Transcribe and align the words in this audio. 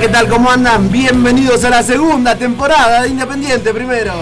¿qué 0.00 0.08
tal? 0.08 0.28
¿Cómo 0.28 0.50
andan? 0.50 0.90
Bienvenidos 0.90 1.64
a 1.64 1.70
la 1.70 1.82
segunda 1.82 2.36
temporada 2.36 3.02
de 3.02 3.08
Independiente 3.08 3.72
primero. 3.72 4.12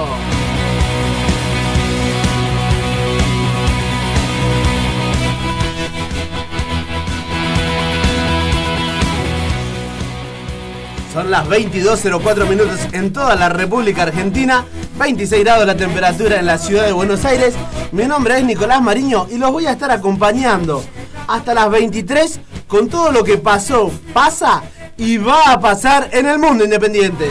Son 11.12 11.30
las 11.30 11.48
22.04 11.48 12.48
minutos 12.48 12.78
en 12.92 13.12
toda 13.12 13.34
la 13.34 13.48
República 13.48 14.02
Argentina, 14.02 14.64
26 14.98 15.42
grados 15.42 15.66
la 15.66 15.76
temperatura 15.76 16.38
en 16.38 16.46
la 16.46 16.58
ciudad 16.58 16.86
de 16.86 16.92
Buenos 16.92 17.24
Aires. 17.24 17.54
Mi 17.90 18.04
nombre 18.04 18.38
es 18.38 18.44
Nicolás 18.44 18.80
Mariño 18.80 19.26
y 19.30 19.38
los 19.38 19.50
voy 19.50 19.66
a 19.66 19.72
estar 19.72 19.90
acompañando 19.90 20.84
hasta 21.26 21.52
las 21.52 21.68
23 21.70 22.38
con 22.68 22.88
todo 22.88 23.10
lo 23.10 23.24
que 23.24 23.38
pasó, 23.38 23.90
pasa 24.12 24.62
y 24.96 25.16
va 25.16 25.52
a 25.52 25.60
pasar 25.60 26.08
en 26.12 26.26
el 26.26 26.38
mundo 26.38 26.64
independiente. 26.64 27.28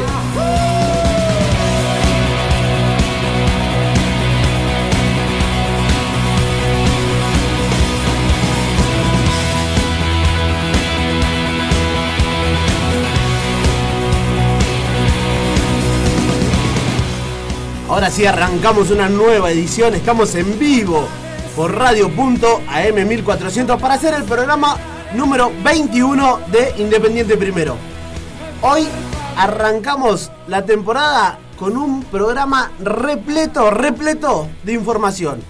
Ahora 17.89 18.09
sí 18.09 18.25
arrancamos 18.25 18.89
una 18.89 19.07
nueva 19.07 19.51
edición, 19.51 19.93
estamos 19.93 20.33
en 20.33 20.57
vivo 20.57 21.07
por 21.55 21.77
radio.am 21.77 23.07
1400 23.07 23.79
para 23.79 23.93
hacer 23.93 24.15
el 24.15 24.23
programa 24.23 24.77
número 25.15 25.51
21 25.63 26.39
de 26.51 26.73
Independiente 26.81 27.37
Primero. 27.37 27.75
Hoy 28.61 28.87
arrancamos 29.37 30.31
la 30.47 30.65
temporada 30.65 31.37
con 31.57 31.77
un 31.77 32.03
programa 32.03 32.71
repleto, 32.79 33.69
repleto 33.69 34.47
de 34.63 34.73
información, 34.73 35.41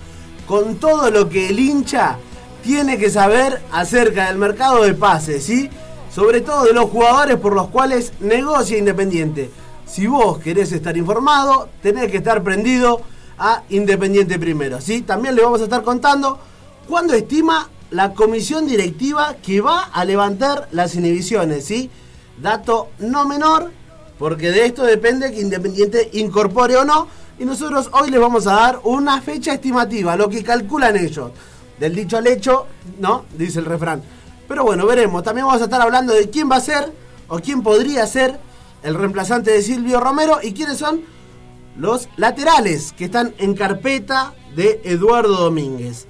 con 0.47 0.75
todo 0.75 1.09
lo 1.11 1.29
que 1.29 1.49
el 1.49 1.59
hincha 1.59 2.17
tiene 2.61 2.97
que 2.97 3.09
saber 3.09 3.61
acerca 3.71 4.27
del 4.27 4.37
mercado 4.37 4.83
de 4.83 4.93
pases, 4.93 5.45
¿sí? 5.45 5.69
Sobre 6.13 6.41
todo 6.41 6.65
de 6.65 6.73
los 6.73 6.89
jugadores 6.89 7.37
por 7.37 7.53
los 7.53 7.69
cuales 7.69 8.13
negocia 8.19 8.77
Independiente. 8.77 9.49
Si 9.85 10.07
vos 10.07 10.39
querés 10.39 10.71
estar 10.71 10.97
informado, 10.97 11.69
tenés 11.81 12.11
que 12.11 12.17
estar 12.17 12.43
prendido 12.43 13.01
a 13.37 13.63
Independiente 13.69 14.37
Primero, 14.39 14.81
¿sí? 14.81 15.01
También 15.01 15.35
le 15.35 15.43
vamos 15.43 15.61
a 15.61 15.65
estar 15.65 15.83
contando 15.83 16.39
cuándo 16.87 17.13
estima 17.13 17.69
la 17.93 18.13
comisión 18.15 18.65
directiva 18.65 19.35
que 19.35 19.61
va 19.61 19.83
a 19.83 20.03
levantar 20.03 20.67
las 20.71 20.95
inhibiciones, 20.95 21.65
¿sí? 21.65 21.91
Dato 22.41 22.89
no 22.97 23.27
menor, 23.27 23.71
porque 24.17 24.49
de 24.49 24.65
esto 24.65 24.83
depende 24.83 25.31
que 25.31 25.41
Independiente 25.41 26.09
incorpore 26.13 26.75
o 26.75 26.85
no, 26.85 27.07
y 27.37 27.45
nosotros 27.45 27.91
hoy 27.93 28.09
les 28.09 28.19
vamos 28.19 28.47
a 28.47 28.53
dar 28.53 28.79
una 28.83 29.21
fecha 29.21 29.53
estimativa, 29.53 30.15
lo 30.15 30.27
que 30.27 30.43
calculan 30.43 30.97
ellos. 30.97 31.31
Del 31.79 31.93
dicho 31.93 32.17
al 32.17 32.25
hecho, 32.25 32.65
¿no? 32.99 33.25
Dice 33.37 33.59
el 33.59 33.65
refrán. 33.65 34.01
Pero 34.47 34.63
bueno, 34.63 34.87
veremos. 34.87 35.21
También 35.23 35.45
vamos 35.45 35.61
a 35.61 35.65
estar 35.65 35.81
hablando 35.81 36.13
de 36.13 36.31
quién 36.31 36.49
va 36.49 36.55
a 36.55 36.61
ser, 36.61 36.91
o 37.27 37.39
quién 37.39 37.61
podría 37.61 38.07
ser, 38.07 38.39
el 38.81 38.95
reemplazante 38.95 39.51
de 39.51 39.61
Silvio 39.61 39.99
Romero, 39.99 40.39
y 40.41 40.53
quiénes 40.53 40.77
son 40.79 41.01
los 41.77 42.09
laterales 42.17 42.91
que 42.93 43.05
están 43.05 43.35
en 43.37 43.53
carpeta 43.53 44.33
de 44.55 44.81
Eduardo 44.83 45.37
Domínguez. 45.37 46.07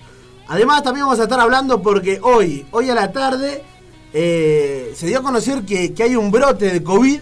Además, 0.54 0.84
también 0.84 1.08
vamos 1.08 1.20
a 1.20 1.24
estar 1.24 1.40
hablando 1.40 1.82
porque 1.82 2.20
hoy, 2.22 2.64
hoy 2.70 2.88
a 2.88 2.94
la 2.94 3.12
tarde, 3.12 3.64
eh, 4.14 4.94
se 4.96 5.08
dio 5.08 5.18
a 5.18 5.24
conocer 5.24 5.64
que, 5.64 5.96
hay 5.98 6.16
un 6.16 6.30
brote 6.30 6.72
de 6.72 6.84
COVID 6.84 7.22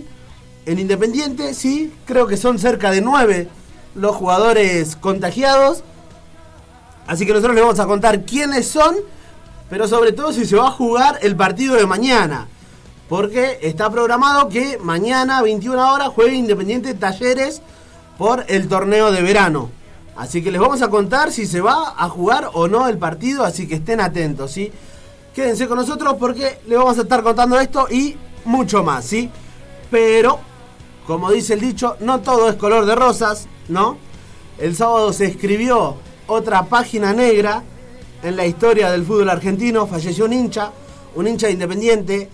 en 0.66 0.80
Independiente. 0.80 1.54
Sí, 1.54 1.94
creo 2.04 2.28
que 2.28 2.36
son 2.36 2.60
cerca 2.60 2.92
de 2.92 3.00
nueve 3.00 3.48
los 3.96 4.18
jugadores 4.18 4.98
contagiados. 4.98 5.82
Así 7.08 7.26
que 7.26 7.32
nosotros 7.32 7.56
les 7.56 7.64
vamos 7.64 7.80
a 7.80 7.86
contar 7.86 8.26
quiénes 8.26 8.68
son, 8.68 8.98
pero 9.70 9.88
sobre 9.88 10.12
todo 10.12 10.34
si 10.34 10.46
se 10.46 10.58
va 10.58 10.68
a 10.68 10.72
jugar 10.72 11.18
el 11.22 11.38
partido 11.38 11.76
de 11.76 11.86
mañana. 11.86 12.50
Porque 13.08 13.60
está 13.62 13.90
programado 13.90 14.50
que 14.50 14.78
mañana, 14.78 15.42
21 15.42 15.94
horas, 15.94 16.10
juegue 16.10 16.36
Independiente 16.36 16.94
Talleres 16.96 17.62
por 18.18 18.44
el 18.50 18.68
torneo 18.68 19.10
de 19.10 19.22
verano. 19.22 19.70
Así 20.16 20.44
que 20.44 20.52
les 20.52 20.60
vamos 20.60 20.82
a 20.82 20.90
contar 20.90 21.32
si 21.32 21.46
se 21.46 21.62
va 21.62 21.96
a 21.98 22.10
jugar 22.10 22.50
o 22.54 22.68
no 22.68 22.88
el 22.88 22.98
partido, 22.98 23.44
así 23.44 23.68
que 23.68 23.76
estén 23.76 24.02
atentos, 24.02 24.52
¿sí? 24.52 24.72
Quédense 25.34 25.68
con 25.68 25.78
nosotros 25.78 26.16
porque 26.20 26.60
les 26.68 26.78
vamos 26.78 26.98
a 26.98 27.04
estar 27.04 27.24
contando 27.24 27.60
esto 27.60 27.88
y 27.90 28.18
mucho 28.44 28.84
más, 28.84 29.06
¿sí? 29.06 29.30
Pero, 29.90 30.40
como 31.08 31.32
dice 31.32 31.54
el 31.54 31.62
dicho, 31.62 31.96
no 32.02 32.20
todo 32.20 32.50
es 32.50 32.56
color 32.56 32.86
de 32.86 32.96
rosas, 32.96 33.48
¿no? 33.70 33.98
El 34.58 34.76
sábado 34.76 35.14
se 35.14 35.26
escribió 35.26 35.96
otra 36.28 36.66
página 36.66 37.14
negra 37.14 37.64
en 38.22 38.36
la 38.36 38.46
historia 38.46 38.92
del 38.92 39.06
fútbol 39.06 39.30
argentino, 39.30 39.88
falleció 39.88 40.26
un 40.26 40.34
hincha, 40.34 40.72
un 41.16 41.28
hincha 41.28 41.50
independiente, 41.50 42.30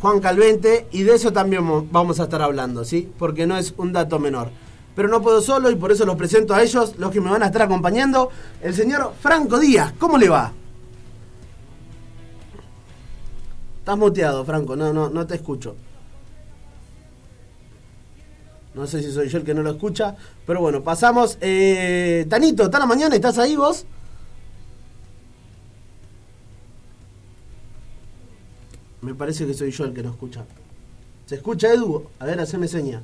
Juan 0.00 0.20
Calvente, 0.20 0.88
y 0.90 1.02
de 1.02 1.14
eso 1.14 1.32
también 1.32 1.90
vamos 1.92 2.18
a 2.18 2.24
estar 2.24 2.42
hablando, 2.42 2.84
¿sí? 2.84 3.10
Porque 3.18 3.46
no 3.46 3.56
es 3.56 3.74
un 3.76 3.92
dato 3.92 4.18
menor 4.18 4.50
pero 4.94 5.08
no 5.08 5.20
puedo 5.20 5.40
solo 5.40 5.70
y 5.70 5.76
por 5.76 5.90
eso 5.90 6.06
los 6.06 6.16
presento 6.16 6.54
a 6.54 6.62
ellos, 6.62 6.96
los 6.98 7.10
que 7.10 7.20
me 7.20 7.30
van 7.30 7.42
a 7.42 7.46
estar 7.46 7.62
acompañando. 7.62 8.30
El 8.62 8.74
señor 8.74 9.12
Franco 9.20 9.58
Díaz, 9.58 9.92
¿cómo 9.98 10.18
le 10.18 10.28
va? 10.28 10.52
Estás 13.78 13.98
muteado, 13.98 14.44
Franco, 14.44 14.76
no, 14.76 14.92
no, 14.92 15.10
no 15.10 15.26
te 15.26 15.34
escucho. 15.34 15.74
No 18.74 18.86
sé 18.86 19.02
si 19.02 19.12
soy 19.12 19.28
yo 19.28 19.38
el 19.38 19.44
que 19.44 19.54
no 19.54 19.62
lo 19.62 19.70
escucha, 19.70 20.16
pero 20.46 20.60
bueno, 20.60 20.82
pasamos. 20.82 21.38
Eh, 21.40 22.26
Tanito, 22.28 22.64
¿está 22.64 22.78
la 22.78 22.86
mañana? 22.86 23.14
¿Estás 23.14 23.38
ahí 23.38 23.54
vos? 23.56 23.84
Me 29.00 29.14
parece 29.14 29.46
que 29.46 29.54
soy 29.54 29.70
yo 29.70 29.84
el 29.84 29.92
que 29.92 30.02
no 30.02 30.10
escucha. 30.10 30.44
¿Se 31.26 31.36
escucha, 31.36 31.72
Edu? 31.72 32.08
A 32.18 32.24
ver, 32.24 32.40
haceme 32.40 32.66
seña 32.66 33.02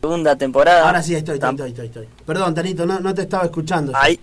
segunda 0.00 0.36
temporada. 0.36 0.86
Ahora 0.86 1.02
sí, 1.02 1.14
estoy, 1.14 1.36
estoy, 1.36 1.68
estoy, 1.68 1.86
estoy, 1.86 2.08
Perdón, 2.24 2.54
Tanito, 2.54 2.86
no, 2.86 3.00
no 3.00 3.14
te 3.14 3.22
estaba 3.22 3.44
escuchando. 3.44 3.92
Ahí. 3.94 4.18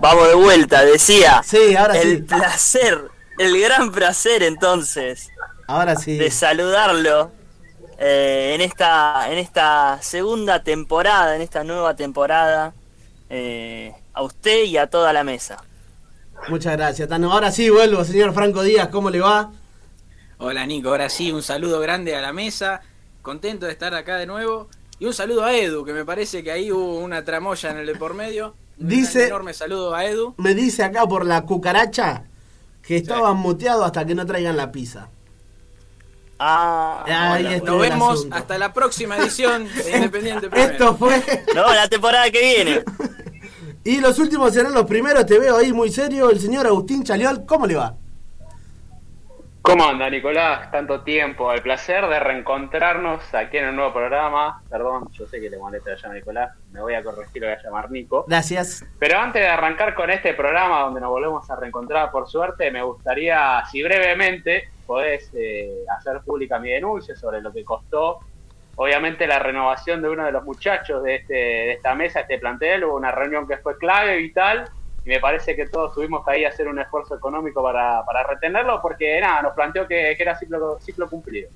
Vamos 0.00 0.28
de 0.28 0.34
vuelta, 0.34 0.84
decía. 0.84 1.42
Sí, 1.44 1.76
ahora 1.76 1.94
sí. 1.94 2.00
El 2.00 2.24
placer, 2.24 2.98
el 3.38 3.60
gran 3.60 3.92
placer 3.92 4.42
entonces. 4.42 5.28
Ahora 5.68 5.96
sí. 5.96 6.16
De 6.18 6.30
saludarlo 6.30 7.30
eh, 7.98 8.52
en, 8.54 8.60
esta, 8.60 9.30
en 9.30 9.38
esta 9.38 9.98
segunda 10.02 10.62
temporada, 10.62 11.36
en 11.36 11.42
esta 11.42 11.62
nueva 11.62 11.94
temporada, 11.94 12.74
eh, 13.30 13.94
a 14.12 14.22
usted 14.22 14.64
y 14.64 14.76
a 14.76 14.88
toda 14.88 15.12
la 15.12 15.22
mesa. 15.22 15.56
Muchas 16.48 16.76
gracias, 16.76 17.08
Tano. 17.08 17.32
Ahora 17.32 17.52
sí 17.52 17.70
vuelvo, 17.70 18.04
señor 18.04 18.34
Franco 18.34 18.62
Díaz, 18.62 18.88
¿cómo 18.88 19.08
le 19.08 19.20
va? 19.20 19.52
Hola 20.38 20.66
Nico, 20.66 20.88
ahora 20.88 21.08
sí, 21.08 21.30
un 21.30 21.44
saludo 21.44 21.78
grande 21.78 22.16
a 22.16 22.20
la 22.20 22.32
mesa 22.32 22.82
contento 23.22 23.66
de 23.66 23.72
estar 23.72 23.94
acá 23.94 24.16
de 24.16 24.26
nuevo. 24.26 24.68
Y 24.98 25.06
un 25.06 25.14
saludo 25.14 25.44
a 25.44 25.56
Edu, 25.56 25.84
que 25.84 25.92
me 25.92 26.04
parece 26.04 26.44
que 26.44 26.52
ahí 26.52 26.70
hubo 26.70 26.98
una 26.98 27.24
tramoya 27.24 27.70
en 27.70 27.78
el 27.78 27.86
de 27.86 27.94
por 27.94 28.14
medio. 28.14 28.54
Dice, 28.76 29.20
un 29.20 29.26
enorme 29.26 29.54
saludo 29.54 29.94
a 29.94 30.04
Edu. 30.04 30.34
Me 30.38 30.54
dice 30.54 30.84
acá 30.84 31.06
por 31.06 31.24
la 31.24 31.42
cucaracha 31.42 32.24
que 32.82 32.96
estaban 32.96 33.36
muteados 33.36 33.86
hasta 33.86 34.04
que 34.04 34.14
no 34.14 34.26
traigan 34.26 34.56
la 34.56 34.70
pizza. 34.70 35.08
Ah, 36.38 37.38
nos 37.64 37.80
vemos 37.80 38.26
hasta 38.32 38.58
la 38.58 38.72
próxima 38.72 39.16
edición 39.16 39.68
de 39.72 39.90
Independiente 39.96 40.48
Esto 40.52 40.96
fue. 40.96 41.22
No, 41.54 41.72
la 41.72 41.88
temporada 41.88 42.28
que 42.30 42.40
viene. 42.40 42.84
y 43.84 44.00
los 44.00 44.18
últimos 44.18 44.52
serán 44.52 44.74
los 44.74 44.84
primeros. 44.86 45.24
Te 45.24 45.38
veo 45.38 45.56
ahí 45.56 45.72
muy 45.72 45.92
serio. 45.92 46.30
El 46.30 46.40
señor 46.40 46.66
Agustín 46.66 47.04
Chaliol, 47.04 47.46
¿cómo 47.46 47.66
le 47.66 47.76
va? 47.76 47.94
¿Cómo 49.62 49.84
anda 49.84 50.10
Nicolás? 50.10 50.72
Tanto 50.72 51.02
tiempo. 51.02 51.52
El 51.52 51.62
placer 51.62 52.04
de 52.08 52.18
reencontrarnos 52.18 53.32
aquí 53.32 53.58
en 53.58 53.68
un 53.68 53.76
nuevo 53.76 53.92
programa. 53.92 54.60
Perdón, 54.68 55.08
yo 55.12 55.24
sé 55.28 55.40
que 55.40 55.48
le 55.48 55.56
molesta 55.56 55.92
a 56.02 56.12
Nicolás. 56.12 56.50
Me 56.72 56.80
voy 56.80 56.94
a 56.94 57.04
corregir, 57.04 57.44
voy 57.44 57.52
a 57.52 57.62
llamar 57.62 57.88
Nico. 57.88 58.24
Gracias. 58.26 58.84
Pero 58.98 59.20
antes 59.20 59.40
de 59.40 59.46
arrancar 59.46 59.94
con 59.94 60.10
este 60.10 60.34
programa 60.34 60.80
donde 60.80 61.00
nos 61.00 61.10
volvemos 61.10 61.48
a 61.48 61.54
reencontrar 61.54 62.10
por 62.10 62.28
suerte, 62.28 62.72
me 62.72 62.82
gustaría, 62.82 63.62
si 63.70 63.84
brevemente 63.84 64.68
podés 64.84 65.30
eh, 65.32 65.70
hacer 65.96 66.22
pública 66.22 66.58
mi 66.58 66.70
denuncia 66.70 67.14
sobre 67.14 67.40
lo 67.40 67.52
que 67.52 67.62
costó, 67.62 68.18
obviamente, 68.74 69.28
la 69.28 69.38
renovación 69.38 70.02
de 70.02 70.08
uno 70.08 70.24
de 70.24 70.32
los 70.32 70.42
muchachos 70.42 71.04
de, 71.04 71.14
este, 71.14 71.34
de 71.34 71.72
esta 71.74 71.94
mesa, 71.94 72.20
este 72.22 72.36
plantel. 72.40 72.82
Hubo 72.82 72.96
una 72.96 73.12
reunión 73.12 73.46
que 73.46 73.58
fue 73.58 73.78
clave, 73.78 74.16
vital 74.16 74.68
y 75.04 75.08
me 75.08 75.20
parece 75.20 75.56
que 75.56 75.66
todos 75.66 75.94
tuvimos 75.94 76.24
que 76.24 76.32
ahí 76.32 76.44
hacer 76.44 76.68
un 76.68 76.78
esfuerzo 76.78 77.16
económico 77.16 77.62
para, 77.62 78.04
para 78.04 78.22
retenerlo 78.24 78.80
porque 78.80 79.20
nada, 79.20 79.42
nos 79.42 79.54
planteó 79.54 79.86
que, 79.88 80.12
era 80.12 80.38
ciclo, 80.38 80.78
ciclo 80.80 81.10
cumplido. 81.10 81.50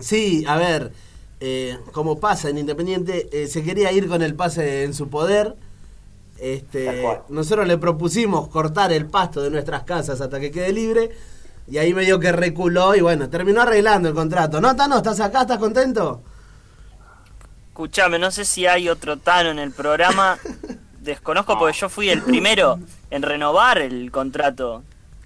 Sí, 0.00 0.44
a 0.46 0.56
ver, 0.56 0.92
eh, 1.40 1.78
como 1.92 2.20
pasa 2.20 2.50
en 2.50 2.58
Independiente, 2.58 3.28
eh, 3.32 3.46
se 3.46 3.62
quería 3.62 3.90
ir 3.92 4.08
con 4.08 4.22
el 4.22 4.34
pase 4.34 4.84
en 4.84 4.92
su 4.92 5.08
poder. 5.08 5.54
Este, 6.38 7.02
nosotros 7.28 7.66
le 7.66 7.78
propusimos 7.78 8.48
cortar 8.48 8.92
el 8.92 9.06
pasto 9.06 9.40
de 9.40 9.50
nuestras 9.50 9.84
casas 9.84 10.20
hasta 10.20 10.40
que 10.40 10.50
quede 10.50 10.72
libre. 10.72 11.10
Y 11.66 11.78
ahí 11.78 11.94
medio 11.94 12.20
que 12.20 12.32
reculó 12.32 12.94
y 12.94 13.00
bueno, 13.00 13.30
terminó 13.30 13.62
arreglando 13.62 14.10
el 14.10 14.14
contrato. 14.14 14.60
¿No, 14.60 14.76
Tano? 14.76 14.98
¿Estás 14.98 15.20
acá? 15.20 15.42
¿Estás 15.42 15.58
contento? 15.58 16.22
Escuchame, 17.68 18.18
no 18.18 18.30
sé 18.30 18.44
si 18.44 18.66
hay 18.66 18.90
otro 18.90 19.16
Tano 19.16 19.50
en 19.50 19.58
el 19.58 19.70
programa. 19.72 20.38
Desconozco 21.04 21.58
porque 21.58 21.76
yo 21.76 21.88
fui 21.88 22.08
el 22.08 22.22
primero 22.22 22.78
en 23.10 23.22
renovar 23.22 23.78
el 23.78 24.10
contrato. 24.10 24.82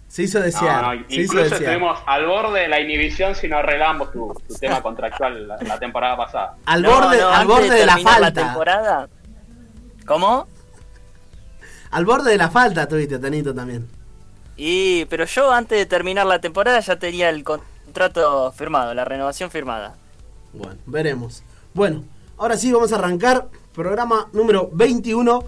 Se 0.09 0.25
hizo 0.25 0.41
desear. 0.41 0.83
No, 0.83 0.95
no, 0.95 1.01
se 1.09 1.15
hizo 1.15 1.23
incluso 1.23 1.43
desear. 1.45 1.63
estuvimos 1.63 1.99
al 2.07 2.27
borde 2.27 2.61
de 2.61 2.69
la 2.69 2.81
inhibición 2.81 3.35
si 3.35 3.47
no 3.47 3.59
arreglamos 3.59 4.11
tu, 4.11 4.35
tu 4.49 4.55
tema 4.55 4.83
contractual 4.83 5.47
la, 5.47 5.57
la 5.59 5.79
temporada 5.79 6.17
pasada. 6.17 6.55
Al 6.67 6.83
No, 6.83 6.91
borde, 6.91 7.21
no, 7.21 7.29
al 7.29 7.47
borde 7.47 7.71
de 7.71 7.87
la 7.87 7.95
terminar 7.95 8.21
falta. 8.21 8.45
temporada. 8.45 9.09
¿Cómo? 10.07 10.49
Al 11.91 12.05
borde 12.05 12.31
de 12.33 12.39
la 12.39 12.51
falta 12.51 12.89
tuviste, 12.89 13.19
Tanito, 13.19 13.55
también. 13.55 13.87
Y, 14.57 15.05
pero 15.05 15.25
yo 15.27 15.53
antes 15.53 15.79
de 15.79 15.87
terminar 15.87 16.27
la 16.27 16.41
temporada 16.41 16.81
ya 16.81 16.97
tenía 16.97 17.29
el 17.31 17.45
contrato 17.45 18.51
firmado, 18.53 18.93
la 18.95 19.05
renovación 19.05 19.51
firmada. 19.51 19.95
Bueno, 20.53 20.77
veremos. 20.87 21.43
Bueno, 21.75 22.03
ahora 22.37 22.57
sí 22.57 22.73
vamos 22.73 22.93
a 22.93 22.97
arrancar 22.97 23.47
programa 23.79 24.29
número 24.33 24.71
21 24.73 25.45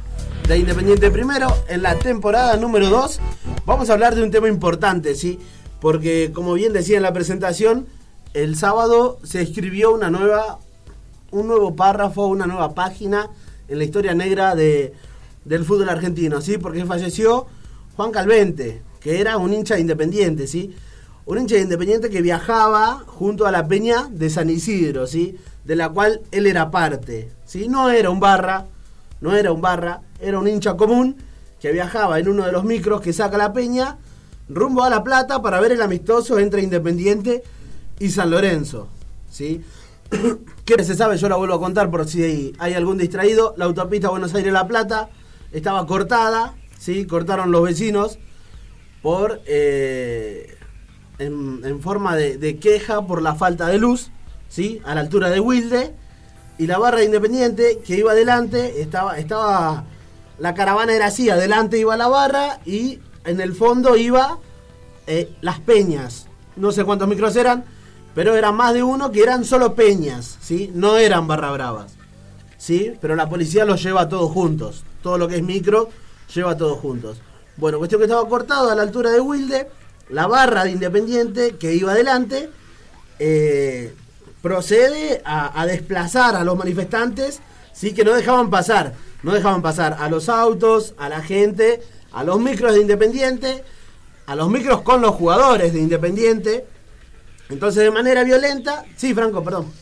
de 0.47 0.59
Independiente 0.59 1.11
Primero 1.11 1.49
en 1.67 1.83
la 1.83 1.99
temporada 1.99 2.57
número 2.57 2.89
2. 2.89 3.19
Vamos 3.67 3.91
a 3.91 3.95
hablar 3.95 4.15
de 4.15 4.23
un 4.23 4.31
tema 4.31 4.47
importante, 4.47 5.17
¿sí? 5.17 5.41
Porque 5.81 6.31
como 6.33 6.53
bien 6.53 6.73
decía 6.73 6.97
en 6.97 7.03
la 7.03 7.13
presentación, 7.13 7.89
el 8.33 8.55
sábado 8.55 9.19
se 9.25 9.43
escribió 9.43 9.93
una 9.93 10.11
nueva 10.11 10.61
un 11.33 11.49
nuevo 11.49 11.75
párrafo, 11.75 12.27
una 12.27 12.47
nueva 12.47 12.73
página 12.73 13.31
en 13.67 13.79
la 13.79 13.85
historia 13.85 14.15
negra 14.15 14.55
de, 14.55 14.95
del 15.45 15.65
fútbol 15.65 15.89
argentino, 15.89 16.41
¿sí? 16.41 16.57
Porque 16.57 16.87
falleció 16.87 17.49
Juan 17.97 18.13
Calvente, 18.13 18.81
que 19.01 19.21
era 19.21 19.39
un 19.39 19.53
hincha 19.53 19.75
de 19.75 19.81
Independiente, 19.81 20.47
¿sí? 20.47 20.77
Un 21.27 21.39
hincha 21.39 21.57
de 21.57 21.63
Independiente 21.63 22.11
que 22.11 22.23
viajaba 22.23 23.03
junto 23.09 23.45
a 23.49 23.51
la 23.51 23.67
peña 23.67 24.07
de 24.09 24.31
San 24.31 24.51
Isidro, 24.51 25.09
¿sí? 25.09 25.37
De 25.65 25.77
la 25.77 25.89
cual 25.89 26.23
él 26.31 26.47
era 26.47 26.71
parte, 26.71 27.31
¿sí? 27.45 27.69
No 27.69 27.91
era 27.91 28.11
un 28.11 28.21
barra, 28.21 28.67
no 29.21 29.35
era 29.37 29.53
un 29.53 29.61
barra, 29.61 30.01
era 30.21 30.39
un 30.39 30.49
hincha 30.49 30.77
común 30.77 31.17
que 31.61 31.73
viajaba 31.73 32.19
en 32.19 32.29
uno 32.29 32.47
de 32.47 32.53
los 32.53 32.65
micros 32.65 33.01
que 33.01 33.13
saca 33.13 33.37
la 33.37 33.53
peña 33.53 33.99
rumbo 34.49 34.83
a 34.83 34.91
La 34.91 35.05
Plata 35.05 35.41
para 35.43 35.61
ver 35.61 35.73
el 35.73 35.83
amistoso 35.83 36.39
entre 36.39 36.63
Independiente 36.63 37.43
y 37.99 38.11
San 38.11 38.31
Lorenzo, 38.31 38.89
¿sí? 39.31 39.63
¿Qué 40.65 40.83
se 40.83 40.97
sabe? 40.97 41.17
Yo 41.19 41.29
la 41.29 41.37
vuelvo 41.37 41.55
a 41.55 41.61
contar 41.61 41.91
por 41.91 42.09
si 42.09 42.55
hay, 42.59 42.75
algún 42.75 42.99
distraído. 42.99 43.55
La 43.57 43.67
autopista 43.67 44.09
Buenos 44.09 44.35
Aires-La 44.35 44.67
Plata 44.67 45.11
estaba 45.53 45.87
cortada, 45.87 46.55
¿sí? 46.79 47.07
Cortaron 47.07 47.53
los 47.53 47.63
vecinos 47.63 48.19
por 49.03 49.41
eh, 49.47 50.57
en, 51.19 51.81
forma 51.81 52.17
de 52.17 52.59
queja 52.59 53.07
por 53.07 53.23
la 53.23 53.35
falta 53.35 53.69
de 53.69 53.79
luz, 53.79 54.11
¿sí? 54.51 54.83
A 54.85 54.95
la 54.95 55.01
altura 55.01 55.31
de 55.31 55.41
Wilde. 55.41 55.95
Y 56.59 56.67
la 56.67 56.79
barra 56.79 56.99
de 56.99 57.07
Independiente 57.07 57.79
que 57.87 57.97
iba 57.97 58.13
adelante, 58.13 58.83
estaba, 58.83 59.19
estaba. 59.19 59.85
La 60.39 60.55
caravana 60.55 60.93
era 60.93 61.07
así, 61.07 61.31
adelante 61.31 61.79
iba 61.79 61.97
la 61.97 62.09
barra 62.09 62.61
y 62.67 62.99
en 63.25 63.41
el 63.41 63.55
fondo 63.55 63.97
iba 63.97 64.39
eh, 65.07 65.33
las 65.41 65.61
peñas. 65.61 66.27
No 66.57 66.73
sé 66.73 66.85
cuántos 66.85 67.09
micros 67.09 67.37
eran, 67.37 67.65
pero 68.15 68.35
eran 68.35 68.55
más 68.57 68.75
de 68.75 68.83
uno 68.83 69.11
que 69.11 69.23
eran 69.23 69.45
solo 69.45 69.75
peñas, 69.75 70.39
¿sí? 70.41 70.71
No 70.75 70.97
eran 70.99 71.27
barra 71.27 71.51
bravas, 71.51 71.93
¿sí? 72.59 72.93
Pero 73.01 73.17
la 73.17 73.29
policía 73.29 73.65
los 73.65 73.83
lleva 73.83 74.09
todos 74.09 74.31
juntos. 74.31 74.85
Todo 75.03 75.17
lo 75.17 75.29
que 75.29 75.37
es 75.37 75.43
micro 75.43 75.89
lleva 76.35 76.57
todos 76.57 76.79
juntos. 76.79 77.19
Bueno, 77.57 77.79
cuestión 77.79 78.01
que 78.01 78.07
estaba 78.07 78.27
cortado 78.29 78.71
a 78.71 78.75
la 78.75 78.83
altura 78.83 79.11
de 79.11 79.21
Wilde. 79.21 79.69
La 80.09 80.27
barra 80.27 80.65
de 80.65 80.73
Independiente 80.73 81.57
que 81.57 81.75
iba 81.75 81.93
adelante 81.93 82.51
eh, 83.19 83.95
procede 84.43 85.23
a, 85.25 85.61
a 85.61 85.67
desplazar 85.67 86.37
a 86.37 86.45
los 86.45 86.57
manifestantes, 86.57 87.41
sí 87.73 87.95
que 87.95 88.05
no 88.05 88.13
dejaban 88.13 88.51
pasar, 88.51 88.95
no 89.23 89.33
dejaban 89.33 89.63
pasar 89.63 89.97
a 89.99 90.09
los 90.09 90.29
autos, 90.29 90.95
a 90.99 91.09
la 91.09 91.23
gente, 91.23 91.83
a 92.13 92.25
los 92.25 92.41
micros 92.41 92.75
de 92.75 92.81
Independiente, 92.81 93.65
a 94.27 94.35
los 94.35 94.49
micros 94.49 94.83
con 94.83 95.01
los 95.01 95.15
jugadores 95.15 95.73
de 95.73 95.81
Independiente. 95.81 96.67
Entonces 97.49 97.83
de 97.83 97.91
manera 97.91 98.23
violenta, 98.25 98.85
sí 98.97 99.13
Franco, 99.15 99.43
perdón. 99.43 99.73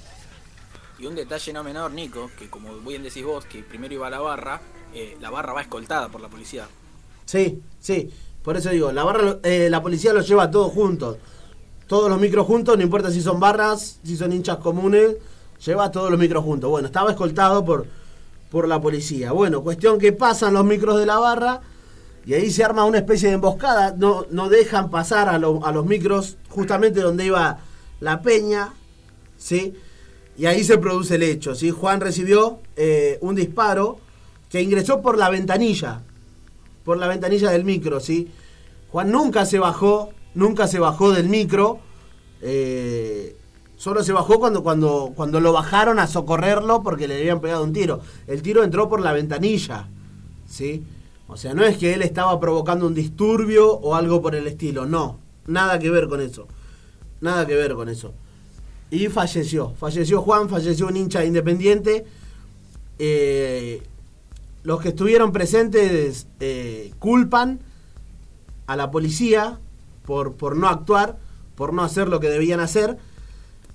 Y 0.99 1.07
un 1.07 1.15
detalle 1.15 1.53
no 1.53 1.63
menor, 1.63 1.93
Nico, 1.93 2.31
que 2.37 2.51
como 2.51 2.77
bien 2.79 3.03
decís 3.03 3.25
vos, 3.25 3.45
que 3.45 3.63
primero 3.63 3.95
iba 3.95 4.09
a 4.09 4.11
la 4.11 4.19
barra, 4.19 4.61
eh, 4.93 5.17
la 5.21 5.31
barra 5.31 5.53
va 5.53 5.61
escoltada 5.61 6.09
por 6.09 6.21
la 6.21 6.29
policía. 6.29 6.67
Sí, 7.25 7.63
sí, 7.79 8.11
por 8.43 8.57
eso 8.57 8.71
digo, 8.71 8.91
la 8.91 9.05
barra, 9.05 9.39
eh, 9.43 9.69
la 9.71 9.83
policía 9.83 10.13
los 10.13 10.27
lleva 10.27 10.51
todos 10.51 10.73
juntos. 10.73 11.19
Todos 11.89 12.09
los 12.09 12.21
micros 12.21 12.47
juntos, 12.47 12.77
no 12.77 12.83
importa 12.85 13.11
si 13.11 13.21
son 13.21 13.41
barras, 13.41 13.99
si 14.05 14.17
son 14.17 14.33
hinchas 14.33 14.59
comunes, 14.59 15.17
lleva 15.65 15.91
todos 15.91 16.11
los 16.11 16.21
micros 16.21 16.45
juntos. 16.45 16.71
Bueno, 16.71 16.87
estaba 16.87 17.11
escoltado 17.11 17.65
por, 17.65 17.87
por 18.51 18.69
la 18.69 18.81
policía. 18.81 19.33
Bueno, 19.33 19.63
cuestión 19.63 19.99
que 19.99 20.13
pasan 20.13 20.55
los 20.55 20.65
micros 20.65 21.01
de 21.01 21.07
la 21.07 21.19
barra 21.19 21.63
y 22.27 22.35
ahí 22.35 22.51
se 22.51 22.63
arma 22.63 22.85
una 22.85 22.99
especie 22.99 23.29
de 23.29 23.35
emboscada. 23.37 23.95
No, 23.97 24.27
no 24.31 24.51
dejan 24.51 24.91
pasar 24.91 25.29
a, 25.29 25.37
a 25.37 25.73
los 25.73 25.87
micros 25.87 26.37
justamente 26.51 27.01
donde 27.01 27.25
iba 27.25 27.59
la 28.01 28.21
peña, 28.21 28.75
¿sí? 29.39 29.75
Y 30.37 30.47
ahí 30.47 30.63
se 30.63 30.79
produce 30.79 31.15
el 31.15 31.23
hecho, 31.23 31.55
¿sí? 31.55 31.71
Juan 31.71 32.01
recibió 32.01 32.61
eh, 32.77 33.19
un 33.23 33.35
disparo 33.35 33.99
que 34.51 34.63
ingresó 34.63 35.01
por 35.01 35.19
la 35.19 35.31
ventanilla, 35.31 36.03
por 36.85 36.99
la 36.99 37.09
ventanilla 37.09 37.51
del 37.51 37.65
micro, 37.65 37.99
¿sí? 37.99 38.31
Juan 38.93 39.11
nunca 39.11 39.47
se 39.47 39.59
bajó, 39.59 40.11
nunca 40.39 40.69
se 40.69 40.79
bajó 40.79 41.11
del 41.11 41.29
micro, 41.29 41.81
eh, 42.41 43.37
solo 43.77 44.05
se 44.05 44.13
bajó 44.13 44.39
cuando, 44.39 44.63
cuando, 44.63 45.13
cuando 45.17 45.41
lo 45.41 45.53
bajaron 45.53 45.99
a 45.99 46.07
socorrerlo 46.07 46.83
porque 46.85 47.09
le 47.09 47.19
habían 47.19 47.41
pegado 47.41 47.65
un 47.65 47.73
tiro. 47.73 48.01
El 48.29 48.41
tiro 48.41 48.63
entró 48.63 48.89
por 48.89 49.01
la 49.01 49.13
ventanilla, 49.13 49.89
¿sí? 50.47 50.85
O 51.27 51.37
sea, 51.37 51.55
no 51.55 51.65
es 51.65 51.77
que 51.77 51.93
él 51.93 52.03
estaba 52.03 52.39
provocando 52.39 52.87
un 52.87 52.95
disturbio 52.95 53.69
o 53.69 53.97
algo 53.97 54.23
por 54.23 54.37
el 54.37 54.47
estilo, 54.47 54.87
no, 54.87 55.19
nada 55.47 55.79
que 55.79 55.91
ver 55.91 56.09
con 56.09 56.21
eso, 56.21 56.47
nada 57.21 57.45
que 57.45 57.57
ver 57.57 57.75
con 57.75 57.89
eso. 57.89 58.15
Y 58.91 59.09
falleció, 59.09 59.75
falleció 59.75 60.23
Juan, 60.23 60.49
falleció 60.49 60.87
un 60.87 60.97
hincha 60.97 61.21
de 61.21 61.27
independiente. 61.27 62.07
Eh, 62.99 63.83
los 64.63 64.81
que 64.81 64.91
estuvieron 64.91 65.33
presentes 65.33 66.27
eh, 66.41 66.93
culpan 66.99 67.61
a 68.67 68.77
la 68.77 68.91
policía 68.91 69.59
por, 70.09 70.33
por 70.37 70.57
no 70.57 70.69
actuar, 70.69 71.19
por 71.55 71.73
no 71.75 71.83
hacer 71.85 72.09
lo 72.09 72.19
que 72.19 72.31
debían 72.31 72.61
hacer. 72.61 72.97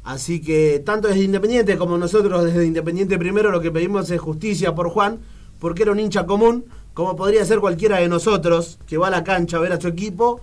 Así 0.04 0.42
que 0.42 0.82
tanto 0.84 1.08
desde 1.08 1.24
Independiente 1.24 1.78
como 1.78 1.98
nosotros 1.98 2.44
desde 2.44 2.66
Independiente 2.66 3.20
primero 3.20 3.52
lo 3.52 3.62
que 3.62 3.70
pedimos 3.72 4.10
es 4.10 4.20
justicia 4.20 4.74
por 4.74 4.90
Juan, 4.90 5.20
porque 5.60 5.84
era 5.84 5.92
un 5.92 6.00
hincha 6.00 6.26
común, 6.26 6.66
como 6.94 7.16
podría 7.16 7.46
ser 7.46 7.60
cualquiera 7.60 7.98
de 8.00 8.10
nosotros 8.10 8.80
que 8.88 8.98
va 8.98 9.08
a 9.08 9.12
la 9.12 9.24
cancha 9.24 9.58
a 9.58 9.60
ver 9.62 9.72
a 9.74 9.80
su 9.80 9.88
equipo 9.88 10.42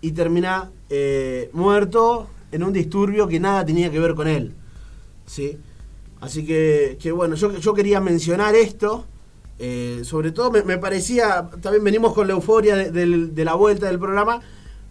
y 0.00 0.12
termina 0.12 0.70
eh, 0.90 1.48
muerto 1.52 2.26
en 2.50 2.62
un 2.64 2.72
disturbio 2.72 3.28
que 3.28 3.38
nada 3.40 3.64
tenía 3.64 3.90
que 3.92 4.00
ver 4.00 4.14
con 4.16 4.26
él. 4.26 4.52
¿sí? 5.26 5.58
Así 6.20 6.44
que, 6.44 6.98
que 7.00 7.12
bueno, 7.12 7.36
yo, 7.36 7.52
yo 7.56 7.72
quería 7.72 8.00
mencionar 8.00 8.54
esto. 8.56 9.04
eh, 9.60 10.00
sobre 10.04 10.30
todo 10.30 10.50
me, 10.50 10.62
me 10.62 10.78
parecía, 10.78 11.48
también 11.62 11.82
venimos 11.84 12.12
con 12.14 12.26
la 12.28 12.34
euforia 12.34 12.76
de, 12.76 12.90
del- 12.92 13.34
de 13.34 13.44
la 13.44 13.54
vuelta 13.54 13.86
del 13.86 13.98
programa, 13.98 14.40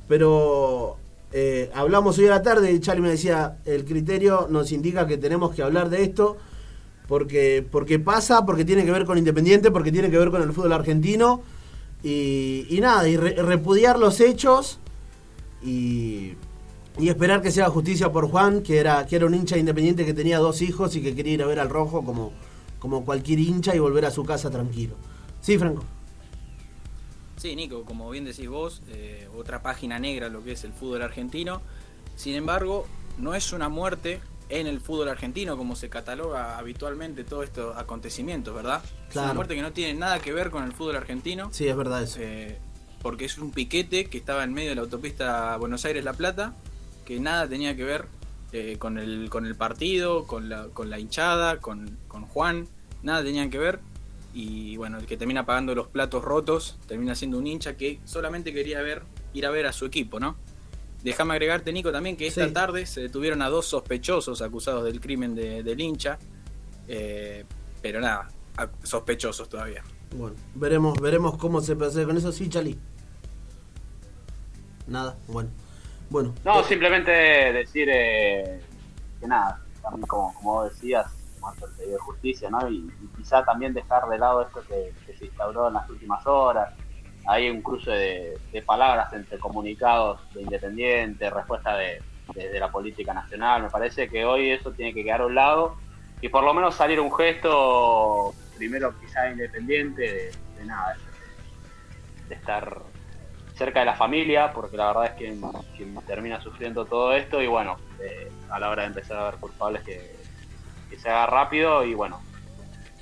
pero 0.08 0.98
eh, 1.32 1.70
hablamos 1.74 2.18
hoy 2.18 2.28
a 2.28 2.32
la 2.32 2.42
tarde 2.42 2.72
y 2.72 2.80
Charlie 2.80 3.02
me 3.02 3.10
decía, 3.10 3.58
el 3.66 3.86
criterio 3.86 4.48
nos 4.50 4.72
indica 4.72 5.06
que 5.08 5.18
tenemos 5.18 5.54
que 5.54 5.62
hablar 5.64 5.90
de 5.90 6.04
esto 6.04 6.38
porque, 7.08 7.66
porque 7.70 8.00
pasa, 8.00 8.46
porque 8.46 8.66
tiene 8.66 8.86
que 8.86 8.92
ver 8.92 9.06
con 9.06 9.18
Independiente, 9.18 9.72
porque 9.72 9.92
tiene 9.92 10.10
que 10.10 10.18
ver 10.18 10.30
con 10.30 10.42
el 10.42 10.52
fútbol 10.54 10.74
argentino 10.74 11.42
y, 12.04 12.78
nada, 12.82 13.08
y 13.08 13.18
re- 13.18 13.36
repudiar 13.42 13.98
los 14.00 14.20
hechos 14.22 14.80
y, 15.64 16.34
y 17.00 17.10
esperar 17.10 17.42
que 17.42 17.52
se 17.52 17.62
haga 17.62 17.72
justicia 17.72 18.12
por 18.12 18.30
Juan, 18.30 18.62
que 18.62 18.78
era, 18.78 19.06
que 19.06 19.16
era 19.18 19.26
un 19.26 19.34
hincha 19.34 19.58
independiente 19.58 20.06
que 20.06 20.14
tenía 20.14 20.40
dos 20.40 20.62
hijos 20.62 20.96
y 20.96 21.02
que 21.02 21.16
quería 21.16 21.34
ir 21.34 21.44
a 21.44 21.48
ver 21.48 21.60
al 21.60 21.70
rojo 21.70 22.04
como, 22.04 22.32
como 22.80 23.04
cualquier 23.04 23.40
hincha 23.40 23.76
y 23.76 23.80
volver 23.80 24.06
a 24.06 24.12
su 24.12 24.24
casa 24.24 24.50
tranquilo. 24.50 24.96
Sí, 25.42 25.58
Franco. 25.58 25.84
Sí, 27.38 27.56
Nico, 27.56 27.86
como 27.86 28.10
bien 28.10 28.26
decís 28.26 28.50
vos, 28.50 28.82
eh, 28.90 29.28
otra 29.38 29.62
página 29.62 30.00
negra 30.00 30.28
lo 30.30 30.44
que 30.44 30.54
es 30.54 30.64
el 30.64 30.74
fútbol 30.74 31.04
argentino. 31.04 31.62
Sin 32.16 32.34
embargo, 32.36 32.88
no 33.20 33.36
es 33.36 33.54
una 33.54 33.70
muerte 33.70 34.20
en 34.50 34.66
el 34.66 34.80
fútbol 34.80 35.10
argentino 35.10 35.56
como 35.58 35.76
se 35.76 35.90
cataloga 35.90 36.58
habitualmente 36.58 37.24
todos 37.24 37.44
estos 37.46 37.78
acontecimientos, 37.78 38.56
¿verdad? 38.56 38.82
Es 39.08 39.12
Claro. 39.14 39.28
una 39.28 39.34
muerte 39.36 39.56
que 39.56 39.62
no 39.62 39.72
tiene 39.72 39.94
nada 39.94 40.20
que 40.20 40.34
ver 40.34 40.50
con 40.50 40.64
el 40.64 40.72
fútbol 40.72 40.96
argentino. 40.96 41.50
Sí, 41.54 41.68
es 41.68 41.76
verdad 41.76 42.02
eso. 42.04 42.18
eh, 42.22 42.58
porque 43.04 43.26
es 43.26 43.38
un 43.38 43.52
piquete 43.52 44.06
que 44.06 44.18
estaba 44.18 44.44
en 44.44 44.54
medio 44.54 44.70
de 44.70 44.76
la 44.76 44.82
autopista 44.82 45.56
Buenos 45.58 45.86
Aires-La 45.86 46.14
Plata, 46.14 46.56
que 47.06 47.20
nada 47.20 47.48
tenía 47.48 47.76
que 47.76 47.84
ver 47.84 48.06
eh, 48.52 48.78
con, 48.80 48.98
el, 48.98 49.30
con 49.30 49.46
el 49.46 49.56
partido, 49.56 50.26
con 50.26 50.50
la, 50.50 50.70
con 50.70 50.90
la 50.90 50.98
hinchada, 50.98 51.60
con, 51.60 51.96
con 52.08 52.24
Juan, 52.26 52.68
nada 53.04 53.24
tenían 53.24 53.52
que 53.52 53.60
ver. 53.60 53.80
Y 54.34 54.78
bueno, 54.78 55.00
el 55.00 55.06
que 55.06 55.18
termina 55.18 55.46
pagando 55.46 55.74
los 55.74 55.88
platos 55.88 56.24
rotos 56.24 56.78
termina 56.88 57.16
siendo 57.16 57.38
un 57.38 57.48
hincha 57.48 57.76
que 57.76 58.00
solamente 58.06 58.54
quería 58.54 58.82
ver, 58.82 59.02
ir 59.34 59.46
a 59.46 59.50
ver 59.50 59.66
a 59.66 59.74
su 59.74 59.86
equipo, 59.86 60.20
¿no? 60.20 60.36
Déjame 61.04 61.34
agregarte, 61.34 61.72
Nico, 61.74 61.92
también 61.92 62.18
que 62.18 62.28
esta 62.28 62.46
Sí. 62.48 62.54
tarde 62.54 62.86
se 62.86 63.02
detuvieron 63.02 63.42
a 63.42 63.50
dos 63.50 63.66
sospechosos 63.68 64.42
acusados 64.42 64.84
del 64.84 65.00
crimen 65.00 65.36
de- 65.36 65.64
del 65.64 65.80
hincha. 65.80 66.18
Eh, 66.88 67.46
pero 67.82 68.00
nada, 68.00 68.30
a- 68.58 68.70
sospechosos 68.84 69.48
todavía. 69.50 69.84
Bueno, 70.16 70.36
veremos, 70.56 71.00
veremos 71.00 71.38
cómo 71.38 71.62
se 71.62 71.76
procede 71.76 72.06
con 72.06 72.18
eso. 72.18 72.32
Sí, 72.32 72.50
Chali. 72.50 72.78
Nada, 74.88 75.18
bueno. 75.28 75.50
Bueno. 76.10 76.34
No, 76.46 76.62
eh, 76.62 76.64
simplemente 76.68 77.12
decir 77.12 77.90
eh, 77.92 78.62
que 79.20 79.28
nada, 79.28 79.62
también 79.82 80.08
como, 80.08 80.34
como 80.36 80.54
vos 80.54 80.72
decías, 80.74 81.08
pedido 81.56 82.00
justicia, 82.00 82.50
¿no? 82.50 82.68
Y, 82.70 82.90
quizá 83.16 83.44
también 83.44 83.74
dejar 83.74 84.08
de 84.08 84.18
lado 84.18 84.42
esto 84.42 84.62
que, 84.68 84.94
se 85.18 85.26
instauró 85.26 85.68
en 85.68 85.76
las 85.76 85.90
últimas 85.90 86.26
horas. 86.26 86.74
Hay 87.28 87.50
un 87.50 87.62
cruce 87.62 88.38
de, 88.52 88.62
palabras 88.62 89.12
entre 89.14 89.38
comunicados 89.38 90.22
de 90.34 90.42
Independiente, 90.42 91.30
respuesta 91.30 91.76
de, 91.78 92.02
la 92.60 92.70
política 92.70 93.14
nacional. 93.14 93.64
Me 93.64 93.70
parece 93.70 94.10
que 94.10 94.26
hoy 94.26 94.52
eso 94.52 94.72
tiene 94.72 94.94
que 94.94 95.04
quedar 95.04 95.22
a 95.22 95.26
un 95.26 95.36
lado 95.36 95.78
y 96.22 96.30
por 96.30 96.44
lo 96.44 96.54
menos 96.54 96.76
salir 96.76 97.00
un 97.00 97.14
gesto, 97.14 98.34
primero 98.58 98.94
quizá 99.00 99.30
independiente, 99.30 100.02
de, 100.02 100.32
de 100.58 100.66
nada, 100.66 100.96
de, 100.96 102.28
de 102.28 102.36
estar 102.36 102.82
cerca 103.58 103.80
de 103.80 103.86
la 103.88 103.96
familia, 103.96 104.54
porque 104.54 104.78
la 104.78 104.88
verdad 104.88 105.06
es 105.06 105.12
quien, 105.14 105.42
quien 105.76 105.96
termina 106.06 106.40
sufriendo 106.42 106.86
todo 106.86 107.14
esto 107.14 107.42
y 107.42 107.48
bueno, 107.48 107.78
eh, 108.00 108.32
a 108.50 108.60
la 108.60 108.70
hora 108.70 108.84
de 108.84 108.90
empezar 108.90 109.18
a 109.18 109.32
ver 109.32 109.40
culpables 109.40 109.84
que, 109.84 110.17
que 110.90 111.00
se 111.00 111.10
haga 111.10 111.26
rápido 111.28 111.84
y 111.84 111.94
bueno, 111.94 112.22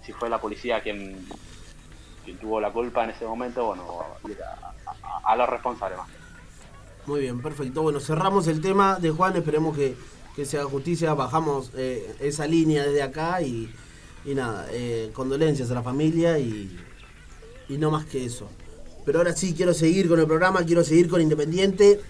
si 0.05 0.11
fue 0.13 0.29
la 0.29 0.39
policía 0.39 0.81
quien, 0.81 1.25
quien 2.23 2.37
tuvo 2.37 2.59
la 2.59 2.71
culpa 2.71 3.03
en 3.03 3.11
ese 3.11 3.25
momento, 3.25 3.65
bueno, 3.65 3.83
a 5.23 5.35
los 5.35 5.49
responsables 5.49 5.97
más. 5.97 6.07
Muy 7.05 7.21
bien, 7.21 7.41
perfecto. 7.41 7.83
Bueno, 7.83 7.99
cerramos 7.99 8.47
el 8.47 8.61
tema 8.61 8.97
de 8.99 9.11
Juan. 9.11 9.35
Esperemos 9.35 9.75
que, 9.75 9.95
que 10.35 10.45
se 10.45 10.57
haga 10.57 10.69
justicia. 10.69 11.13
Bajamos 11.13 11.71
eh, 11.75 12.15
esa 12.19 12.47
línea 12.47 12.83
desde 12.83 13.03
acá 13.03 13.41
y, 13.41 13.71
y 14.25 14.33
nada, 14.33 14.67
eh, 14.71 15.11
condolencias 15.13 15.69
a 15.69 15.75
la 15.75 15.83
familia 15.83 16.39
y, 16.39 16.75
y 17.69 17.77
no 17.77 17.91
más 17.91 18.05
que 18.05 18.25
eso. 18.25 18.49
Pero 19.05 19.19
ahora 19.19 19.35
sí 19.35 19.53
quiero 19.53 19.73
seguir 19.75 20.07
con 20.09 20.19
el 20.19 20.25
programa, 20.25 20.63
quiero 20.63 20.83
seguir 20.83 21.07
con 21.07 21.21
Independiente, 21.21 22.01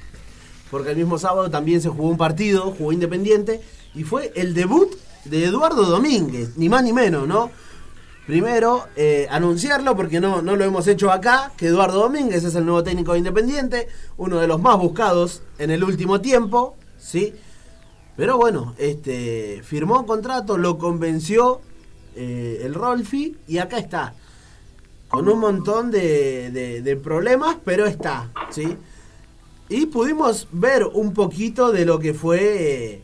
porque 0.72 0.92
el 0.92 0.98
mismo 0.98 1.18
sábado 1.18 1.50
también 1.50 1.82
se 1.82 1.90
jugó 1.90 2.08
un 2.08 2.18
partido, 2.18 2.72
jugó 2.72 2.94
Independiente, 2.94 3.62
y 3.94 4.04
fue 4.04 4.32
el 4.36 4.54
debut 4.54 4.96
de 5.26 5.46
Eduardo 5.46 5.84
Domínguez, 5.86 6.58
ni 6.58 6.70
más 6.70 6.84
ni 6.84 6.94
menos, 6.94 7.28
¿no? 7.28 7.50
Primero, 8.28 8.86
eh, 8.96 9.28
anunciarlo, 9.30 9.96
porque 9.96 10.20
no, 10.20 10.42
no 10.42 10.56
lo 10.56 10.64
hemos 10.66 10.88
hecho 10.88 11.12
acá, 11.12 11.52
que 11.58 11.68
Eduardo 11.68 12.00
Domínguez 12.02 12.44
es 12.44 12.56
el 12.56 12.66
nuevo 12.66 12.84
técnico 12.84 13.12
de 13.14 13.20
Independiente, 13.20 13.88
uno 14.18 14.40
de 14.40 14.48
los 14.48 14.60
más 14.60 14.78
buscados 14.80 15.44
en 15.60 15.70
el 15.70 15.84
último 15.84 16.22
tiempo, 16.22 16.76
¿sí? 16.98 17.34
Pero 18.18 18.38
bueno, 18.38 18.74
este 18.78 19.62
firmó 19.64 20.06
contrato, 20.08 20.58
lo 20.58 20.78
convenció 20.78 21.62
eh, 22.16 22.62
el 22.64 22.74
Rolfi, 22.74 23.36
y 23.48 23.58
acá 23.60 23.78
está 23.78 24.14
con 25.08 25.30
un 25.30 25.40
montón 25.40 25.92
de, 25.92 26.50
de- 26.52 26.82
de 26.82 26.96
problemas, 26.96 27.58
pero 27.64 27.86
está, 27.86 28.32
¿sí? 28.50 28.76
Y 29.70 29.86
pudimos 29.88 30.48
ver 30.52 30.84
un 30.86 31.14
poquito 31.14 31.72
de 31.72 31.86
lo 31.86 32.00
que 32.00 32.14
fue 32.14 32.40
eh, 32.94 33.02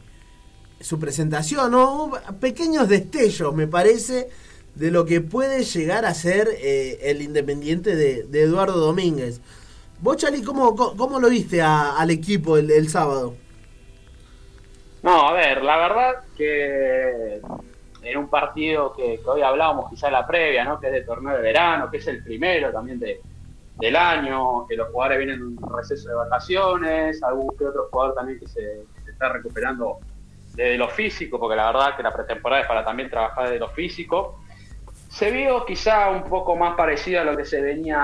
su 0.82 1.00
presentación, 1.00 1.72
¿no? 1.72 2.12
Pequeños 2.40 2.88
destellos, 2.88 3.54
me 3.54 3.68
parece, 3.68 4.30
de 4.76 4.92
lo 4.92 5.06
que 5.06 5.22
puede 5.22 5.64
llegar 5.64 6.06
a 6.06 6.14
ser 6.14 6.48
eh, 6.58 7.00
el 7.04 7.22
Independiente 7.22 7.96
de, 7.96 8.42
Eduardo 8.42 8.78
Domínguez. 8.78 9.42
Vos, 10.00 10.18
Chali, 10.18 10.42
¿cómo, 10.42 10.76
cómo, 10.76 11.20
lo 11.20 11.30
viste 11.30 11.62
al 11.62 12.10
equipo 12.10 12.58
el, 12.58 12.90
sábado? 12.90 13.36
No, 15.04 15.30
a 15.30 15.34
ver, 15.34 15.64
la 15.64 15.78
verdad 15.78 16.14
que 16.36 17.42
en 18.02 18.18
un 18.18 18.28
partido 18.30 18.94
que, 18.94 19.20
hoy 19.26 19.42
hablábamos 19.42 19.90
quizá 19.90 20.10
la 20.10 20.26
previa, 20.26 20.64
¿no? 20.64 20.80
Que 20.80 20.88
es 20.88 20.94
de 20.94 21.02
torneo 21.02 21.36
de 21.36 21.42
verano, 21.42 21.92
que 21.92 21.98
es 21.98 22.08
el 22.08 22.24
primero 22.24 22.72
también 22.72 23.00
de, 23.00 23.22
del 23.78 23.96
año, 23.96 24.66
que 24.68 24.76
los 24.76 24.90
jugadores 24.90 25.20
vienen 25.20 25.36
en 25.36 25.44
un 25.44 25.76
receso 25.78 26.10
de 26.10 26.16
vacaciones, 26.16 27.22
algún 27.22 27.56
que 27.56 27.66
otro 27.66 27.88
jugador 27.92 28.16
también 28.16 28.40
que 28.40 28.48
se 28.48 28.86
está 29.08 29.30
recuperando 29.30 30.00
de 30.54 30.78
lo 30.78 30.90
físico, 30.90 31.40
porque 31.40 31.56
la 31.56 31.68
verdad 31.68 31.96
que 31.96 32.04
la 32.04 32.14
pretemporada 32.14 32.62
es 32.62 32.68
para 32.68 32.84
también 32.84 33.10
trabajar 33.10 33.50
de 33.50 33.60
lo 33.60 33.70
físico. 33.70 34.40
Se 35.10 35.32
vio 35.32 35.66
quizá 35.66 36.10
un 36.10 36.24
poco 36.24 36.56
más 36.56 36.76
parecido 36.76 37.22
a 37.22 37.24
lo 37.24 37.36
que 37.36 37.46
se 37.46 37.62
venía 37.62 38.00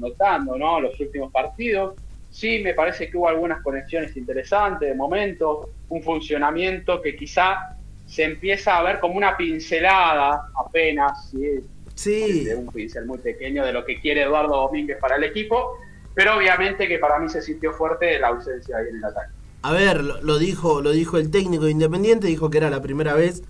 notando, 0.00 0.56
¿no? 0.58 0.80
Los 0.80 0.98
últimos 1.00 1.32
partidos. 1.32 1.94
Sí, 2.30 2.60
me 2.62 2.74
parece 2.74 3.10
que 3.10 3.16
hubo 3.16 3.28
algunas 3.28 3.62
conexiones 3.62 4.16
interesantes 4.16 4.88
de 4.88 4.94
momento, 4.94 5.70
un 5.90 6.02
funcionamiento 6.02 7.00
que 7.02 7.14
quizá 7.14 7.76
se 8.06 8.24
empieza 8.24 8.78
a 8.78 8.82
ver 8.82 9.00
como 9.00 9.16
una 9.16 9.36
pincelada 9.36 10.48
apenas, 10.56 11.30
¿sí? 11.30 11.60
Sí, 11.94 12.44
de 12.44 12.56
un 12.56 12.68
pincel 12.68 13.04
muy 13.04 13.18
pequeño 13.18 13.64
de 13.64 13.72
lo 13.72 13.84
que 13.84 14.00
quiere 14.00 14.22
Eduardo 14.22 14.56
Domínguez 14.56 14.98
para 14.98 15.16
el 15.16 15.24
equipo, 15.24 15.76
pero 16.14 16.36
obviamente 16.36 16.88
que 16.88 16.98
para 16.98 17.18
mí 17.18 17.28
se 17.28 17.42
sintió 17.42 17.72
fuerte 17.72 18.18
la 18.18 18.28
ausencia 18.28 18.78
ahí 18.78 18.86
en 18.88 18.96
el 18.96 19.04
ataque. 19.04 19.32
A 19.62 19.72
ver, 19.72 20.02
lo, 20.02 20.38
dijo, 20.38 20.82
lo 20.82 20.90
dijo 20.90 21.18
el 21.18 21.30
técnico 21.30 21.64
de 21.64 21.70
Independiente, 21.70 22.26
dijo 22.26 22.50
que 22.50 22.58
era 22.58 22.68
la 22.68 22.82
primera 22.82 23.14
vez 23.14 23.42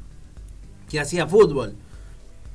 que 0.91 1.01
hacía 1.01 1.27
fútbol. 1.27 1.75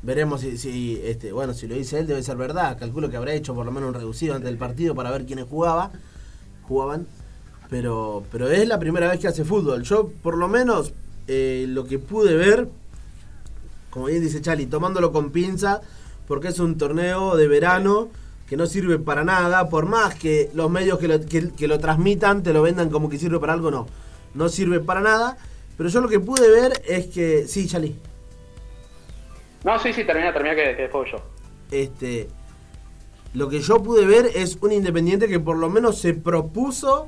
Veremos 0.04 0.42
si, 0.42 0.60
si, 0.60 1.02
este, 1.04 1.32
bueno, 1.32 1.56
si 1.56 1.68
lo 1.68 1.74
dice 1.74 1.98
él 2.00 2.06
debe 2.06 2.22
ser 2.22 2.38
verdad. 2.38 2.78
Calculo 2.78 3.10
que 3.10 3.18
habrá 3.18 3.34
hecho 3.34 3.56
por 3.56 3.66
lo 3.66 3.72
menos 3.72 3.90
un 3.90 3.96
reducido 3.96 4.36
antes 4.36 4.48
del 4.48 4.60
partido 4.60 4.94
para 4.94 5.10
ver 5.10 5.26
quiénes 5.26 5.46
jugaba, 5.50 5.92
jugaban. 6.68 7.08
Pero, 7.70 8.24
pero 8.32 8.48
es 8.50 8.68
la 8.68 8.80
primera 8.80 9.10
vez 9.10 9.20
que 9.20 9.28
hace 9.28 9.44
fútbol. 9.44 9.82
Yo, 9.82 10.12
por 10.22 10.38
lo 10.38 10.48
menos, 10.48 10.94
eh, 11.28 11.66
lo 11.68 11.86
que 11.86 11.98
pude 11.98 12.36
ver, 12.36 12.70
como 13.90 14.06
bien 14.06 14.22
dice 14.22 14.40
Chali, 14.40 14.68
tomándolo 14.68 15.12
con 15.12 15.32
pinza, 15.32 15.82
porque 16.28 16.50
es 16.50 16.60
un 16.60 16.78
torneo 16.78 17.36
de 17.36 17.48
verano 17.48 18.10
que 18.48 18.56
no 18.58 18.66
sirve 18.66 18.98
para 18.98 19.24
nada, 19.24 19.70
por 19.70 19.86
más 19.86 20.16
que 20.16 20.50
los 20.54 20.72
medios 20.72 21.00
que 21.00 21.08
lo, 21.08 21.20
que, 21.20 21.52
que 21.52 21.68
lo 21.68 21.80
transmitan 21.80 22.44
te 22.44 22.54
lo 22.54 22.62
vendan 22.62 22.90
como 22.90 23.10
que 23.10 23.20
sirve 23.20 23.40
para 23.40 23.54
algo, 23.54 23.72
no. 23.72 23.88
No 24.34 24.50
sirve 24.50 24.80
para 24.80 25.02
nada. 25.02 25.38
Pero 25.78 25.90
yo 25.90 26.02
lo 26.02 26.08
que 26.08 26.20
pude 26.20 26.50
ver 26.50 26.82
es 26.88 27.08
que. 27.08 27.48
Sí, 27.48 27.68
Chali. 27.68 27.96
No, 29.64 29.78
sí, 29.80 29.92
sí, 29.94 30.04
termina, 30.06 30.34
termina 30.34 30.56
que, 30.56 30.76
que 30.76 30.84
después 30.84 31.12
yo. 31.12 31.18
Este, 31.72 32.30
lo 33.34 33.50
que 33.50 33.60
yo 33.60 33.84
pude 33.84 34.06
ver 34.06 34.32
es 34.34 34.58
un 34.62 34.72
Independiente 34.72 35.28
que 35.28 35.40
por 35.40 35.58
lo 35.58 35.70
menos 35.70 36.00
se 36.00 36.14
propuso 36.14 37.08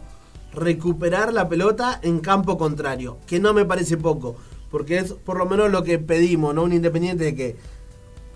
recuperar 0.53 1.31
la 1.33 1.47
pelota 1.47 1.99
en 2.03 2.19
campo 2.19 2.57
contrario, 2.57 3.17
que 3.25 3.39
no 3.39 3.53
me 3.53 3.65
parece 3.65 3.97
poco, 3.97 4.35
porque 4.69 4.97
es 4.97 5.13
por 5.13 5.37
lo 5.37 5.45
menos 5.45 5.71
lo 5.71 5.83
que 5.83 5.99
pedimos, 5.99 6.53
¿no? 6.53 6.63
Un 6.63 6.73
Independiente 6.73 7.23
de 7.23 7.35
que 7.35 7.55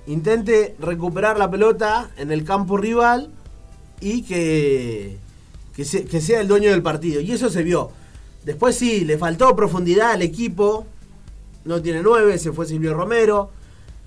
intente 0.08 0.76
recuperar 0.80 1.38
la 1.38 1.50
pelota 1.50 2.12
en 2.18 2.32
el 2.32 2.44
campo 2.44 2.78
rival 2.78 3.30
y 4.02 4.24
que, 4.24 5.18
que, 5.76 5.86
se- 5.86 6.06
que 6.06 6.22
sea 6.22 6.42
el 6.42 6.48
dueño 6.48 6.72
del 6.72 6.82
partido. 6.84 7.22
Y 7.22 7.32
eso 7.32 7.50
se 7.50 7.64
vio. 7.64 7.92
Después 8.44 8.76
sí, 8.76 9.06
le 9.06 9.18
faltó 9.18 9.56
profundidad 9.56 10.12
al 10.12 10.22
equipo, 10.22 10.86
no 11.66 11.82
tiene 11.82 12.02
nueve, 12.04 12.38
se 12.38 12.52
fue 12.52 12.66
Silvio 12.66 12.94
Romero. 12.94 13.52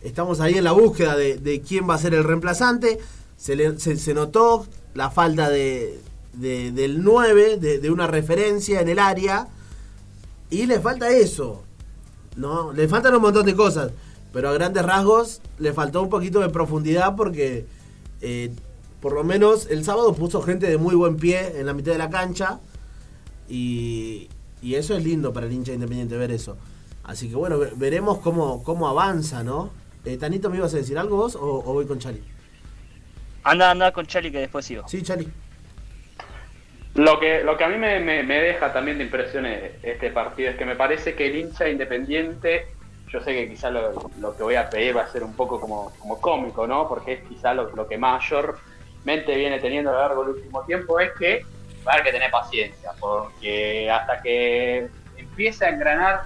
Estamos 0.02 0.40
ahí 0.40 0.54
en 0.58 0.64
la 0.64 0.72
búsqueda 0.72 1.16
de, 1.16 1.38
quién 1.66 1.88
va 1.88 1.94
a 1.94 1.98
ser 1.98 2.14
el 2.14 2.24
reemplazante. 2.24 2.98
Se, 3.38 3.56
le- 3.56 3.78
se- 3.78 3.96
notó 4.14 4.66
la 4.94 5.10
falta 5.10 5.48
de, 5.48 5.98
de- 6.34 6.72
del 6.72 7.02
9, 7.02 7.56
de, 7.56 7.78
de 7.78 7.90
una 7.90 8.06
referencia 8.06 8.80
en 8.80 8.88
el 8.90 8.98
área. 8.98 9.48
Y 10.50 10.66
le 10.66 10.78
falta 10.80 11.08
eso. 11.10 11.62
¿no? 12.36 12.72
Le 12.72 12.86
faltan 12.86 13.14
un 13.14 13.22
montón 13.22 13.46
de 13.46 13.54
cosas. 13.56 13.92
Pero 14.32 14.48
a 14.50 14.52
grandes 14.52 14.84
rasgos 14.84 15.40
le 15.58 15.72
faltó 15.72 16.02
un 16.02 16.10
poquito 16.10 16.40
de 16.40 16.48
profundidad 16.50 17.16
porque 17.16 17.66
eh, 18.20 18.50
por 19.00 19.12
lo 19.14 19.24
menos 19.24 19.66
el 19.70 19.84
sábado 19.84 20.14
puso 20.14 20.42
gente 20.42 20.66
de 20.68 20.76
muy 20.78 20.94
buen 20.94 21.16
pie 21.16 21.58
en 21.60 21.66
la 21.66 21.72
mitad 21.74 21.92
de 21.92 21.98
la 21.98 22.10
cancha. 22.10 22.60
Y, 23.48 24.28
y 24.62 24.74
eso 24.74 24.96
es 24.96 25.04
lindo 25.04 25.32
para 25.32 25.46
el 25.46 25.52
hincha 25.52 25.72
independiente 25.72 26.16
ver 26.16 26.30
eso. 26.32 26.56
Así 27.04 27.28
que 27.28 27.36
bueno, 27.36 27.58
ve- 27.58 27.72
veremos 27.76 28.18
cómo, 28.18 28.62
cómo 28.64 28.88
avanza, 28.88 29.42
¿no? 29.44 29.70
Eh, 30.04 30.16
Tanito, 30.16 30.50
¿me 30.50 30.56
ibas 30.56 30.74
a 30.74 30.78
decir 30.78 30.98
algo 30.98 31.16
vos 31.16 31.36
o, 31.36 31.40
o 31.64 31.72
voy 31.72 31.86
con 31.86 31.98
Chali? 31.98 32.20
Anda, 33.44 33.70
anda 33.70 33.92
con 33.92 34.06
Charlie 34.06 34.32
que 34.32 34.38
después 34.40 34.64
sigo. 34.64 34.86
Sí, 34.88 35.02
Chali. 35.02 35.28
Lo 36.94 37.20
que, 37.20 37.44
lo 37.44 37.56
que 37.56 37.64
a 37.64 37.68
mí 37.68 37.76
me, 37.76 38.00
me- 38.00 38.22
me 38.22 38.40
deja 38.40 38.72
también 38.72 38.98
de 38.98 39.04
impresiones 39.04 39.72
este 39.82 40.10
partido 40.10 40.50
es 40.50 40.56
que 40.56 40.64
me 40.64 40.74
parece 40.76 41.14
que 41.14 41.26
el 41.26 41.36
hincha 41.36 41.68
independiente, 41.68 42.66
yo 43.16 43.24
sé 43.24 43.32
que 43.32 43.48
quizá 43.48 43.70
lo, 43.70 44.36
que 44.36 44.42
voy 44.42 44.56
a 44.56 44.68
pedir 44.68 44.94
va 44.94 45.02
a 45.02 45.08
ser 45.08 45.24
un 45.24 45.32
poco 45.34 45.58
como, 45.58 45.90
como 45.98 46.20
cómico, 46.20 46.66
¿no? 46.66 46.86
Porque 46.86 47.14
es 47.14 47.20
quizá 47.26 47.54
lo, 47.54 47.88
que 47.88 47.96
mayormente 47.96 49.34
viene 49.34 49.58
teniendo 49.58 49.90
a 49.90 49.94
lo 49.94 50.00
largo 50.00 50.24
del 50.24 50.34
último 50.34 50.62
tiempo 50.64 51.00
es 51.00 51.12
que 51.18 51.46
va 51.86 51.92
a 51.92 51.94
haber 51.94 52.06
que 52.06 52.12
tener 52.12 52.30
paciencia, 52.30 52.90
porque 53.00 53.90
hasta 53.90 54.20
que 54.20 54.88
empieza 55.16 55.64
a 55.64 55.70
engranar 55.70 56.24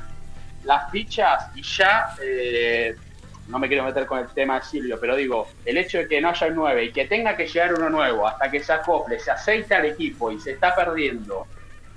las 0.64 0.90
fichas 0.90 1.48
y 1.54 1.62
ya, 1.62 2.16
eh, 2.20 2.96
no 3.46 3.60
me 3.60 3.68
quiero 3.68 3.84
meter 3.84 4.04
con 4.06 4.18
el 4.18 4.26
tema 4.28 4.58
de 4.58 4.66
Silvio, 4.66 4.98
pero 5.00 5.14
digo, 5.14 5.46
el 5.64 5.76
hecho 5.76 5.98
de 5.98 6.08
que 6.08 6.20
no 6.20 6.30
haya 6.30 6.48
un 6.48 6.56
9 6.56 6.84
y 6.86 6.92
que 6.92 7.04
tenga 7.04 7.36
que 7.36 7.46
llegar 7.46 7.72
uno 7.72 7.88
nuevo 7.88 8.26
hasta 8.26 8.50
que 8.50 8.64
se 8.64 8.72
acople, 8.72 9.20
se 9.20 9.30
aceite 9.30 9.76
al 9.76 9.84
equipo 9.84 10.32
y 10.32 10.40
se 10.40 10.52
está 10.52 10.74
perdiendo 10.74 11.46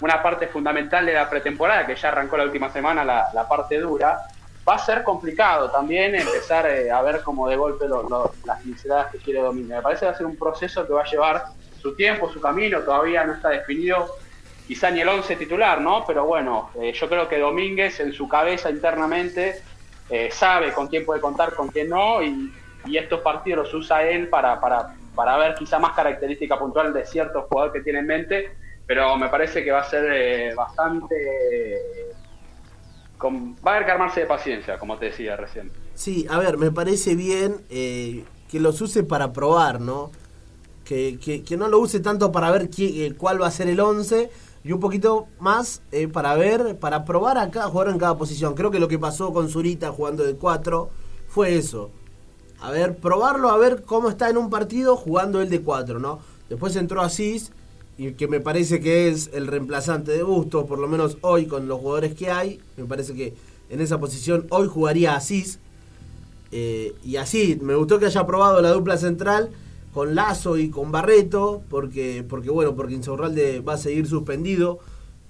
una 0.01 0.21
parte 0.21 0.45
fundamental 0.45 1.03
de 1.03 1.13
la 1.13 1.27
pretemporada, 1.27 1.87
que 1.87 1.95
ya 1.95 2.09
arrancó 2.09 2.37
la 2.37 2.43
última 2.43 2.71
semana, 2.71 3.03
la, 3.03 3.29
la 3.33 3.47
parte 3.47 3.79
dura, 3.79 4.27
va 4.67 4.75
a 4.75 4.79
ser 4.79 5.03
complicado 5.03 5.69
también 5.69 6.15
empezar 6.15 6.65
eh, 6.67 6.89
a 6.89 7.01
ver 7.01 7.21
como 7.21 7.49
de 7.49 7.55
golpe 7.55 7.85
las 8.45 8.65
necesidades 8.65 9.11
que 9.11 9.17
quiere 9.17 9.41
Domínguez. 9.41 9.77
Me 9.77 9.81
parece 9.81 10.01
que 10.01 10.05
va 10.05 10.11
a 10.11 10.17
ser 10.17 10.25
un 10.25 10.37
proceso 10.37 10.87
que 10.87 10.93
va 10.93 11.01
a 11.01 11.09
llevar 11.09 11.45
su 11.81 11.95
tiempo, 11.95 12.31
su 12.31 12.39
camino, 12.39 12.79
todavía 12.79 13.25
no 13.25 13.33
está 13.33 13.49
definido 13.49 14.15
quizá 14.65 14.89
ni 14.89 15.01
el 15.01 15.09
11 15.09 15.35
titular, 15.35 15.81
¿no? 15.81 16.05
Pero 16.07 16.25
bueno, 16.25 16.69
eh, 16.79 16.93
yo 16.93 17.09
creo 17.09 17.27
que 17.27 17.37
Domínguez 17.37 17.99
en 17.99 18.13
su 18.13 18.29
cabeza 18.29 18.69
internamente 18.69 19.61
eh, 20.09 20.29
sabe 20.31 20.71
con 20.71 20.87
quién 20.87 21.05
puede 21.05 21.19
contar, 21.19 21.53
con 21.53 21.67
quién 21.67 21.89
no, 21.89 22.23
y, 22.23 22.51
estos 22.93 23.21
partidos 23.21 23.63
los 23.63 23.73
usa 23.73 24.03
él 24.03 24.27
para, 24.27 24.59
para, 24.59 24.93
para 25.15 25.37
ver 25.37 25.55
quizá 25.55 25.79
más 25.79 25.93
característica 25.93 26.59
puntual 26.59 26.91
de 26.91 27.05
ciertos 27.05 27.45
jugadores 27.45 27.73
que 27.73 27.81
tiene 27.81 27.99
en 27.99 28.07
mente, 28.07 28.51
pero 28.85 29.15
me 29.15 29.29
parece 29.29 29.63
que 29.63 29.71
va 29.71 29.79
a 29.79 29.83
ser 29.85 30.53
bastante 30.53 31.15
va 33.29 33.71
a 33.71 33.75
haber 33.75 33.85
que 33.85 33.91
armarse 33.91 34.21
de 34.21 34.25
paciencia, 34.25 34.77
como 34.77 34.97
te 34.97 35.05
decía 35.05 35.35
recién. 35.35 35.71
Sí, 35.95 36.25
a 36.29 36.37
ver, 36.39 36.57
me 36.57 36.71
parece 36.71 37.15
bien 37.15 37.61
eh, 37.69 38.23
que 38.49 38.59
los 38.59 38.79
use 38.81 39.03
para 39.03 39.33
probar, 39.33 39.79
¿no? 39.81 40.11
Que, 40.83 41.17
que, 41.19 41.57
no 41.57 41.69
lo 41.69 41.79
use 41.79 42.01
tanto 42.01 42.31
para 42.31 42.51
ver 42.51 42.69
eh, 42.77 43.13
cuál 43.17 43.41
va 43.41 43.47
a 43.47 43.51
ser 43.51 43.67
el 43.67 43.79
11 43.79 44.29
y 44.63 44.71
un 44.71 44.79
poquito 44.79 45.27
más 45.39 45.81
eh, 45.91 46.07
para 46.07 46.35
ver, 46.35 46.77
para 46.77 47.03
probar 47.03 47.37
a 47.37 47.49
cada 47.49 47.67
jugador 47.67 47.93
en 47.93 47.99
cada 47.99 48.17
posición. 48.17 48.53
Creo 48.53 48.69
que 48.69 48.79
lo 48.79 48.87
que 48.87 48.99
pasó 48.99 49.33
con 49.33 49.49
Zurita 49.49 49.91
jugando 49.91 50.23
de 50.23 50.35
4 50.35 50.89
fue 51.27 51.55
eso. 51.55 51.89
A 52.61 52.69
ver, 52.69 52.95
probarlo, 52.97 53.49
a 53.49 53.57
ver 53.57 53.83
cómo 53.83 54.09
está 54.09 54.29
en 54.29 54.37
un 54.37 54.49
partido 54.49 54.95
jugando 54.95 55.41
el 55.41 55.49
de 55.49 55.61
4, 55.61 55.99
¿no? 55.99 56.19
Después 56.49 56.75
entró 56.75 57.01
Asís 57.01 57.51
y 57.97 58.13
que 58.13 58.27
me 58.27 58.39
parece 58.39 58.79
que 58.79 59.09
es 59.09 59.29
el 59.33 59.47
reemplazante 59.47 60.11
de 60.11 60.23
Bustos, 60.23 60.65
por 60.65 60.79
lo 60.79 60.87
menos 60.87 61.17
hoy 61.21 61.45
con 61.45 61.67
los 61.67 61.79
jugadores 61.79 62.15
que 62.15 62.31
hay. 62.31 62.59
Me 62.75 62.85
parece 62.85 63.13
que 63.13 63.33
en 63.69 63.81
esa 63.81 63.99
posición 63.99 64.47
hoy 64.49 64.67
jugaría 64.67 65.15
Asís. 65.15 65.59
Eh, 66.51 66.95
y 67.03 67.17
así, 67.17 67.59
me 67.61 67.75
gustó 67.75 67.99
que 67.99 68.05
haya 68.05 68.25
probado 68.25 68.61
la 68.61 68.71
dupla 68.71 68.97
central 68.97 69.51
con 69.93 70.15
Lazo 70.15 70.57
y 70.57 70.69
con 70.69 70.91
Barreto, 70.91 71.61
porque, 71.69 72.25
porque 72.27 72.49
bueno, 72.49 72.75
porque 72.75 72.95
Insaurralde 72.95 73.59
va 73.59 73.73
a 73.73 73.77
seguir 73.77 74.07
suspendido 74.07 74.79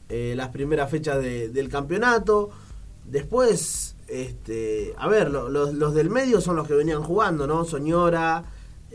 eh, 0.10 0.34
las 0.38 0.50
primeras 0.50 0.90
fechas 0.90 1.22
del 1.22 1.70
campeonato. 1.70 2.50
Después, 3.06 3.96
este, 4.08 4.94
a 4.98 5.10
ver, 5.10 5.30
los, 5.30 5.74
los 5.74 5.94
del 5.94 6.10
medio 6.10 6.40
son 6.40 6.56
los 6.56 6.66
que 6.66 6.76
venían 6.76 7.04
jugando, 7.04 7.46
¿no? 7.46 7.66
Soñora, 7.66 8.46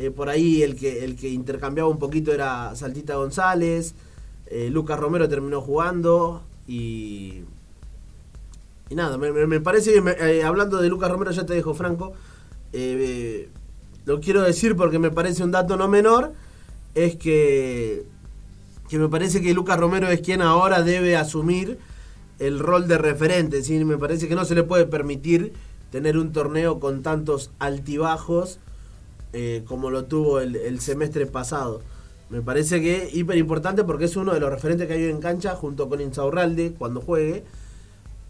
eh, 0.01 0.13
por 0.13 0.29
ahí 0.29 0.63
el 0.63 0.77
que, 0.77 1.05
el 1.05 1.17
que 1.17 1.29
intercambiaba 1.29 1.91
un 1.91 1.99
poquito 1.99 2.33
era 2.33 2.73
Saltita 2.77 3.17
González. 3.17 3.97
Eh, 4.47 4.71
Lucas 4.71 4.97
Romero 4.97 5.29
terminó 5.29 5.61
jugando. 5.61 6.45
Y. 6.69 7.43
Y 8.91 8.95
nada, 8.95 9.19
me, 9.19 9.61
parece 9.61 9.93
que 9.93 10.17
eh, 10.21 10.45
hablando 10.45 10.79
de 10.79 10.89
Lucas 10.89 11.11
Romero, 11.11 11.33
ya 11.33 11.45
te 11.45 11.53
dejo 11.53 11.75
Franco. 11.75 12.13
lo 14.07 14.21
quiero 14.21 14.43
decir 14.43 14.77
porque 14.77 14.99
me 15.01 15.11
parece 15.11 15.43
un 15.43 15.51
dato 15.51 15.77
no 15.77 15.89
menor. 15.89 16.33
Es 16.95 17.17
que. 17.17 18.05
Que 18.89 18.99
me 19.01 19.09
parece 19.09 19.43
que 19.43 19.53
Lucas 19.53 19.81
Romero 19.81 20.07
es 20.09 20.21
quien 20.21 20.43
ahora 20.43 20.83
debe 20.83 21.17
asumir 21.17 21.77
el 22.39 22.61
rol 22.61 22.87
de 22.87 22.99
referente. 22.99 23.65
¿sí? 23.65 23.85
Me 23.85 23.99
parece 23.99 24.29
que 24.29 24.37
no 24.37 24.45
se 24.45 24.55
le 24.55 24.63
puede 24.63 24.87
permitir 24.87 25.55
tener 25.91 26.17
un 26.17 26.33
torneo 26.33 26.79
con 26.79 27.03
tantos 27.03 27.51
altibajos 27.59 28.61
eh, 29.33 29.63
como 29.67 29.91
lo 29.91 30.05
tuvo 30.07 30.41
el, 30.41 30.81
semestre 30.81 31.27
pasado. 31.27 31.83
Me 32.31 32.43
parece 32.43 32.81
que 32.81 33.11
hiper 33.13 33.39
importante 33.39 33.85
porque 33.85 34.05
es 34.05 34.17
uno 34.17 34.35
de 34.35 34.41
los 34.41 34.51
referentes 34.51 34.87
que 34.87 34.95
hay 34.95 35.05
en 35.05 35.21
cancha 35.21 35.55
junto 35.55 35.89
con 35.89 36.01
Insaurralde 36.01 36.75
cuando 36.79 37.01
juegue. 37.01 37.45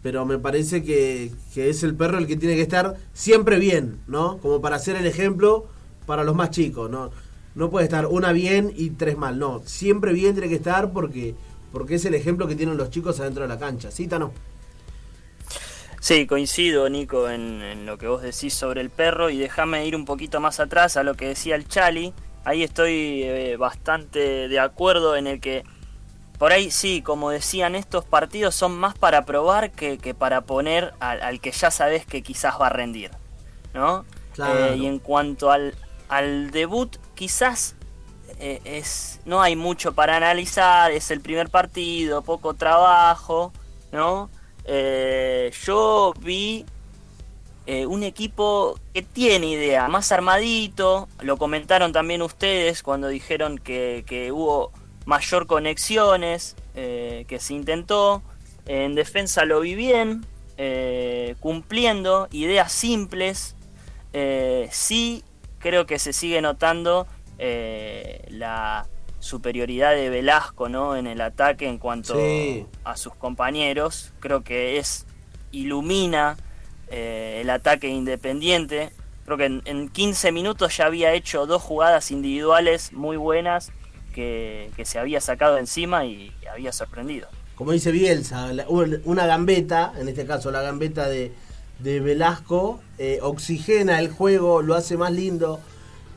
Pero 0.01 0.25
me 0.25 0.39
parece 0.39 0.83
que, 0.83 1.31
es 1.55 1.83
el 1.83 1.95
perro 1.95 2.17
el 2.17 2.27
que 2.27 2.37
tiene 2.37 2.55
que 2.55 2.61
estar 2.61 2.95
siempre 3.13 3.59
bien, 3.59 3.99
¿no? 4.07 4.37
Como 4.37 4.61
para 4.61 4.79
ser 4.79 4.95
el 4.95 5.05
ejemplo 5.05 5.65
para 6.05 6.23
los 6.23 6.35
más 6.35 6.51
chicos, 6.51 6.89
¿no? 6.89 7.11
No 7.55 7.69
puede 7.69 7.85
estar 7.85 8.05
una 8.05 8.31
bien 8.31 8.71
y 8.75 8.91
tres 8.91 9.17
mal, 9.17 9.37
no. 9.37 9.61
Siempre 9.65 10.13
bien 10.13 10.33
tiene 10.33 10.47
que 10.47 10.55
estar 10.55 10.93
porque, 10.93 11.35
porque 11.73 11.95
es 11.95 12.05
el 12.05 12.13
ejemplo 12.13 12.47
que 12.47 12.55
tienen 12.55 12.77
los 12.77 12.89
chicos 12.89 13.19
adentro 13.19 13.43
de 13.43 13.49
la 13.49 13.59
cancha. 13.59 13.91
¿Sí, 13.91 14.07
no? 14.07 14.31
Sí, 15.99 16.27
coincido, 16.27 16.89
Nico, 16.89 17.29
en, 17.29 17.85
lo 17.85 17.97
que 17.97 18.07
vos 18.07 18.21
decís 18.21 18.53
sobre 18.53 18.81
el 18.81 18.89
perro 18.89 19.29
y 19.29 19.37
déjame 19.37 19.85
ir 19.85 19.95
un 19.95 20.05
poquito 20.05 20.39
más 20.39 20.59
atrás 20.59 20.97
a 20.97 21.03
lo 21.03 21.15
que 21.15 21.27
decía 21.27 21.55
el 21.55 21.67
Chali. 21.67 22.13
Ahí 22.45 22.63
estoy 22.63 23.23
eh, 23.23 23.57
bastante 23.57 24.47
de 24.47 24.59
acuerdo 24.59 25.17
en 25.17 25.27
el 25.27 25.41
que, 25.41 25.65
por 26.37 26.53
ahí 26.53 26.71
sí, 26.71 27.01
como 27.01 27.31
decían, 27.31 27.75
estos 27.75 28.05
partidos 28.05 28.55
son 28.55 28.77
más 28.77 28.97
para 28.97 29.25
probar 29.25 29.71
que, 29.71 29.97
para 30.17 30.41
poner 30.41 30.93
al, 30.99 31.41
que 31.41 31.51
ya 31.51 31.69
sabes 31.69 32.05
que 32.05 32.23
quizás 32.23 32.59
va 32.59 32.67
a 32.67 32.69
rendir, 32.71 33.11
¿no? 33.73 34.05
Eh, 34.37 34.77
y 34.77 34.85
en 34.85 34.99
cuanto 34.99 35.51
al, 35.51 35.75
al 36.07 36.51
debut, 36.51 36.95
quizás 37.13 37.75
eh, 38.39 38.61
es 38.63 39.19
no 39.25 39.41
hay 39.41 39.57
mucho 39.57 39.93
para 39.93 40.15
analizar, 40.15 40.91
es 40.91 41.11
el 41.11 41.19
primer 41.19 41.49
partido, 41.49 42.21
poco 42.21 42.53
trabajo, 42.53 43.51
¿no? 43.91 44.29
Eh, 44.71 45.51
yo 45.65 46.13
vi 46.19 46.63
eh, 47.65 47.87
un 47.87 48.03
equipo 48.03 48.79
que 48.93 49.01
tiene 49.01 49.47
idea, 49.47 49.87
más 49.87 50.11
armadito, 50.11 51.09
lo 51.21 51.37
comentaron 51.37 51.91
también 51.91 52.21
ustedes 52.21 52.83
cuando 52.83 53.07
dijeron 53.07 53.57
que, 53.57 54.29
hubo 54.31 54.71
mayor 55.05 55.47
conexiones, 55.47 56.55
eh, 56.75 57.25
que 57.27 57.39
se 57.39 57.55
intentó, 57.55 58.21
en 58.67 58.93
defensa 58.93 59.43
lo 59.45 59.61
vi 59.61 59.73
bien, 59.73 60.23
cumpliendo, 61.39 62.27
ideas 62.31 62.71
simples, 62.71 63.55
sí 64.69 65.23
creo 65.57 65.87
que 65.87 65.97
se 65.97 66.13
sigue 66.13 66.41
notando 66.41 67.07
la 67.39 68.85
superioridad 69.19 69.93
de 69.93 70.09
Velasco 70.09 70.69
¿no? 70.69 70.95
en 70.95 71.07
el 71.07 71.21
ataque 71.21 71.67
en 71.67 71.77
cuanto 71.77 72.15
a 72.83 72.97
sus 72.97 73.13
compañeros. 73.15 74.13
Creo 74.19 74.43
que 74.43 74.77
es 74.77 75.05
ilumina 75.51 76.37
eh, 76.89 77.39
el 77.41 77.49
ataque 77.49 77.87
independiente. 77.87 78.91
Creo 79.25 79.37
que 79.37 79.61
en, 79.63 79.89
15 79.89 80.31
minutos 80.31 80.77
ya 80.77 80.85
había 80.85 81.13
hecho 81.13 81.45
dos 81.45 81.61
jugadas 81.61 82.11
individuales 82.11 82.93
muy 82.93 83.17
buenas 83.17 83.71
que, 84.13 84.71
se 84.83 84.97
había 84.97 85.21
sacado 85.21 85.57
encima 85.57 86.05
y, 86.05 86.33
había 86.51 86.71
sorprendido. 86.73 87.27
Como 87.55 87.73
dice 87.73 87.91
Bielsa, 87.91 88.51
una 88.67 89.25
gambeta, 89.25 89.93
en 89.99 90.07
este 90.07 90.25
caso 90.25 90.49
la 90.49 90.61
gambeta 90.61 91.07
de, 91.07 91.31
Velasco, 91.79 92.81
eh, 92.97 93.19
oxigena 93.21 93.99
el 93.99 94.09
juego, 94.09 94.61
lo 94.61 94.75
hace 94.75 94.97
más 94.97 95.11
lindo 95.11 95.59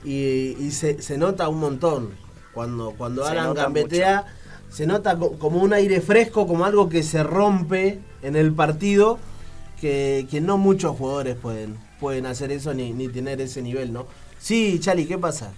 y, 0.04 0.70
se, 0.70 1.02
se 1.02 1.18
nota 1.18 1.48
un 1.48 1.60
montón. 1.60 2.21
Cuando, 2.54 2.92
cuando 2.96 3.24
Alan 3.24 3.54
gambetea, 3.54 4.24
se 4.68 4.86
nota 4.86 5.16
como 5.16 5.60
un 5.60 5.72
aire 5.72 6.00
fresco, 6.00 6.46
como 6.46 6.64
algo 6.64 6.88
que 6.88 7.02
se 7.02 7.22
rompe 7.22 8.00
en 8.22 8.36
el 8.36 8.52
partido, 8.52 9.18
que, 9.80 10.26
no 10.42 10.58
muchos 10.58 10.96
jugadores 10.96 11.36
pueden, 11.36 11.76
pueden 11.98 12.26
hacer 12.26 12.52
eso 12.52 12.72
ni, 12.72 12.92
ni 12.92 13.08
tener 13.08 13.40
ese 13.40 13.62
nivel, 13.62 13.92
¿no? 13.92 14.06
Sí, 14.38 14.78
Chali, 14.80 15.06
¿qué 15.06 15.18
pasa? 15.18 15.52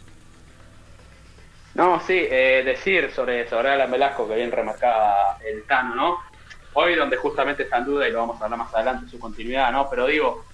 No, 1.75 2.01
sí, 2.07 2.15
eh, 2.17 2.63
decir 2.65 3.11
sobre, 3.13 3.49
sobre 3.49 3.71
Alan 3.71 3.91
Velasco, 3.91 4.29
que 4.29 4.37
bien 4.37 4.53
remarcaba 4.53 5.39
el 5.45 5.65
Tano, 5.65 5.95
¿no? 5.95 6.19
Hoy 6.75 6.95
donde 6.95 7.17
justamente 7.17 7.65
está 7.65 7.79
en 7.79 7.85
duda, 7.85 8.09
y 8.09 8.13
lo 8.13 8.21
vamos 8.21 8.41
a 8.41 8.45
hablar 8.45 8.59
más 8.61 8.75
adelante, 8.75 9.11
su 9.11 9.19
continuidad, 9.19 9.73
¿no? 9.73 9.91
Pero 9.91 10.07
digo, 10.07 10.45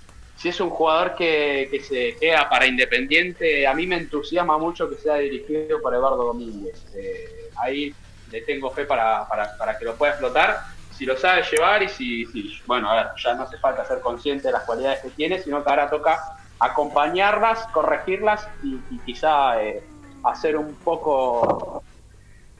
si 0.40 0.48
es 0.48 0.58
un 0.58 0.70
jugador 0.70 1.16
que, 1.16 1.82
se 1.86 2.16
queda 2.18 2.48
para 2.48 2.66
Independiente, 2.66 3.66
a 3.66 3.74
mí 3.74 3.86
me 3.86 3.96
entusiasma 3.96 4.56
mucho 4.56 4.88
que 4.88 4.96
sea 4.96 5.16
dirigido 5.16 5.82
por 5.82 5.94
Eduardo 5.94 6.24
Domínguez. 6.24 6.82
Eh, 6.94 7.50
ahí 7.56 7.94
le 8.30 8.40
tengo 8.42 8.70
fe 8.70 8.86
para, 8.86 9.28
para, 9.28 9.78
que 9.78 9.84
lo 9.84 9.96
pueda 9.96 10.12
explotar. 10.12 10.60
Si 10.96 11.04
lo 11.04 11.18
sabe 11.18 11.42
llevar 11.42 11.82
y 11.82 11.88
si, 11.90 12.58
bueno, 12.66 12.88
a 12.88 12.94
ver, 12.94 13.06
ya 13.22 13.34
no 13.34 13.42
hace 13.42 13.58
falta 13.58 13.84
ser 13.84 14.00
consciente 14.00 14.46
de 14.46 14.52
las 14.52 14.62
cualidades 14.62 15.00
que 15.00 15.10
tiene, 15.10 15.42
sino 15.42 15.62
que 15.62 15.68
ahora 15.68 15.90
toca 15.90 16.18
acompañarlas, 16.58 17.66
corregirlas 17.74 18.48
y, 18.62 18.98
quizá 19.00 19.62
eh, 19.62 19.82
hacer 20.24 20.56
un 20.56 20.74
poco 20.76 21.82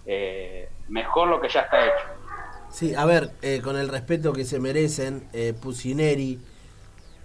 eh, 0.05 0.69
mejor 0.91 1.29
lo 1.29 1.41
que 1.41 1.49
ya 1.49 1.61
está 1.61 1.83
hecho. 1.83 2.07
Sí, 2.69 2.95
a 2.95 3.07
ver, 3.07 3.31
con 3.65 3.79
el 3.79 3.89
respeto 3.89 4.35
que 4.35 4.45
se 4.45 4.61
merecen, 4.61 5.29
Pusineri, 5.63 6.39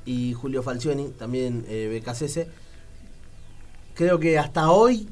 y 0.06 0.34
Julio 0.34 0.64
Falcioni, 0.64 1.10
también 1.10 1.66
eh, 1.68 2.02
BKCS. 2.02 2.48
Creo 3.94 4.20
que 4.20 4.38
hasta 4.38 4.72
hoy 4.72 5.10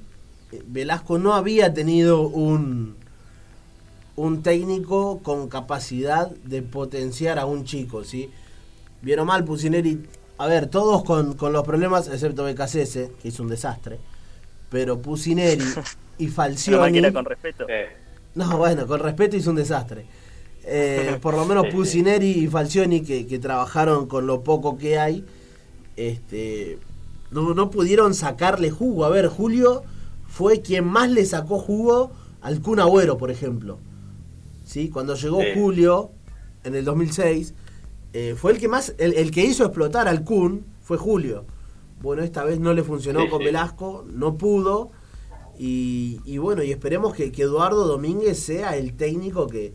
eh, 0.52 0.62
Velasco 0.68 1.18
no 1.18 1.34
había 1.34 1.74
tenido 1.74 2.22
un, 2.28 2.96
un 4.16 4.44
técnico 4.44 5.20
con 5.24 5.50
capacidad 5.50 6.30
de 6.30 6.62
potenciar 6.62 7.40
a 7.40 7.46
un 7.46 7.66
chico, 7.66 8.04
¿sí? 8.04 8.30
Vieron 9.02 9.28
mal 9.28 9.44
Pusineri, 9.44 10.06
a 10.38 10.48
ver, 10.48 10.68
todos 10.68 11.04
con, 11.04 11.36
los 11.54 11.64
problemas, 11.64 12.08
excepto 12.08 12.46
BKCS, 12.46 12.94
que 13.22 13.28
hizo 13.28 13.44
un 13.44 13.50
desastre, 13.50 14.00
pero 14.70 15.02
Pusineri 15.02 15.66
y 16.18 16.28
Falcioni... 16.28 17.12
con 17.12 17.26
respeto. 17.26 17.66
No, 18.36 18.58
bueno, 18.58 18.88
con 18.88 19.00
respeto 19.00 19.36
hizo 19.36 19.50
un 19.50 19.58
desastre. 19.58 20.06
Eh, 20.66 21.18
por 21.22 21.34
lo 21.34 21.46
menos 21.46 21.68
Pusineri 21.68 22.32
y 22.32 22.48
Falcioni, 22.48 23.02
que, 23.02 23.28
que, 23.28 23.40
trabajaron 23.40 24.08
con 24.08 24.28
lo 24.28 24.44
poco 24.44 24.78
que 24.78 24.98
hay, 24.98 25.26
este, 25.98 26.80
no, 27.32 27.54
no 27.54 27.70
pudieron 27.70 28.14
sacarle 28.14 28.72
jugo. 28.72 29.06
A 29.06 29.10
ver, 29.10 29.28
Julio 29.28 29.84
fue 30.28 30.62
quien 30.62 30.86
más 30.86 31.10
le 31.10 31.26
sacó 31.26 31.60
jugo 31.60 32.12
al 32.42 32.62
Kun 32.62 32.80
Agüero, 32.80 33.18
por 33.18 33.32
ejemplo. 33.32 33.80
¿Sí? 34.66 34.90
Cuando 34.90 35.16
llegó 35.16 35.42
Julio, 35.54 36.12
en 36.64 36.76
el 36.76 36.86
2006, 36.86 37.54
eh, 38.14 38.36
fue 38.38 38.54
el 38.54 38.60
que 38.60 38.68
más, 38.68 38.94
el, 38.98 39.32
que 39.32 39.46
hizo 39.46 39.66
explotar 39.66 40.08
al 40.08 40.24
Kun 40.24 40.66
fue 40.82 40.98
Julio. 40.98 41.46
Bueno, 42.02 42.22
esta 42.24 42.44
vez 42.44 42.60
no 42.60 42.74
le 42.74 42.84
funcionó 42.84 43.30
con 43.30 43.44
Velasco, 43.44 44.06
no 44.12 44.38
pudo. 44.38 44.92
Y, 45.58 46.38
bueno, 46.38 46.64
y 46.64 46.72
esperemos 46.72 47.14
que, 47.14 47.32
Eduardo 47.36 47.88
Domínguez 47.88 48.40
sea 48.40 48.76
el 48.76 48.94
técnico 48.96 49.48
que, 49.48 49.74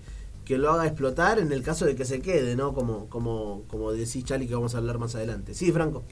que, 0.49 0.59
lo 0.59 0.71
haga 0.71 0.87
explotar 0.87 1.39
en 1.39 1.53
el 1.53 1.63
caso 1.63 1.85
de 1.85 1.95
que 1.95 2.05
se 2.05 2.21
quede, 2.21 2.57
¿no? 2.57 2.73
Como, 2.73 3.09
como, 3.09 3.65
como 3.69 3.93
decís, 3.93 4.25
Chali, 4.25 4.49
que 4.49 4.55
vamos 4.55 4.75
a 4.75 4.79
hablar 4.79 4.99
más 4.99 5.15
adelante. 5.15 5.55
Sí, 5.55 5.71
Franco. 5.71 6.05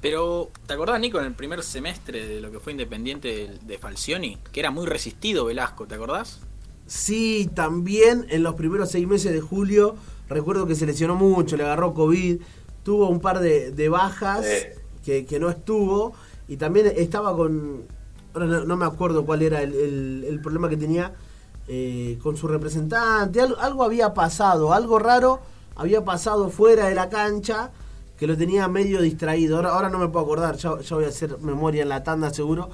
Pero, 0.00 0.50
¿te 0.66 0.74
acordás, 0.74 1.00
Nico, 1.00 1.18
en 1.18 1.26
el 1.26 1.34
primer 1.34 1.62
semestre 1.62 2.26
de 2.26 2.40
lo 2.40 2.50
que 2.50 2.60
fue 2.60 2.72
Independiente 2.72 3.58
de, 3.60 3.78
Falcioni? 3.78 4.38
Que 4.52 4.60
era 4.60 4.70
muy 4.70 4.86
resistido 4.86 5.44
Velasco, 5.44 5.86
¿te 5.86 5.96
acordás? 5.96 6.40
Sí, 6.86 7.50
también 7.54 8.26
en 8.30 8.42
los 8.42 8.54
primeros 8.54 8.90
seis 8.90 9.06
meses 9.06 9.32
de 9.32 9.40
julio, 9.40 9.96
recuerdo 10.28 10.66
que 10.66 10.74
se 10.74 10.86
lesionó 10.86 11.16
mucho, 11.16 11.56
le 11.56 11.64
agarró 11.64 11.94
COVID, 11.94 12.40
tuvo 12.84 13.08
un 13.08 13.20
par 13.20 13.40
de, 13.40 13.88
bajas 13.88 14.46
que, 15.04 15.38
no 15.40 15.50
estuvo, 15.50 16.14
y 16.46 16.56
también 16.56 16.92
estaba 16.96 17.36
con, 17.36 17.82
ahora 18.32 18.46
no, 18.46 18.76
me 18.76 18.86
acuerdo 18.86 19.26
cuál 19.26 19.42
era 19.42 19.62
el, 19.62 20.40
problema 20.42 20.68
que 20.68 20.76
tenía 20.76 21.12
eh, 21.68 22.18
con 22.22 22.36
su 22.36 22.48
representante, 22.48 23.40
algo 23.40 23.84
había 23.84 24.14
pasado, 24.14 24.72
algo 24.72 24.98
raro 24.98 25.40
había 25.76 26.04
pasado 26.04 26.48
fuera 26.48 26.88
de 26.88 26.94
la 26.94 27.10
cancha 27.10 27.70
que 28.18 28.26
lo 28.26 28.36
tenía 28.36 28.66
medio 28.68 29.00
distraído. 29.00 29.56
Ahora, 29.56 29.70
ahora 29.70 29.88
no 29.90 29.98
me 29.98 30.08
puedo 30.08 30.24
acordar, 30.24 30.56
ya, 30.56 30.70
voy 30.70 31.04
a 31.04 31.08
hacer 31.08 31.38
memoria 31.38 31.82
en 31.82 31.88
la 31.88 32.02
tanda 32.02 32.30
seguro. 32.30 32.70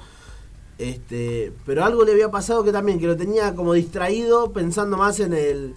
Este, 0.77 1.51
pero 1.65 1.85
algo 1.85 2.03
le 2.03 2.13
había 2.13 2.31
pasado 2.31 2.63
que 2.63 2.71
también, 2.71 2.99
que 2.99 3.07
lo 3.07 3.15
tenía 3.15 3.53
como 3.53 3.73
distraído, 3.73 4.51
pensando 4.51 4.97
más 4.97 5.19
en 5.19 5.33
el, 5.33 5.75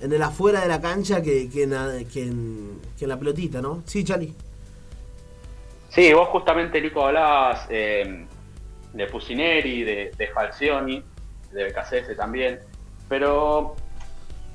en 0.00 0.12
el 0.12 0.22
afuera 0.22 0.60
de 0.60 0.68
la 0.68 0.80
cancha 0.80 1.22
que, 1.22 1.48
que, 1.48 1.62
en, 1.62 2.80
la 3.00 3.18
pelotita, 3.18 3.62
¿no? 3.62 3.82
Sí, 3.86 4.04
Chali. 4.04 4.34
Sí, 5.90 6.12
vos 6.12 6.28
justamente, 6.30 6.80
Nico, 6.80 7.06
hablabas 7.06 7.66
eh, 7.70 8.26
de 8.92 9.06
Pusineri, 9.06 9.84
de, 9.84 10.12
de 10.16 10.26
Falcioni, 10.28 11.02
de 11.54 11.64
BKCS 11.64 12.16
también, 12.16 12.60
pero 13.08 13.76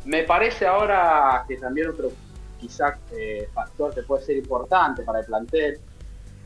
me 0.05 0.23
parece 0.23 0.67
ahora 0.67 1.43
que 1.47 1.57
también 1.57 1.89
otro 1.89 2.11
quizá 2.59 2.97
eh, 3.11 3.47
factor 3.53 3.93
que 3.93 4.03
puede 4.03 4.23
ser 4.23 4.37
importante 4.37 5.03
para 5.03 5.19
el 5.19 5.25
plantel, 5.25 5.79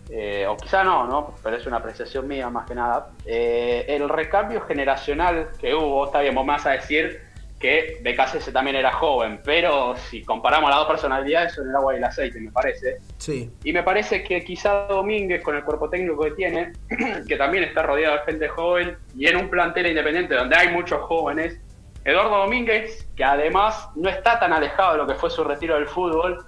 eh, 0.09 0.45
o 0.47 0.55
quizá 0.57 0.83
no, 0.83 1.07
¿no? 1.07 1.33
Pero 1.41 1.55
es 1.55 1.65
una 1.65 1.77
apreciación 1.77 2.27
mía 2.27 2.49
más 2.49 2.67
que 2.67 2.75
nada. 2.75 3.09
Eh, 3.25 3.85
el 3.87 4.07
recambio 4.09 4.61
generacional 4.61 5.49
que 5.59 5.73
hubo, 5.73 6.05
está 6.05 6.19
bien, 6.19 6.35
vos 6.35 6.65
a 6.65 6.71
decir 6.71 7.32
que 7.63 8.01
BKC 8.03 8.51
también 8.51 8.75
era 8.75 8.91
joven, 8.91 9.39
pero 9.41 9.95
si 9.95 10.21
comparamos 10.21 10.69
las 10.69 10.79
dos 10.79 10.87
personalidades 10.89 11.53
son 11.53 11.69
el 11.69 11.75
agua 11.77 11.93
y 11.93 11.97
el 11.97 12.03
aceite, 12.03 12.37
me 12.41 12.51
parece. 12.51 12.97
Sí. 13.17 13.49
Y 13.63 13.71
me 13.71 13.83
parece 13.83 14.21
que 14.21 14.43
quizá 14.43 14.85
Domínguez, 14.87 15.41
con 15.41 15.55
el 15.55 15.63
cuerpo 15.63 15.89
técnico 15.89 16.25
que 16.25 16.31
tiene, 16.31 16.73
que 17.27 17.37
también 17.37 17.63
está 17.63 17.83
rodeado 17.83 18.17
de 18.17 18.23
gente 18.23 18.49
joven, 18.49 18.97
y 19.15 19.27
en 19.27 19.37
un 19.37 19.49
plantel 19.49 19.87
independiente 19.87 20.35
donde 20.35 20.57
hay 20.57 20.73
muchos 20.73 20.99
jóvenes, 21.03 21.57
Eduardo 22.03 22.39
Domínguez, 22.39 23.07
que 23.15 23.23
además 23.23 23.87
no 23.95 24.09
está 24.09 24.37
tan 24.41 24.51
alejado 24.51 24.91
de 24.91 24.97
lo 24.97 25.07
que 25.07 25.15
fue 25.15 25.29
su 25.29 25.45
retiro 25.45 25.75
del 25.75 25.87
fútbol, 25.87 26.45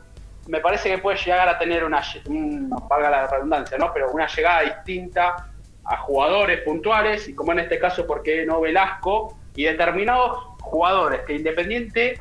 me 0.49 0.59
parece 0.59 0.89
que 0.89 0.97
puede 0.97 1.17
llegar 1.17 1.47
a 1.47 1.57
tener 1.57 1.85
una, 1.85 2.01
no 2.27 2.75
valga 2.89 3.09
la 3.09 3.27
redundancia, 3.27 3.77
¿no? 3.77 3.89
pero 3.93 4.11
una 4.11 4.27
llegada 4.27 4.63
distinta 4.63 5.47
a 5.85 5.95
jugadores 5.95 6.59
puntuales, 6.63 7.29
y 7.29 7.33
como 7.33 7.53
en 7.53 7.59
este 7.59 7.79
caso, 7.79 8.05
¿por 8.05 8.21
qué 8.21 8.45
no 8.45 8.59
Velasco? 8.59 9.37
Y 9.55 9.63
determinados 9.63 10.54
jugadores 10.65 11.21
que 11.25 11.35
Independiente 11.35 12.19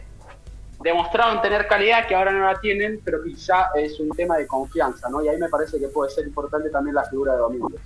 demostraron 0.83 1.41
tener 1.41 1.67
calidad 1.67 2.07
que 2.07 2.15
ahora 2.15 2.33
no 2.33 2.45
la 2.45 2.61
tienen, 2.61 3.01
pero 3.05 3.23
quizá 3.23 3.71
es 3.75 3.99
un 4.01 4.11
tema 4.11 4.37
de 4.37 4.47
confianza, 4.47 5.09
¿no? 5.09 5.25
Y 5.25 5.29
ahí 5.29 5.39
me 5.39 5.49
parece 5.49 5.79
que 5.79 5.89
puede 5.89 6.11
ser 6.11 6.27
importante 6.27 6.69
también 6.71 6.95
la 6.95 7.05
figura 7.05 7.33
de 7.33 7.39
Domínguez. 7.39 7.81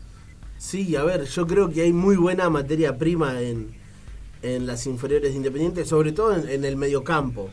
Sí, 0.56 0.96
a 0.96 1.04
ver, 1.04 1.24
yo 1.24 1.46
creo 1.46 1.70
que 1.70 1.82
hay 1.82 1.92
muy 1.92 2.16
buena 2.16 2.50
materia 2.50 2.98
prima 2.98 3.40
en, 3.40 3.78
en 4.42 4.66
las 4.66 4.86
inferiores 4.86 5.30
de 5.30 5.36
Independiente, 5.36 5.84
sobre 5.84 6.12
todo 6.12 6.34
en, 6.34 6.64
el 6.64 6.76
mediocampo. 6.76 7.50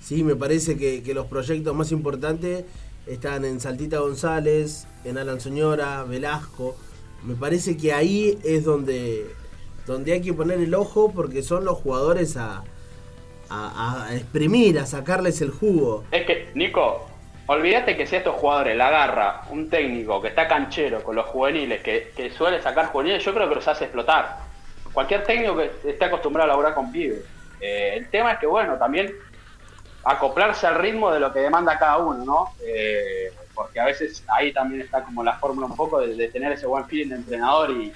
Sí, 0.00 0.22
me 0.22 0.36
parece 0.36 0.76
que, 0.76 1.02
los 1.14 1.26
proyectos 1.26 1.74
más 1.74 1.92
importantes 1.92 2.64
están 3.06 3.44
en 3.44 3.60
Saltita 3.60 3.98
González, 3.98 4.86
en 5.04 5.18
Alan 5.18 5.40
Soñora, 5.40 6.04
Velasco. 6.04 6.76
Me 7.24 7.34
parece 7.34 7.76
que 7.76 7.92
ahí 7.92 8.38
es 8.44 8.64
donde, 8.64 9.26
donde 9.88 10.12
hay 10.12 10.20
que 10.20 10.32
poner 10.32 10.60
el 10.60 10.74
ojo 10.74 11.10
porque 11.12 11.42
son 11.42 11.64
los 11.64 11.78
jugadores 11.78 12.36
a, 12.36 12.62
a, 13.50 14.08
exprimir, 14.12 14.78
a 14.78 14.86
sacarles 14.86 15.40
el 15.40 15.50
jugo. 15.50 16.04
Es 16.12 16.24
que, 16.26 16.50
Nico, 16.54 17.08
olvídate 17.46 17.96
que 17.96 18.06
si 18.06 18.16
estos 18.16 18.36
jugadores 18.36 18.76
la 18.76 18.88
agarra 18.88 19.42
un 19.50 19.68
técnico 19.68 20.22
que 20.22 20.28
está 20.28 20.46
canchero 20.46 21.02
con 21.02 21.16
los 21.16 21.26
juveniles, 21.26 21.82
que, 21.82 22.12
que 22.14 22.30
suele 22.30 22.62
sacar 22.62 22.86
juveniles, 22.86 23.24
yo 23.24 23.34
creo 23.34 23.48
que 23.48 23.56
los 23.56 23.66
hace 23.66 23.84
explotar 23.84 24.48
cualquier 24.92 25.24
técnico 25.24 25.56
que 25.56 25.70
esté 25.90 26.04
acostumbrado 26.06 26.46
a 26.46 26.48
laburar 26.48 26.74
con 26.74 26.90
pibes. 26.90 27.24
Eh, 27.60 27.94
el 27.96 28.10
tema 28.10 28.32
es 28.32 28.38
que, 28.38 28.46
bueno, 28.46 28.76
también 28.78 29.12
acoplarse 30.04 30.66
al 30.66 30.76
ritmo 30.76 31.12
de 31.12 31.20
lo 31.20 31.32
que 31.32 31.40
demanda 31.40 31.78
cada 31.78 31.98
uno, 31.98 32.24
¿no? 32.24 32.52
Eh, 32.64 33.32
porque 33.54 33.80
a 33.80 33.84
veces 33.84 34.24
ahí 34.28 34.52
también 34.52 34.82
está 34.82 35.02
como 35.02 35.22
la 35.22 35.34
fórmula 35.34 35.66
un 35.66 35.76
poco 35.76 36.00
de, 36.00 36.28
tener 36.28 36.52
ese 36.52 36.66
buen 36.66 36.84
feeling 36.86 37.10
de 37.10 37.16
entrenador 37.16 37.70
y, 37.70 37.92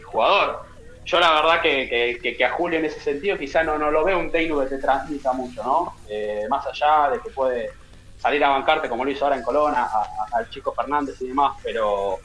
jugador. 0.00 0.64
Yo 1.08 1.18
la 1.18 1.32
verdad 1.32 1.62
que, 1.62 2.18
que, 2.36 2.44
a 2.44 2.50
Julio 2.50 2.78
en 2.78 2.84
ese 2.84 3.00
sentido 3.00 3.38
quizá 3.38 3.62
no, 3.62 3.78
no 3.78 3.90
lo 3.90 4.04
veo 4.04 4.18
un 4.18 4.30
técnico 4.30 4.60
que 4.60 4.66
te 4.66 4.78
transmita 4.78 5.32
mucho, 5.32 5.64
¿no? 5.64 5.94
Eh, 6.06 6.44
más 6.50 6.66
allá 6.66 7.08
de 7.12 7.20
que 7.20 7.30
puede 7.30 7.70
salir 8.18 8.44
a 8.44 8.50
bancarte 8.50 8.90
como 8.90 9.06
lo 9.06 9.10
hizo 9.10 9.24
ahora 9.24 9.38
en 9.38 9.42
Colona, 9.42 9.88
al 10.32 10.50
chico 10.50 10.72
Fernández 10.72 11.16
y 11.22 11.28
demás, 11.28 11.56
pero 11.62 12.18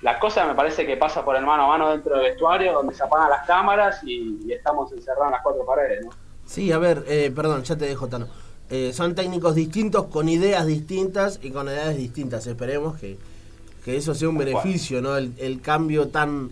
la 0.00 0.18
cosa 0.18 0.46
me 0.46 0.54
parece 0.54 0.86
que 0.86 0.96
pasa 0.96 1.22
por 1.22 1.36
el 1.36 1.44
mano 1.44 1.64
a 1.64 1.66
mano 1.66 1.90
dentro 1.90 2.16
del 2.16 2.30
vestuario, 2.30 2.72
donde 2.72 2.94
se 2.94 3.02
apagan 3.02 3.28
las 3.28 3.46
cámaras 3.46 4.00
y, 4.04 4.50
estamos 4.50 4.90
encerrados 4.92 5.26
en 5.26 5.32
las 5.32 5.42
cuatro 5.42 5.66
paredes, 5.66 6.06
¿no? 6.06 6.10
Sí, 6.46 6.72
a 6.72 6.78
ver, 6.78 7.04
eh, 7.06 7.30
perdón, 7.34 7.62
ya 7.62 7.76
te 7.76 7.84
dejo, 7.84 8.08
Tano. 8.08 8.28
Eh, 8.70 8.94
son 8.94 9.14
técnicos 9.14 9.54
distintos, 9.54 10.06
con 10.06 10.30
ideas 10.30 10.66
distintas 10.66 11.40
y 11.42 11.50
con 11.50 11.68
edades 11.68 11.98
distintas. 11.98 12.46
Esperemos 12.46 12.98
que, 12.98 13.18
eso 13.86 14.14
sea 14.14 14.30
un 14.30 14.38
beneficio, 14.38 15.02
¿no? 15.02 15.16
El, 15.18 15.60
cambio 15.60 16.08
tan... 16.08 16.50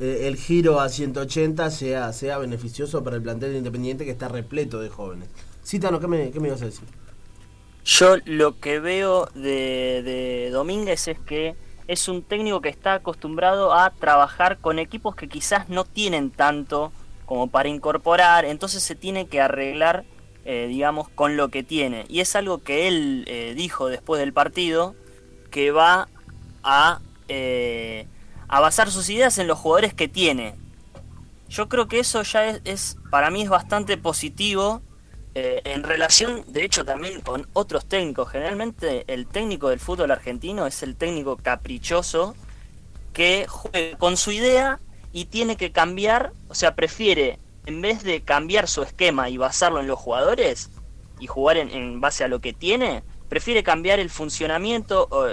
Eh, 0.00 0.26
el 0.26 0.36
giro 0.36 0.80
a 0.80 0.88
180 0.88 1.70
sea, 1.70 2.12
sea 2.12 2.38
beneficioso 2.38 3.04
para 3.04 3.16
el 3.16 3.22
plantel 3.22 3.54
independiente 3.54 4.04
que 4.04 4.10
está 4.10 4.28
repleto 4.28 4.80
de 4.80 4.88
jóvenes. 4.88 5.28
Sí, 5.62 5.78
Tano, 5.78 6.00
¿qué 6.00 6.08
me, 6.08 6.30
qué 6.30 6.40
me 6.40 6.48
ibas 6.48 6.62
a 6.62 6.66
decir? 6.66 6.88
Yo 7.84 8.16
lo 8.24 8.58
que 8.58 8.80
veo 8.80 9.26
de, 9.34 10.02
de 10.02 10.50
Domínguez 10.50 11.06
es 11.08 11.18
que 11.18 11.54
es 11.86 12.08
un 12.08 12.22
técnico 12.22 12.60
que 12.60 12.70
está 12.70 12.94
acostumbrado 12.94 13.74
a 13.74 13.90
trabajar 13.90 14.58
con 14.58 14.78
equipos 14.78 15.14
que 15.14 15.28
quizás 15.28 15.68
no 15.68 15.84
tienen 15.84 16.30
tanto 16.30 16.92
como 17.26 17.48
para 17.48 17.68
incorporar, 17.68 18.44
entonces 18.44 18.82
se 18.82 18.94
tiene 18.94 19.26
que 19.26 19.40
arreglar, 19.40 20.04
eh, 20.44 20.66
digamos, 20.68 21.08
con 21.08 21.36
lo 21.36 21.48
que 21.48 21.62
tiene. 21.62 22.04
Y 22.08 22.20
es 22.20 22.36
algo 22.36 22.62
que 22.62 22.88
él 22.88 23.24
eh, 23.26 23.54
dijo 23.56 23.88
después 23.88 24.20
del 24.20 24.32
partido, 24.32 24.94
que 25.50 25.70
va 25.70 26.08
a, 26.62 27.00
a 28.48 28.60
basar 28.60 28.90
sus 28.90 29.08
ideas 29.10 29.38
en 29.38 29.46
los 29.46 29.58
jugadores 29.58 29.94
que 29.94 30.08
tiene. 30.08 30.54
Yo 31.48 31.68
creo 31.68 31.88
que 31.88 32.00
eso 32.00 32.22
ya 32.22 32.48
es 32.64 32.96
para 33.10 33.30
mí 33.30 33.42
es 33.42 33.48
bastante 33.48 33.96
positivo 33.96 34.82
eh, 35.36 35.62
en 35.64 35.82
relación, 35.82 36.44
de 36.46 36.64
hecho, 36.64 36.84
también 36.84 37.20
con 37.20 37.48
otros 37.54 37.86
técnicos, 37.86 38.30
generalmente 38.30 39.04
el 39.08 39.26
técnico 39.26 39.68
del 39.68 39.80
fútbol 39.80 40.12
argentino 40.12 40.64
es 40.66 40.82
el 40.84 40.94
técnico 40.94 41.36
caprichoso 41.36 42.36
que 43.12 43.46
juega 43.48 43.98
con 43.98 44.16
su 44.16 44.30
idea 44.30 44.78
y 45.12 45.24
tiene 45.24 45.56
que 45.56 45.72
cambiar, 45.72 46.32
o 46.48 46.54
sea, 46.54 46.76
prefiere, 46.76 47.40
en 47.66 47.80
vez 47.80 48.04
de 48.04 48.22
cambiar 48.22 48.68
su 48.68 48.82
esquema 48.82 49.28
y 49.28 49.36
basarlo 49.36 49.80
en 49.80 49.88
los 49.88 49.98
jugadores 49.98 50.70
y 51.18 51.26
jugar 51.26 51.56
en, 51.56 52.00
base 52.00 52.22
a 52.22 52.28
lo 52.28 52.40
que 52.40 52.52
tiene, 52.52 53.02
prefiere 53.28 53.62
cambiar 53.62 54.00
el 54.00 54.10
funcionamiento, 54.10 55.08
o, 55.10 55.26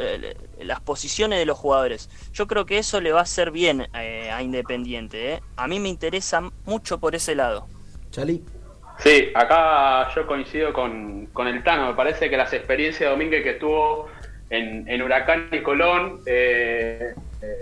las 0.59 0.79
posiciones 0.79 1.39
de 1.39 1.45
los 1.45 1.57
jugadores. 1.57 2.09
Yo 2.33 2.47
creo 2.47 2.65
que 2.65 2.77
eso 2.77 3.01
le 3.01 3.11
va 3.11 3.19
a 3.19 3.23
hacer 3.23 3.51
bien 3.51 3.87
eh, 3.93 4.31
a 4.31 4.41
Independiente. 4.41 5.33
¿eh? 5.33 5.41
A 5.55 5.67
mí 5.67 5.79
me 5.79 5.89
interesa 5.89 6.41
mucho 6.65 6.99
por 6.99 7.15
ese 7.15 7.35
lado. 7.35 7.67
Chali. 8.11 8.43
Sí, 8.99 9.29
acá 9.33 10.13
yo 10.13 10.27
coincido 10.27 10.73
con, 10.73 11.27
el 11.47 11.63
Tano. 11.63 11.87
Me 11.87 11.93
parece 11.95 12.29
que 12.29 12.37
las 12.37 12.53
experiencias 12.53 13.01
de 13.01 13.07
Domínguez 13.07 13.43
que 13.43 13.53
tuvo 13.53 14.07
en, 14.49 15.01
Huracán 15.01 15.49
y 15.51 15.61
Colón, 15.61 16.21
eh, 16.25 17.15
eh, 17.41 17.55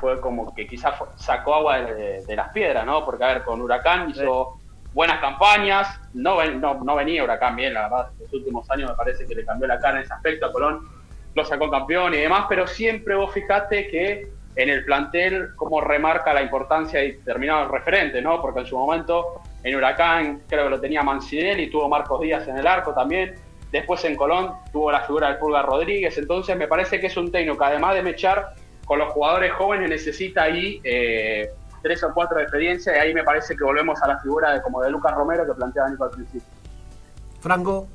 fue 0.00 0.20
como 0.20 0.54
que 0.54 0.66
quizás 0.66 0.94
sacó 1.16 1.56
agua 1.56 1.82
de, 1.82 2.24
de, 2.24 2.36
las 2.36 2.50
piedras, 2.52 2.86
¿no? 2.86 3.04
Porque, 3.04 3.24
a 3.24 3.34
ver, 3.34 3.42
con 3.42 3.60
Huracán 3.60 4.10
hizo 4.10 4.59
buenas 4.92 5.20
campañas, 5.20 6.00
no, 6.14 6.44
no, 6.44 6.82
no 6.82 6.96
venía 6.96 7.24
Huracán 7.24 7.56
bien, 7.56 7.74
la 7.74 7.82
verdad, 7.82 8.08
los 8.18 8.32
últimos 8.32 8.68
años 8.70 8.90
me 8.90 8.96
parece 8.96 9.26
que 9.26 9.34
le 9.34 9.44
cambió 9.44 9.68
la 9.68 9.78
cara 9.78 9.98
en 9.98 10.04
ese 10.04 10.12
aspecto 10.12 10.46
a 10.46 10.52
Colón, 10.52 10.88
lo 11.34 11.44
sacó 11.44 11.70
campeón 11.70 12.14
y 12.14 12.18
demás, 12.18 12.46
pero 12.48 12.66
siempre 12.66 13.14
vos 13.14 13.32
fijaste 13.32 13.86
que 13.88 14.28
en 14.56 14.68
el 14.68 14.84
plantel 14.84 15.54
como 15.54 15.80
remarca 15.80 16.34
la 16.34 16.42
importancia 16.42 17.00
de 17.00 17.12
determinados 17.12 17.70
referentes, 17.70 18.22
¿no? 18.22 18.40
Porque 18.40 18.60
en 18.60 18.66
su 18.66 18.76
momento 18.76 19.40
en 19.62 19.76
Huracán 19.76 20.42
creo 20.48 20.64
que 20.64 20.70
lo 20.70 20.80
tenía 20.80 21.02
Mancinelli, 21.02 21.70
tuvo 21.70 21.88
Marcos 21.88 22.20
Díaz 22.20 22.48
en 22.48 22.58
el 22.58 22.66
arco 22.66 22.92
también, 22.92 23.36
después 23.70 24.04
en 24.04 24.16
Colón 24.16 24.52
tuvo 24.72 24.90
la 24.90 25.02
figura 25.02 25.28
del 25.28 25.38
Pulga 25.38 25.62
Rodríguez, 25.62 26.18
entonces 26.18 26.56
me 26.56 26.66
parece 26.66 27.00
que 27.00 27.06
es 27.06 27.16
un 27.16 27.30
técnico 27.30 27.58
que 27.58 27.64
además 27.64 27.94
de 27.94 28.02
mechar 28.02 28.54
con 28.84 28.98
los 28.98 29.12
jugadores 29.12 29.52
jóvenes 29.52 29.88
necesita 29.88 30.42
ahí 30.42 30.80
eh, 30.82 31.50
tres 31.82 32.02
o 32.02 32.12
cuatro 32.12 32.38
de 32.38 32.44
experiencia 32.44 32.96
y 32.96 32.98
ahí 32.98 33.14
me 33.14 33.24
parece 33.24 33.56
que 33.56 33.64
volvemos 33.64 34.00
a 34.02 34.08
la 34.08 34.18
figura 34.20 34.52
de 34.52 34.62
como 34.62 34.82
de 34.82 34.90
Lucas 34.90 35.14
Romero 35.14 35.46
que 35.46 35.54
planteaba 35.54 35.88
Nico 35.88 36.04
al 36.04 36.10
principio. 36.10 36.42
Franco. 37.40 37.88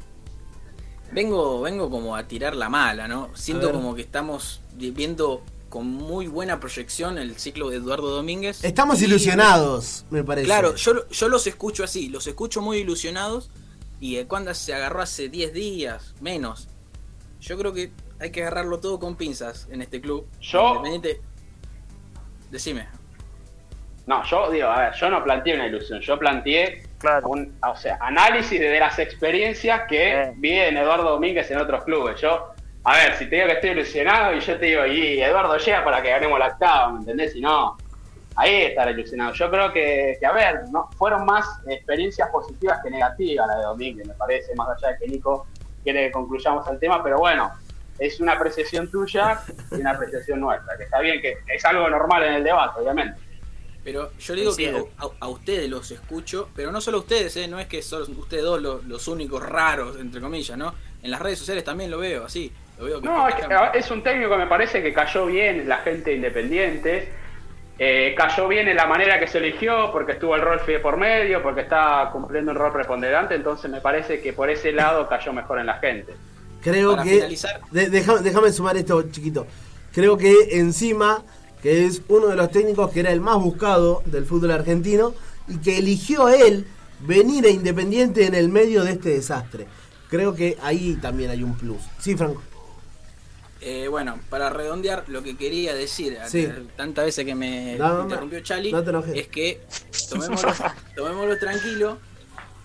Vengo, 1.12 1.62
vengo 1.62 1.90
como 1.90 2.16
a 2.16 2.24
tirar 2.24 2.56
la 2.56 2.68
mala, 2.68 3.08
¿no? 3.08 3.30
Siento 3.36 3.72
como 3.72 3.96
que 3.96 4.02
estamos 4.02 4.62
viendo 4.74 5.44
con 5.70 5.88
muy 5.88 6.28
buena 6.28 6.60
proyección 6.60 7.18
el 7.18 7.38
ciclo 7.38 7.70
de 7.70 7.78
Eduardo 7.78 8.10
Domínguez. 8.10 8.64
Estamos 8.64 9.02
ilusionados, 9.02 10.06
me 10.10 10.24
parece. 10.24 10.46
Claro, 10.46 10.76
yo, 10.76 11.08
yo 11.08 11.30
los 11.30 11.48
escucho 11.48 11.84
así, 11.84 12.10
los 12.10 12.28
escucho 12.28 12.62
muy 12.62 12.78
ilusionados 12.78 13.50
y 14.00 14.24
cuando 14.26 14.54
se 14.54 14.74
agarró 14.74 15.02
hace 15.02 15.30
10 15.30 15.54
días, 15.54 16.16
menos. 16.22 16.68
Yo 17.40 17.58
creo 17.58 17.74
que 17.74 17.92
hay 18.20 18.32
que 18.32 18.42
agarrarlo 18.42 18.80
todo 18.80 19.00
con 19.00 19.16
pinzas 19.16 19.68
en 19.70 19.82
este 19.82 20.02
club. 20.02 20.26
Yo... 20.42 20.82
Decime. 22.52 22.88
No, 24.08 24.24
yo 24.24 24.52
digo, 24.52 24.68
a 24.68 24.80
ver, 24.80 24.94
yo 24.94 25.10
no 25.10 25.24
planteé 25.24 25.56
una 25.56 25.66
ilusión, 25.66 26.00
yo 26.00 26.20
planteé 26.20 26.84
un 27.24 27.58
o 27.68 27.76
sea, 27.76 27.98
análisis 28.00 28.60
de 28.60 28.80
las 28.80 29.00
experiencias 29.00 29.82
que 29.88 30.34
vi 30.38 30.52
en 30.52 30.78
Eduardo 30.78 31.10
Domínguez 31.12 31.50
en 31.50 31.58
otros 31.58 31.84
clubes. 31.84 32.22
Yo, 32.22 32.54
a 32.84 32.96
ver, 32.96 33.16
si 33.16 33.28
te 33.28 33.38
digo 33.38 33.48
que 33.48 33.54
estoy 33.54 33.70
ilusionado 33.72 34.36
y 34.36 34.40
yo 34.42 34.60
te 34.60 34.66
digo, 34.66 34.86
y 34.86 35.22
Eduardo 35.22 35.58
llega 35.58 35.84
para 35.84 36.02
que 36.04 36.10
ganemos 36.10 36.38
la 36.38 36.48
octava, 36.48 36.92
¿me 36.92 37.00
entendés? 37.00 37.34
Si 37.34 37.42
no, 37.42 37.78
ahí 38.36 38.64
estará 38.66 38.92
ilusionado. 38.92 39.34
Yo 39.34 39.50
creo 39.50 39.74
que, 39.74 40.18
que, 40.20 40.26
a 40.26 40.32
ver, 40.32 40.66
no, 40.72 40.88
fueron 40.98 41.26
más 41.26 41.46
experiencias 41.68 42.30
positivas 42.30 42.82
que 42.84 42.92
negativas 42.92 43.48
la 43.48 43.58
de 43.58 43.64
Domínguez, 43.64 44.08
me 44.08 44.14
parece, 44.14 44.54
más 44.54 44.70
allá 44.70 44.94
de 44.94 45.00
que 45.00 45.08
Nico 45.08 45.48
quiere 45.84 46.08
que 46.08 46.12
concluyamos 46.12 46.68
el 46.68 46.80
tema, 46.80 47.04
pero 47.04 47.18
bueno, 47.18 47.52
es 47.98 48.20
una 48.20 48.34
apreciación 48.34 48.92
tuya 48.92 49.40
y 49.72 49.76
una 49.76 49.92
apreciación 49.92 50.42
nuestra, 50.42 50.78
que 50.78 50.84
está 50.84 51.00
bien, 51.00 51.22
que 51.22 51.38
es 51.48 51.66
algo 51.66 51.90
normal 51.90 52.24
en 52.24 52.34
el 52.36 52.44
debate, 52.44 52.80
obviamente. 52.80 53.25
Pero 53.86 54.12
yo 54.18 54.34
digo 54.34 54.56
que 54.56 54.74
a, 55.20 55.28
ustedes 55.28 55.70
los 55.70 55.92
escucho, 55.92 56.50
pero 56.56 56.72
no 56.72 56.82
solo 56.82 56.98
a 56.98 57.00
ustedes, 57.02 57.38
¿eh? 57.38 57.48
no 57.48 57.60
es 57.60 57.68
que 57.68 57.84
son 57.84 58.18
ustedes 58.18 58.44
dos 58.44 58.60
los, 58.60 59.08
únicos 59.08 59.48
raros, 59.48 59.98
entre 60.00 60.20
comillas, 60.20 60.58
¿no? 60.58 60.74
En 61.04 61.12
las 61.12 61.22
redes 61.22 61.38
sociales 61.38 61.64
también 61.64 61.92
lo 61.92 62.00
veo 62.00 62.26
así. 62.26 62.52
Lo 62.80 62.86
veo 62.86 63.00
no, 63.00 63.28
es, 63.28 63.92
un 63.92 64.02
técnico 64.02 64.32
que 64.32 64.38
me 64.38 64.48
parece 64.48 64.82
que 64.82 64.92
cayó 64.92 65.28
bien 65.28 65.70
la 65.70 65.78
gente 65.78 66.16
independiente. 66.16 67.10
Eh, 67.78 68.16
cayó 68.18 68.48
bien 68.48 68.68
en 68.68 68.76
la 68.76 68.88
manera 68.88 69.20
que 69.20 69.28
se 69.28 69.38
eligió, 69.38 69.92
porque 69.92 70.14
estuvo 70.14 70.36
el 70.36 70.42
rol 70.42 70.62
FIE 70.62 70.80
por 70.80 70.98
medio, 70.98 71.44
porque 71.44 71.62
está 71.62 72.10
cumpliendo 72.12 72.54
un 72.54 72.58
rol 72.58 72.74
preponderante, 72.74 73.36
entonces 73.36 73.70
me 73.70 73.82
parece 73.82 74.20
que 74.20 74.34
por 74.34 74.50
ese 74.50 74.72
lado 74.72 75.08
cayó 75.08 75.32
mejor 75.32 75.60
en 75.60 75.68
la 75.68 75.76
gente. 75.76 76.16
Creo 76.64 76.98
que. 77.04 77.38
déjame 77.72 78.52
sumar 78.52 78.78
esto, 78.78 79.04
chiquito. 79.12 79.46
Creo 79.94 80.18
que 80.18 80.58
encima 80.58 81.24
que 81.66 81.88
es 81.88 82.04
uno 82.10 82.28
de 82.28 82.36
los 82.36 82.52
técnicos 82.52 82.92
que 82.92 83.00
era 83.00 83.12
el 83.12 83.22
más 83.22 83.42
buscado 83.42 84.04
del 84.06 84.24
fútbol 84.24 84.52
argentino 84.52 85.16
y 85.48 85.58
que 85.58 85.80
eligió 85.80 86.30
él 86.30 86.68
venir 87.00 87.44
a 87.44 87.50
Independiente 87.50 88.28
en 88.28 88.36
el 88.36 88.50
medio 88.50 88.84
de 88.84 88.92
este 88.92 89.10
desastre. 89.10 89.66
Creo 90.08 90.36
que 90.36 90.60
ahí 90.62 90.96
también 91.02 91.32
hay 91.32 91.42
un 91.42 91.58
plus. 91.58 91.82
Sí, 91.98 92.16
Franco. 92.16 92.44
Eh, 93.62 93.88
bueno, 93.88 94.20
para 94.30 94.52
redondear, 94.52 95.06
lo 95.08 95.24
que 95.24 95.36
quería 95.36 95.74
decir, 95.74 96.20
tantas 96.76 97.06
veces 97.06 97.26
que 97.26 97.34
me 97.34 97.78
interrumpió 97.78 98.42
Chali, 98.42 98.72
es 99.16 99.28
que 99.30 99.62
tomémoslo, 100.96 101.40
tranquilo, 101.40 101.98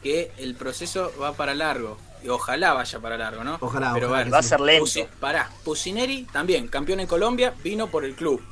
que 0.03 0.31
el 0.37 0.57
proceso 0.57 1.11
va 1.19 1.33
para 1.33 1.55
largo. 1.55 1.97
Y 2.23 2.29
ojalá 2.29 2.75
vaya 2.75 2.99
para 2.99 3.17
largo, 3.17 3.45
¿no? 3.45 3.57
Ojalá, 3.63 3.95
Pero 3.95 4.11
va 4.11 4.21
a 4.21 4.43
ser 4.43 4.61
lento. 4.61 5.09
pará, 5.19 5.49
Pusineri 5.65 6.25
también, 6.25 6.69
campeón 6.69 7.01
en 7.01 7.07
Colombia, 7.07 7.55
vino 7.65 7.87
por 7.87 8.05
el 8.05 8.15
club 8.15 8.43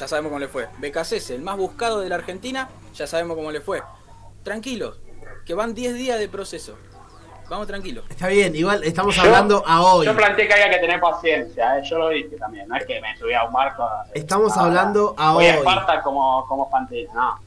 ya 0.00 0.08
sabemos 0.08 0.30
cómo 0.30 0.38
le 0.38 0.48
fue. 0.48 0.66
BKC, 0.78 1.30
el 1.30 1.42
más 1.42 1.58
buscado 1.58 2.00
de 2.00 2.08
la 2.08 2.14
Argentina, 2.14 2.70
ya 2.94 3.06
sabemos 3.06 3.36
cómo 3.36 3.52
le 3.52 3.60
fue. 3.60 3.82
Tranquilos, 4.42 4.98
que 5.44 5.52
van 5.52 5.74
10 5.74 5.94
días 5.94 6.18
de 6.18 6.26
proceso. 6.26 6.78
Vamos 7.50 7.66
tranquilos. 7.66 8.04
Está 8.08 8.28
bien, 8.28 8.54
igual 8.56 8.82
estamos 8.84 9.18
hablando 9.18 9.62
a 9.66 9.82
hoy. 9.82 10.06
Yo 10.06 10.16
planteé 10.16 10.46
que 10.46 10.54
había 10.54 10.70
que 10.70 10.78
tener 10.78 11.00
paciencia, 11.00 11.78
¿eh? 11.78 11.82
yo 11.84 11.98
lo 11.98 12.08
dije 12.08 12.36
también, 12.36 12.66
no 12.68 12.76
es 12.76 12.86
que 12.86 12.98
me 13.00 13.14
subí 13.18 13.34
a 13.34 13.44
un 13.44 13.52
marco. 13.52 13.86
estamos 14.14 14.56
hablando 14.56 15.14
a 15.18 15.34
hoy. 15.34 15.46
Voy 15.62 15.74
a 15.76 16.02
como, 16.02 16.46
como 16.46 16.70
no. 17.12 17.40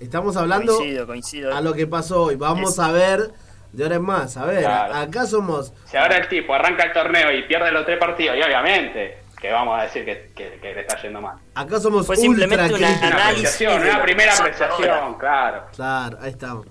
Estamos 0.00 0.36
hablando 0.36 0.74
coincido, 0.74 1.06
coincido. 1.06 1.54
a 1.54 1.60
lo 1.60 1.74
que 1.74 1.86
pasó 1.86 2.24
hoy. 2.24 2.36
Vamos 2.36 2.78
a 2.78 2.90
ver 2.90 3.30
de 3.72 3.82
ahora 3.84 3.96
en 3.96 4.02
más. 4.02 4.36
A 4.36 4.46
ver, 4.46 4.66
acá 4.66 5.26
somos. 5.26 5.72
Si 5.84 5.96
ahora 5.96 6.16
el 6.16 6.28
tipo 6.28 6.52
arranca 6.52 6.84
el 6.84 6.92
torneo 6.92 7.30
y 7.30 7.42
pierde 7.42 7.70
los 7.70 7.84
tres 7.84 7.98
partidos, 7.98 8.36
y 8.36 8.42
obviamente 8.42 9.19
que 9.40 9.50
vamos 9.50 9.78
a 9.78 9.84
decir 9.84 10.04
que, 10.04 10.30
que, 10.34 10.74
le 10.74 10.80
está 10.80 11.00
yendo 11.00 11.20
mal. 11.20 11.38
Acá 11.54 11.80
somos 11.80 12.06
Fue 12.06 12.16
simplemente 12.16 12.74
una, 12.74 13.28
apreciación, 13.28 13.82
una 13.82 14.02
primera 14.02 14.34
apreciación, 14.36 15.14
claro. 15.18 15.66
Claro, 15.74 16.18
ahí 16.20 16.30
estamos. 16.30 16.66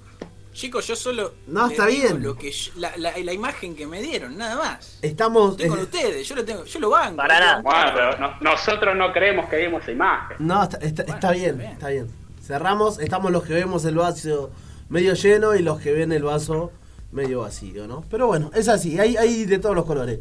Chicos, 0.53 0.85
yo 0.87 0.95
solo. 0.95 1.33
No, 1.47 1.67
está 1.67 1.85
bien. 1.85 2.21
Lo 2.21 2.35
que 2.35 2.53
la, 2.75 2.91
la, 2.97 3.33
imagen 3.33 3.75
que 3.75 3.87
me 3.87 4.01
dieron, 4.01 4.37
nada 4.37 4.57
más. 4.57 4.99
Estamos. 5.01 5.51
Estoy 5.51 5.69
con 5.69 5.79
ustedes, 5.79 6.27
yo 6.27 6.35
lo 6.35 6.43
tengo, 6.43 6.65
yo 6.65 6.79
lo 6.79 6.89
banco. 6.89 7.17
Para 7.17 7.39
nada. 7.39 7.61
Bueno, 7.61 7.91
pero 7.93 8.35
nosotros 8.41 8.95
no 8.95 9.13
creemos 9.13 9.49
que 9.49 9.57
vimos 9.57 9.83
esa 9.83 9.91
imagen. 9.91 10.37
No, 10.39 10.63
está, 10.63 10.77
está, 10.77 11.31
bien, 11.31 11.61
está 11.61 11.89
bien. 11.89 12.07
Cerramos, 12.43 12.99
estamos 12.99 13.31
los 13.31 13.43
que 13.43 13.53
vemos 13.53 13.85
el 13.85 13.95
vaso 13.95 14.51
medio 14.89 15.13
lleno 15.13 15.55
y 15.55 15.61
los 15.61 15.79
que 15.79 15.93
ven 15.93 16.11
el 16.11 16.23
vaso 16.23 16.71
medio 17.11 17.41
vacío, 17.41 17.87
¿no? 17.87 18.03
Pero 18.09 18.27
bueno, 18.27 18.51
es 18.53 18.67
así, 18.67 18.99
hay, 18.99 19.17
hay 19.17 19.45
de 19.45 19.59
todos 19.59 19.75
los 19.75 19.85
colores. 19.85 20.19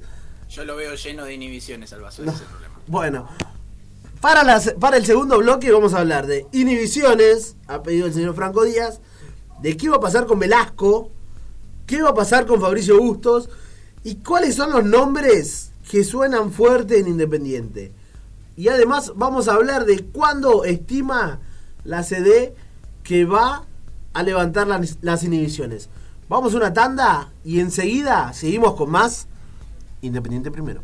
Yo 0.50 0.64
lo 0.64 0.76
veo 0.76 0.94
lleno 0.94 1.24
de 1.24 1.34
inhibiciones 1.34 1.92
al 1.92 2.00
vaso, 2.00 2.22
Bueno, 2.86 3.28
para, 4.20 4.60
para 4.80 4.96
el 4.96 5.04
segundo 5.04 5.38
bloque 5.38 5.70
vamos 5.70 5.92
a 5.92 5.98
hablar 5.98 6.26
de 6.26 6.46
inhibiciones, 6.52 7.56
ha 7.66 7.82
pedido 7.82 8.06
el 8.06 8.14
señor 8.14 8.34
Franco 8.34 8.64
Díaz, 8.64 9.00
de 9.60 9.76
qué 9.76 9.90
va 9.90 9.96
a 9.96 10.00
pasar 10.00 10.26
con 10.26 10.38
Velasco, 10.38 11.10
qué 11.86 12.00
va 12.00 12.10
a 12.10 12.14
pasar 12.14 12.46
con 12.46 12.60
Fabricio 12.60 12.98
Bustos 12.98 13.50
y 14.04 14.16
cuáles 14.16 14.54
son 14.54 14.72
los 14.72 14.84
nombres 14.84 15.72
que 15.90 16.02
suenan 16.02 16.50
fuerte 16.50 16.98
en 16.98 17.08
Independiente. 17.08 17.92
Y 18.56 18.68
además 18.68 19.12
vamos 19.16 19.48
a 19.48 19.54
hablar 19.54 19.84
de 19.84 20.04
cuándo 20.06 20.64
estima 20.64 21.40
la 21.84 22.02
CD 22.02 22.54
que 23.02 23.26
va 23.26 23.66
a 24.14 24.22
levantar 24.22 24.66
las, 24.66 24.96
las 25.02 25.22
inhibiciones. 25.24 25.90
Vamos 26.28 26.54
a 26.54 26.56
una 26.56 26.72
tanda 26.72 27.32
y 27.44 27.60
enseguida 27.60 28.32
seguimos 28.32 28.74
con 28.74 28.90
más 28.90 29.28
Independiente 30.00 30.50
primero. 30.50 30.82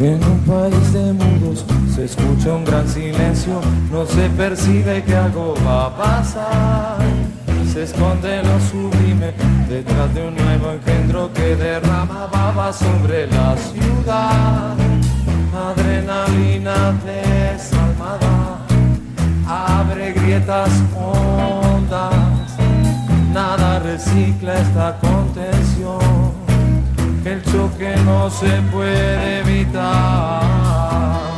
En 0.00 0.24
un 0.24 0.38
país 0.46 0.92
de 0.94 1.12
mudos 1.12 1.62
se 2.00 2.06
escucha 2.06 2.54
un 2.54 2.64
gran 2.64 2.88
silencio, 2.88 3.60
no 3.92 4.06
se 4.06 4.30
percibe 4.30 5.02
que 5.02 5.14
algo 5.14 5.54
va 5.66 5.86
a 5.86 5.96
pasar. 5.96 6.96
Se 7.70 7.82
esconde 7.82 8.42
lo 8.42 8.58
sublime 8.70 9.32
detrás 9.68 10.14
de 10.14 10.26
un 10.28 10.34
nuevo 10.34 10.70
engendro 10.72 11.30
que 11.34 11.56
derrama 11.56 12.26
baba 12.32 12.72
sobre 12.72 13.26
la 13.26 13.54
ciudad. 13.56 14.74
Adrenalina 15.68 16.94
desalmada 17.04 18.64
abre 19.46 20.12
grietas 20.12 20.70
hondas, 20.96 22.56
nada 23.34 23.78
recicla 23.80 24.58
esta 24.58 24.98
contención 25.00 26.40
el 27.24 27.42
choque 27.42 27.94
no 28.06 28.30
se 28.30 28.48
puede 28.72 29.40
evitar. 29.40 31.29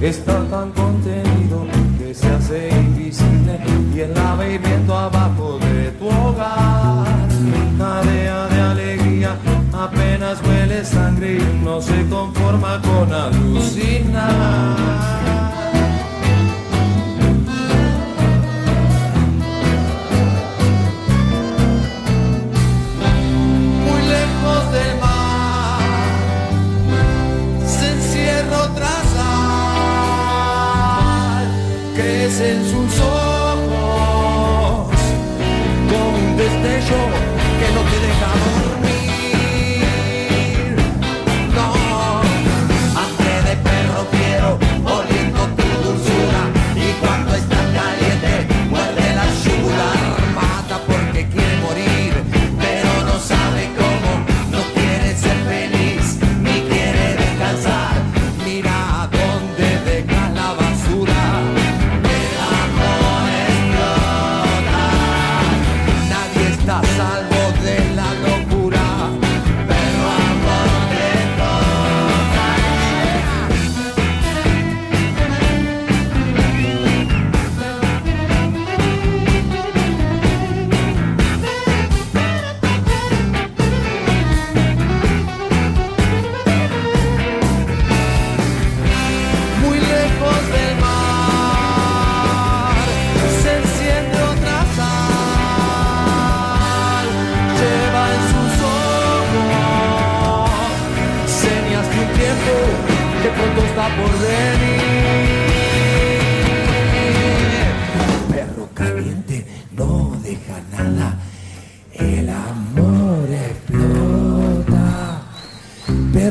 Está 0.00 0.42
tan 0.48 0.72
contenido 0.72 1.66
que 1.98 2.14
se 2.14 2.26
hace 2.26 2.70
invisible 2.70 3.60
y 3.94 4.00
el 4.00 4.16
ave 4.16 4.54
hirviendo 4.54 4.96
abajo 4.96 5.58
de 5.58 5.90
tu 5.90 6.06
hogar. 6.08 7.28
Marea 7.76 8.46
de 8.46 8.60
alegría, 8.62 9.36
apenas 9.72 10.40
huele 10.42 10.86
sangre 10.86 11.36
y 11.36 11.60
no 11.62 11.82
se 11.82 12.08
conforma 12.08 12.80
con 12.80 13.12
alucinar. 13.12 15.09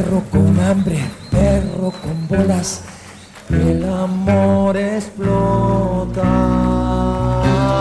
Perro 0.09 0.23
con 0.31 0.59
hambre, 0.59 0.99
perro 1.29 1.93
con 2.01 2.27
bolas, 2.27 2.81
el 3.47 3.87
amor 3.87 4.75
explota. 4.75 6.23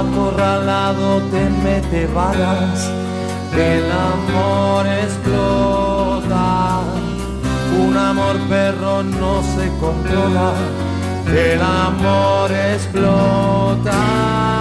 Acorralado 0.01 1.23
te 1.31 1.49
mete 1.65 2.07
balas, 2.09 2.91
el 3.57 3.91
amor 3.91 4.87
explota. 4.87 6.81
Un 7.81 7.97
amor 7.97 8.37
perro 8.47 9.03
no 9.03 9.43
se 9.43 9.71
controla, 9.81 10.53
el 11.35 11.63
amor 11.63 12.53
explota. 12.53 14.58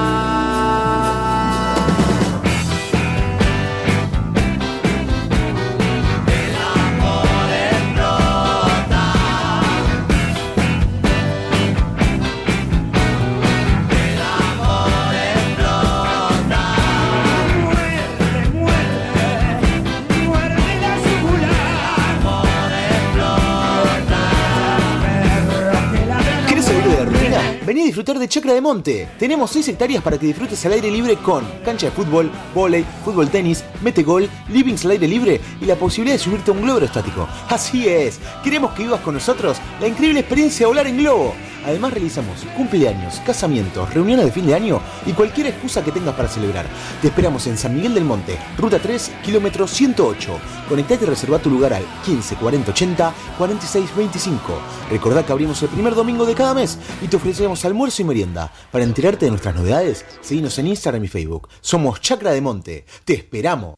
De 28.07 28.29
Chacra 28.29 28.53
de 28.53 28.61
Monte. 28.61 29.09
Tenemos 29.19 29.51
6 29.51 29.67
hectáreas 29.67 30.01
para 30.01 30.17
que 30.17 30.27
disfrutes 30.27 30.65
al 30.65 30.71
aire 30.71 30.89
libre 30.89 31.17
con 31.17 31.45
cancha 31.65 31.87
de 31.87 31.91
fútbol, 31.91 32.31
vóley, 32.55 32.85
fútbol 33.03 33.29
tenis, 33.29 33.65
metegol, 33.83 34.29
livings 34.47 34.85
al 34.85 34.91
aire 34.91 35.09
libre 35.09 35.41
y 35.59 35.65
la 35.65 35.75
posibilidad 35.75 36.15
de 36.15 36.23
subirte 36.23 36.49
a 36.49 36.53
un 36.53 36.61
globo 36.61 36.75
aerostático. 36.75 37.27
Así 37.49 37.85
es, 37.89 38.19
queremos 38.45 38.71
que 38.71 38.83
vivas 38.83 39.01
con 39.01 39.13
nosotros 39.13 39.57
la 39.81 39.89
increíble 39.89 40.21
experiencia 40.21 40.65
de 40.65 40.67
volar 40.67 40.87
en 40.87 40.97
globo. 40.99 41.35
Además 41.67 41.91
realizamos 41.91 42.45
cumpleaños, 42.55 43.19
casamientos, 43.25 43.93
reuniones 43.93 44.25
de 44.25 44.31
fin 44.31 44.47
de 44.47 44.55
año 44.55 44.79
y 45.05 45.11
cualquier 45.11 45.47
excusa 45.47 45.83
que 45.83 45.91
tengas 45.91 46.15
para 46.15 46.29
celebrar. 46.29 46.65
Te 47.01 47.09
esperamos 47.09 47.45
en 47.45 47.57
San 47.57 47.75
Miguel 47.75 47.93
del 47.93 48.05
Monte, 48.05 48.39
ruta 48.57 48.79
3, 48.79 49.11
kilómetro 49.21 49.67
108. 49.67 50.39
Conectate 50.69 51.03
y 51.03 51.07
reserva 51.07 51.39
tu 51.39 51.49
lugar 51.49 51.73
al 51.73 51.83
15 52.05 52.35
40 52.37 52.71
80 52.71 53.13
46 53.37 53.95
25. 53.97 54.41
Recordá 54.89 55.25
que 55.25 55.31
abrimos 55.33 55.61
el 55.61 55.69
primer 55.69 55.93
domingo 55.93 56.25
de 56.25 56.35
cada 56.35 56.53
mes 56.53 56.79
y 57.01 57.07
te 57.07 57.17
ofrecemos 57.17 57.65
almuerzo 57.65 58.01
y 58.01 58.05
merienda. 58.05 58.49
Para 58.71 58.85
enterarte 58.85 59.25
de 59.25 59.31
nuestras 59.31 59.55
novedades, 59.55 60.05
seguinos 60.21 60.57
en 60.59 60.67
Instagram 60.67 61.03
y 61.03 61.09
Facebook. 61.09 61.49
Somos 61.59 61.99
Chacra 61.99 62.31
de 62.31 62.39
Monte. 62.39 62.85
Te 63.03 63.13
esperamos. 63.13 63.75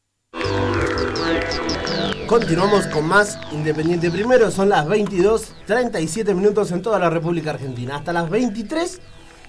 Continuamos 2.30 2.86
con 2.86 3.08
más 3.08 3.40
Independiente 3.52 4.12
Primero. 4.12 4.52
Son 4.52 4.70
las 4.70 4.88
22, 4.88 5.52
37 5.66 6.36
minutos 6.36 6.72
en 6.72 6.84
toda 6.84 7.00
la 7.00 7.10
República 7.10 7.50
Argentina. 7.50 7.96
Hasta 7.96 8.14
las 8.14 8.30
23, 8.30 9.02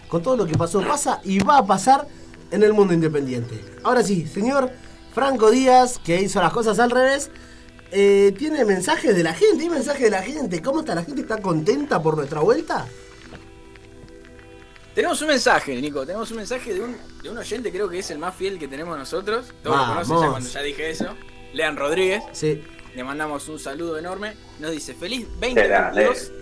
con 0.09 0.22
todo 0.22 0.39
lo 0.39 0.47
que 0.47 0.57
pasó, 0.57 0.81
pasa 0.81 1.20
y 1.22 1.41
va 1.41 1.59
a 1.59 1.66
pasar 1.66 2.09
en 2.51 2.62
el 2.62 2.72
mundo 2.72 2.95
independiente. 2.95 3.62
Ahora 3.83 4.03
sí, 4.03 4.26
señor 4.26 4.70
Franco 5.12 5.51
Díaz, 5.51 6.01
que 6.03 6.22
hizo 6.22 6.41
las 6.41 6.55
cosas 6.55 6.78
al 6.78 6.91
revés, 6.91 7.31
eh, 7.93 8.35
tiene 8.39 8.64
mensajes 8.64 9.14
de 9.14 9.24
la 9.24 9.35
gente. 9.35 9.64
Hay 9.64 9.68
mensajes 9.68 10.01
de 10.01 10.11
la 10.11 10.22
gente. 10.22 10.62
¿Cómo 10.62 10.81
está 10.81 10.95
la 10.95 11.05
gente? 11.05 11.20
¿Está 11.20 11.37
contenta 11.37 12.03
por 12.03 12.16
nuestra 12.16 12.41
vuelta? 12.41 12.87
Tenemos 14.95 15.20
un 15.20 15.28
mensaje, 15.28 15.78
Nico. 15.78 16.07
Tenemos 16.07 16.31
un 16.31 16.39
mensaje 16.39 16.72
de 16.72 16.81
un, 16.81 16.97
de 17.22 17.28
un 17.28 17.37
oyente, 17.37 17.70
creo 17.70 17.91
que 17.91 17.99
es 17.99 18.11
el 18.11 18.18
más 18.18 18.35
fiel 18.35 18.59
que 18.59 18.68
tenemos 18.68 18.97
nosotros. 18.97 19.53
Todos 19.62 19.76
lo 19.76 19.87
conocen 19.87 20.18
ya 20.18 20.31
cuando 20.31 20.49
ya 20.49 20.62
dije 20.62 20.89
eso. 20.89 21.14
Lean 21.53 21.76
Rodríguez. 21.76 22.22
Sí. 22.32 22.62
Le 22.94 23.05
mandamos 23.05 23.48
un 23.48 23.59
saludo 23.59 23.98
enorme. 23.98 24.34
Nos 24.59 24.70
dice: 24.72 24.94
Feliz 24.94 25.26
Grande. 25.40 26.05
2022. 26.05 26.32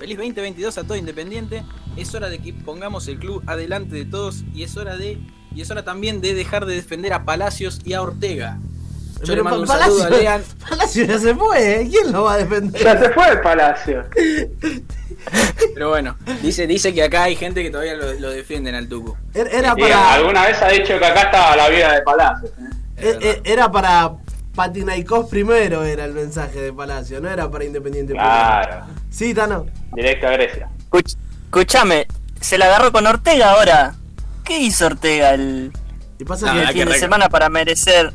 Feliz 0.00 0.16
2022 0.16 0.78
a 0.78 0.82
todo 0.84 0.96
Independiente. 0.96 1.62
Es 1.96 2.14
hora 2.14 2.28
de 2.28 2.38
que 2.38 2.52
pongamos 2.52 3.06
el 3.08 3.18
club 3.18 3.42
adelante 3.46 3.94
de 3.94 4.04
todos 4.04 4.42
y 4.54 4.62
es 4.62 4.76
hora 4.76 4.96
de 4.96 5.18
y 5.54 5.60
es 5.60 5.70
hora 5.70 5.84
también 5.84 6.20
de 6.20 6.34
dejar 6.34 6.64
de 6.66 6.74
defender 6.74 7.12
a 7.12 7.24
Palacios 7.24 7.80
y 7.84 7.92
a 7.92 8.02
Ortega. 8.02 8.58
Yo 9.20 9.26
Pero 9.26 9.34
le 9.36 9.42
mando 9.44 9.60
un 9.60 9.66
saludo 9.68 10.02
a 10.02 10.08
Palacio- 10.08 10.18
Lean. 10.22 10.42
Palacio 10.68 11.04
ya 11.04 11.18
se 11.18 11.34
fue. 11.36 11.82
¿eh? 11.82 11.88
¿Quién 11.90 12.10
lo 12.10 12.24
va 12.24 12.32
a 12.34 12.38
defender? 12.38 12.82
Ya 12.82 12.98
se 12.98 13.10
fue 13.10 13.28
el 13.28 13.40
palacio. 13.40 14.04
Pero 15.74 15.90
bueno, 15.90 16.16
dice, 16.42 16.66
dice 16.66 16.92
que 16.92 17.02
acá 17.02 17.24
hay 17.24 17.36
gente 17.36 17.62
que 17.62 17.70
todavía 17.70 17.94
lo, 17.94 18.12
lo 18.14 18.30
defienden 18.30 18.74
al 18.74 18.88
Tucu. 18.88 19.16
Era 19.34 19.50
era 19.50 19.76
para. 19.76 20.14
alguna 20.14 20.46
vez 20.46 20.60
ha 20.60 20.68
dicho 20.68 20.98
que 20.98 21.04
acá 21.04 21.22
estaba 21.22 21.54
la 21.56 21.68
vida 21.68 21.92
de 21.94 22.02
Palacio. 22.02 22.48
¿eh? 22.48 22.70
Eh, 22.96 23.18
eh, 23.22 23.40
era 23.44 23.70
para 23.70 24.12
Patinaikos 24.54 25.28
primero, 25.30 25.82
era 25.84 26.04
el 26.04 26.12
mensaje 26.12 26.60
de 26.60 26.72
Palacio, 26.72 27.20
no 27.20 27.28
era 27.30 27.50
para 27.50 27.64
Independiente 27.64 28.12
primero. 28.12 28.30
Claro. 28.30 28.86
Sí, 29.10 29.32
Tano. 29.34 29.66
Directo 29.94 30.26
a 30.26 30.30
Grecia. 30.32 30.68
Escuchame, 31.44 32.06
se 32.40 32.58
la 32.58 32.66
agarró 32.66 32.92
con 32.92 33.06
Ortega 33.06 33.52
ahora. 33.52 33.94
¿Qué 34.44 34.58
hizo 34.58 34.86
Ortega 34.86 35.34
el, 35.34 35.72
Y 36.18 36.24
pasa 36.24 36.50
Ah, 36.50 36.54
el 36.54 36.66
hay 36.66 36.74
que 36.74 36.80
fin 36.82 36.92
de 36.92 36.98
semana 36.98 37.28
para 37.28 37.48
merecer? 37.48 38.12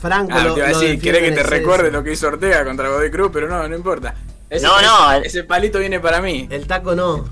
Franco 0.00 0.32
Ah, 0.34 0.44
lo, 0.44 0.54
te 0.54 0.60
iba 0.60 0.68
a 0.68 0.72
decir, 0.72 1.00
querés 1.00 1.22
que 1.22 1.32
te 1.32 1.42
recuerde 1.42 1.90
lo 1.90 2.04
que 2.04 2.12
hizo 2.12 2.28
Ortega 2.28 2.64
contra 2.64 2.88
Godoy 2.88 3.10
Cruz, 3.10 3.30
pero 3.32 3.48
no, 3.48 3.66
no 3.66 3.74
importa. 3.74 4.14
Ese, 4.50 4.66
No, 4.66 4.80
no, 4.82 5.12
ese- 5.12 5.44
palito 5.44 5.78
viene 5.78 6.00
para 6.00 6.20
mí. 6.20 6.46
El 6.50 6.66
taco 6.66 6.94
no. 6.94 7.24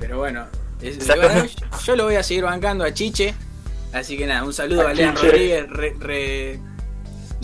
Pero 0.00 0.18
bueno, 0.18 0.46
es- 0.80 0.98
yo, 1.06 1.14
yo 1.84 1.96
lo 1.96 2.04
voy 2.04 2.16
a 2.16 2.22
seguir 2.22 2.44
bancando 2.44 2.84
a 2.84 2.92
Chiche. 2.92 3.34
Así 3.92 4.16
que 4.16 4.26
nada, 4.26 4.42
un 4.44 4.52
saludo 4.52 4.86
a, 4.86 4.90
A 4.90 4.94
Lean. 4.94 5.14
Rodríguez. 5.14 5.68
re- 5.70 5.94
re- 6.00 6.60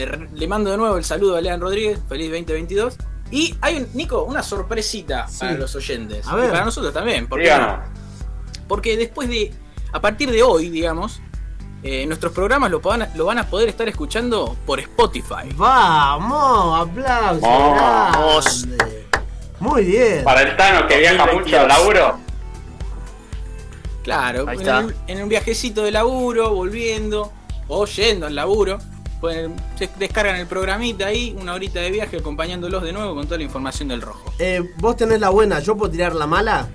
le, 0.06 0.46
mando 0.48 0.70
de 0.70 0.76
nuevo 0.76 0.96
el 0.96 1.04
saludo 1.04 1.36
a 1.36 1.40
Lean 1.40 1.60
Rodríguez. 1.60 1.98
Feliz 2.08 2.30
2022. 2.30 2.96
Y 3.30 3.54
hay 3.60 3.76
un, 3.76 3.88
Nico, 3.94 4.22
una 4.24 4.42
sorpresita 4.42 5.28
Sí. 5.28 5.40
para 5.40 5.52
los 5.52 5.74
oyentes. 5.74 6.26
A 6.26 6.34
ver. 6.36 6.46
Y 6.48 6.52
para 6.52 6.64
nosotros 6.64 6.92
también. 6.94 7.26
¿por 7.28 7.40
qué 7.40 7.48
no? 7.50 7.54
Díganos. 7.56 7.88
porque 8.66 8.96
después 8.96 9.28
de, 9.28 9.52
a 9.92 10.00
partir 10.00 10.30
de 10.30 10.42
hoy, 10.42 10.68
digamos, 10.70 11.20
eh, 11.82 12.06
nuestros 12.06 12.32
programas 12.32 12.70
lo, 12.70 12.80
van 12.80 13.02
a- 13.02 13.10
lo 13.14 13.24
van 13.26 13.38
a 13.38 13.46
poder 13.48 13.68
estar 13.68 13.88
escuchando 13.88 14.56
por 14.66 14.80
Spotify. 14.80 15.48
Vamos, 15.54 16.88
aplausos. 16.88 17.42
Vamos. 17.42 18.66
grande. 18.66 19.06
Muy 19.60 19.84
bien. 19.84 20.24
Para 20.24 20.42
el 20.42 20.56
Tano 20.56 20.86
que 20.86 20.98
viaja 20.98 21.18
2022. 21.26 21.44
mucho 21.44 21.60
al 21.60 21.68
laburo. 21.68 22.18
Claro, 24.02 24.50
en, 24.50 24.94
en 25.06 25.22
un 25.22 25.28
viajecito 25.28 25.82
de 25.82 25.90
laburo, 25.90 26.54
volviendo, 26.54 27.30
o 27.68 27.84
yendo 27.84 28.26
al 28.26 28.34
laburo, 28.34 28.78
pueden, 29.20 29.54
se 29.78 29.88
descargan 29.98 30.36
el 30.36 30.46
programita 30.46 31.06
ahí, 31.06 31.36
una 31.40 31.54
horita 31.54 31.80
de 31.80 31.90
viaje 31.90 32.16
acompañándolos 32.18 32.82
de 32.82 32.92
nuevo 32.92 33.14
con 33.14 33.24
toda 33.26 33.38
la 33.38 33.44
información 33.44 33.88
del 33.88 34.00
rojo. 34.02 34.32
Eh, 34.38 34.62
vos 34.78 34.96
tenés 34.96 35.20
la 35.20 35.30
buena, 35.30 35.60
yo 35.60 35.76
puedo 35.76 35.90
tirar 35.90 36.14
la 36.14 36.26
mala. 36.26 36.68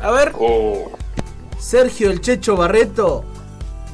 A 0.00 0.10
ver, 0.10 0.32
Uh, 0.38 0.90
Sergio 1.58 2.10
el 2.10 2.20
Checho 2.20 2.56
Barreto, 2.56 3.24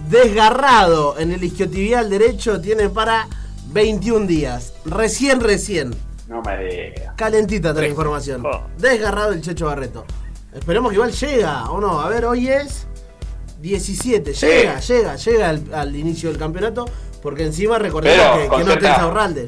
desgarrado 0.08 1.18
en 1.18 1.32
el 1.32 1.44
isquiotibial 1.44 2.08
derecho, 2.08 2.60
tiene 2.60 2.88
para 2.88 3.28
21 3.72 4.26
días. 4.26 4.72
Recién, 4.84 5.40
recién. 5.40 5.94
no 6.28 6.40
me 6.42 6.56
digas. 6.64 7.14
Calentita 7.16 7.72
la 7.72 7.86
información. 7.86 8.44
Oh. 8.46 8.62
Desgarrado 8.78 9.32
el 9.32 9.42
Checho 9.42 9.66
Barreto. 9.66 10.04
Esperemos 10.54 10.90
que 10.90 10.94
igual 10.94 11.12
llega, 11.12 11.70
¿o 11.70 11.78
no? 11.80 12.00
A 12.00 12.08
ver, 12.08 12.24
hoy 12.24 12.48
es 12.48 12.86
17. 13.60 14.32
Llega, 14.32 14.80
llega, 14.80 15.16
llega 15.16 15.48
al, 15.50 15.62
al 15.74 15.94
inicio 15.94 16.30
del 16.30 16.38
campeonato. 16.38 16.86
Porque 17.28 17.44
encima 17.44 17.78
recordemos 17.78 18.16
que, 18.38 18.42
que 18.44 18.48
no 18.48 18.50
concentrado. 18.54 18.78
está 18.78 18.88
Insaurralde. 18.94 19.46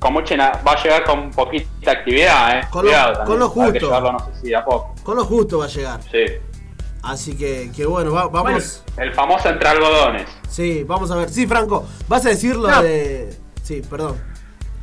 Con 0.00 0.12
mucha 0.12 0.34
va 0.66 0.72
a 0.72 0.82
llegar 0.82 1.04
con 1.04 1.30
poquita 1.30 1.92
actividad, 1.92 2.58
eh. 2.58 2.62
Con 2.68 2.84
lo- 2.84 2.90
Cuidado 2.90 3.24
con 3.24 3.38
lo 3.38 3.48
justo. 3.48 3.72
llevarlo, 3.78 4.12
no 4.12 4.18
sé 4.18 4.40
si 4.40 4.48
de 4.48 4.56
a 4.56 4.64
poco. 4.64 4.94
Con 5.04 5.16
lo 5.16 5.24
justo 5.24 5.58
va 5.58 5.66
a 5.66 5.68
llegar. 5.68 6.00
Sí. 6.10 6.24
Así 7.04 7.36
que, 7.36 7.70
que 7.74 7.86
bueno, 7.86 8.10
va- 8.12 8.26
vamos. 8.26 8.82
Bueno, 8.96 9.10
el 9.10 9.14
famoso 9.14 9.48
entre 9.48 9.68
algodones. 9.68 10.28
Sí, 10.48 10.82
vamos 10.82 11.12
a 11.12 11.14
ver. 11.14 11.30
Sí, 11.30 11.46
Franco, 11.46 11.86
vas 12.08 12.26
a 12.26 12.30
decir 12.30 12.56
lo 12.56 12.68
No. 12.68 12.82
de. 12.82 13.36
Sí, 13.62 13.82
perdón. 13.88 14.20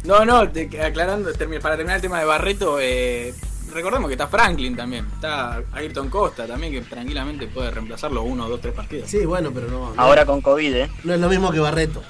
no, 0.05 0.23
no, 0.23 0.49
te- 0.49 0.81
aclarando, 0.81 1.29
para 1.61 1.75
terminar 1.75 1.97
el 1.97 2.01
tema 2.01 2.19
de 2.19 2.25
Barreto, 2.25 2.77
eh, 2.79 3.33
recordemos 3.73 4.07
que 4.07 4.13
está 4.13 4.27
Franklin 4.27 4.75
también, 4.75 5.05
está 5.13 5.61
Ayrton 5.73 6.09
Costa 6.09 6.45
también, 6.47 6.71
que 6.73 6.81
tranquilamente 6.81 7.47
puede 7.47 7.71
reemplazarlo 7.71 8.23
uno, 8.23 8.47
dos, 8.47 8.61
tres 8.61 8.73
partidos. 8.73 9.09
Sí, 9.09 9.25
bueno, 9.25 9.51
pero 9.53 9.67
no. 9.67 9.93
no- 9.93 10.01
Ahora 10.01 10.25
con 10.25 10.41
COVID, 10.41 10.73
¿eh? 10.75 10.91
No 11.03 11.13
es 11.13 11.19
lo 11.19 11.29
mismo 11.29 11.51
que 11.51 11.59
Barreto. 11.59 12.01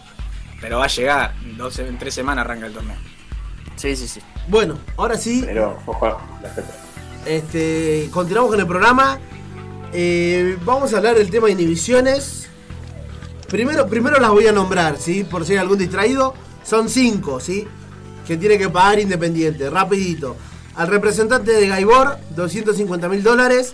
Pero 0.61 0.80
va 0.80 0.86
a 0.86 0.88
llegar, 0.89 1.34
dos, 1.57 1.78
en 1.80 1.97
tres 1.97 2.14
semanas 2.14 2.45
arranca 2.45 2.68
el 2.68 2.74
torneo. 2.74 2.95
Sí, 3.76 3.95
sí, 3.95 4.07
sí. 4.07 4.22
Bueno, 4.47 4.78
ahora 4.97 5.18
sí, 5.18 5.41
Pero, 5.45 5.78
ojo, 5.86 6.18
la 6.41 6.49
gente. 6.49 6.72
este, 7.26 8.09
continuamos 8.11 8.51
con 8.51 8.59
el 8.59 8.68
programa. 8.68 9.20
Eh, 9.93 10.57
vamos 10.64 10.93
a 10.93 10.97
hablar 10.97 11.16
del 11.16 11.30
tema 11.30 11.47
de 11.47 11.53
inhibiciones. 11.53 12.47
Primero, 13.49 13.88
primero 13.88 14.20
las 14.20 14.32
voy 14.32 14.47
a 14.47 14.51
nombrar, 14.51 14.97
¿sí? 14.97 15.24
Por 15.24 15.45
si 15.45 15.53
hay 15.53 15.59
algún 15.59 15.78
distraído. 15.78 16.34
Son 16.64 16.89
cinco, 16.89 17.39
¿sí? 17.39 17.68
Que 18.26 18.38
tiene 18.38 18.57
que 18.57 18.70
pagar 18.70 18.99
Independiente, 18.99 19.70
rapidito. 19.70 20.36
Al 20.76 20.88
representante 20.88 21.51
de 21.51 21.67
Gaibor, 21.67 22.17
250 22.36 23.09
mil 23.09 23.24
dólares. 23.24 23.74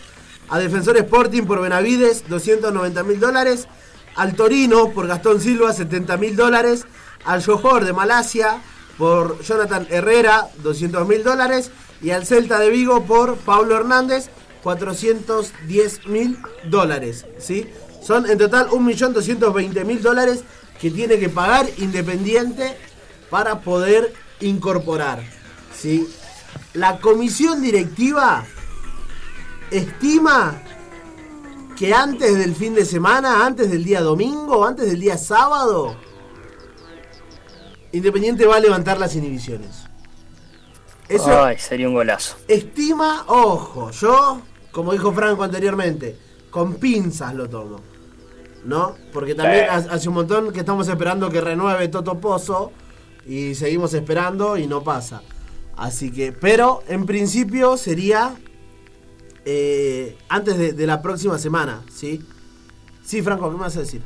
A 0.49 0.59
Defensor 0.59 0.97
Sporting 0.97 1.43
por 1.43 1.61
Benavides, 1.61 2.27
290 2.27 3.03
mil 3.03 3.19
dólares. 3.19 3.67
Al 4.15 4.35
Torino 4.35 4.89
por 4.89 5.07
Gastón 5.07 5.39
Silva, 5.39 5.71
70 5.71 6.17
mil 6.17 6.35
dólares. 6.35 6.85
Al 7.25 7.43
Johor 7.43 7.85
de 7.85 7.93
Malasia 7.93 8.61
por 8.97 9.41
Jonathan 9.41 9.87
Herrera, 9.89 10.49
200 10.63 11.07
mil 11.07 11.23
dólares. 11.23 11.71
Y 12.01 12.11
al 12.11 12.25
Celta 12.25 12.59
de 12.59 12.69
Vigo 12.69 13.05
por 13.05 13.37
Pablo 13.37 13.77
Hernández, 13.77 14.29
410 14.63 16.07
mil 16.07 16.37
dólares. 16.65 17.25
¿sí? 17.37 17.69
Son 18.01 18.29
en 18.29 18.37
total 18.37 18.69
1.220.000 18.69 19.99
dólares 19.99 20.43
que 20.79 20.91
tiene 20.91 21.19
que 21.19 21.29
pagar 21.29 21.67
Independiente 21.77 22.77
para 23.29 23.61
poder 23.61 24.13
incorporar. 24.39 25.21
¿sí? 25.77 26.07
La 26.73 26.99
comisión 26.99 27.61
directiva 27.61 28.45
estima 29.71 30.61
que 31.77 31.93
antes 31.93 32.37
del 32.37 32.55
fin 32.55 32.75
de 32.75 32.85
semana, 32.85 33.45
antes 33.45 33.71
del 33.71 33.83
día 33.83 34.01
domingo, 34.01 34.65
antes 34.65 34.87
del 34.89 34.99
día 34.99 35.17
sábado, 35.17 35.95
Independiente 37.91 38.45
va 38.45 38.57
a 38.57 38.59
levantar 38.59 38.99
las 38.99 39.15
inhibiciones. 39.15 39.85
Eso 41.07 41.43
Ay, 41.43 41.57
sería 41.57 41.87
un 41.87 41.95
golazo. 41.95 42.37
estima, 42.47 43.23
ojo, 43.27 43.89
yo, 43.89 44.41
como 44.71 44.91
dijo 44.91 45.11
Franco 45.11 45.43
anteriormente, 45.43 46.15
con 46.51 46.75
pinzas 46.75 47.33
lo 47.33 47.49
tomo. 47.49 47.81
¿No? 48.63 48.95
Porque 49.13 49.33
también 49.33 49.67
hace 49.69 50.09
un 50.09 50.15
montón 50.15 50.51
que 50.51 50.59
estamos 50.59 50.87
esperando 50.87 51.29
que 51.29 51.39
renueve 51.41 51.87
Toto 51.87 52.19
Pozo 52.19 52.71
y 53.25 53.55
seguimos 53.55 53.93
esperando 53.93 54.57
y 54.57 54.67
no 54.67 54.83
pasa. 54.83 55.21
Así 55.79 56.11
que, 56.11 56.31
pero 56.33 56.83
en 56.87 57.05
principio 57.05 57.77
sería 57.77 58.35
eh, 59.45 60.17
antes 60.27 60.57
de, 60.57 60.73
de 60.73 60.87
la 60.87 61.01
próxima 61.01 61.37
semana, 61.37 61.81
¿sí? 61.91 62.21
Sí, 63.03 63.21
Franco, 63.21 63.49
¿qué 63.49 63.55
me 63.55 63.61
vas 63.61 63.77
a 63.77 63.79
decir? 63.81 64.01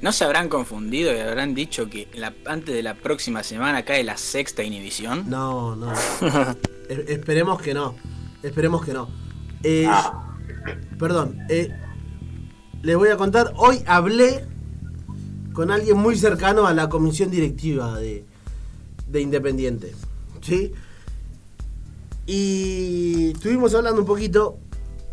¿No 0.00 0.12
se 0.12 0.24
habrán 0.24 0.48
confundido 0.48 1.12
y 1.14 1.18
habrán 1.20 1.54
dicho 1.54 1.88
que 1.90 2.08
la- 2.14 2.32
antes 2.46 2.74
de 2.74 2.82
la 2.82 2.94
próxima 2.94 3.42
semana 3.42 3.84
cae 3.84 4.02
la 4.04 4.16
sexta 4.16 4.62
inhibición? 4.62 5.28
No, 5.28 5.76
no. 5.76 5.92
E- 6.88 7.04
esperemos 7.08 7.60
que 7.62 7.74
no. 7.74 7.94
Esperemos 8.42 8.84
que 8.84 8.92
no. 8.92 9.08
Eh, 9.62 9.86
Ah. 9.88 10.36
Perdón. 10.98 11.38
eh, 11.48 11.70
les 12.82 12.96
voy 12.96 13.08
a 13.10 13.16
contar. 13.16 13.52
Hoy 13.56 13.82
hablé 13.86 14.44
con 15.52 15.70
alguien 15.70 15.96
muy 15.98 16.16
cercano 16.16 16.66
a 16.66 16.72
la 16.74 16.88
comisión 16.88 17.30
directiva 17.30 17.98
de, 17.98 18.24
de 19.08 19.20
Independiente. 19.20 19.94
¿Sí? 20.40 20.72
Y 22.26 23.32
estuvimos 23.32 23.74
hablando 23.74 24.00
un 24.00 24.06
poquito 24.06 24.58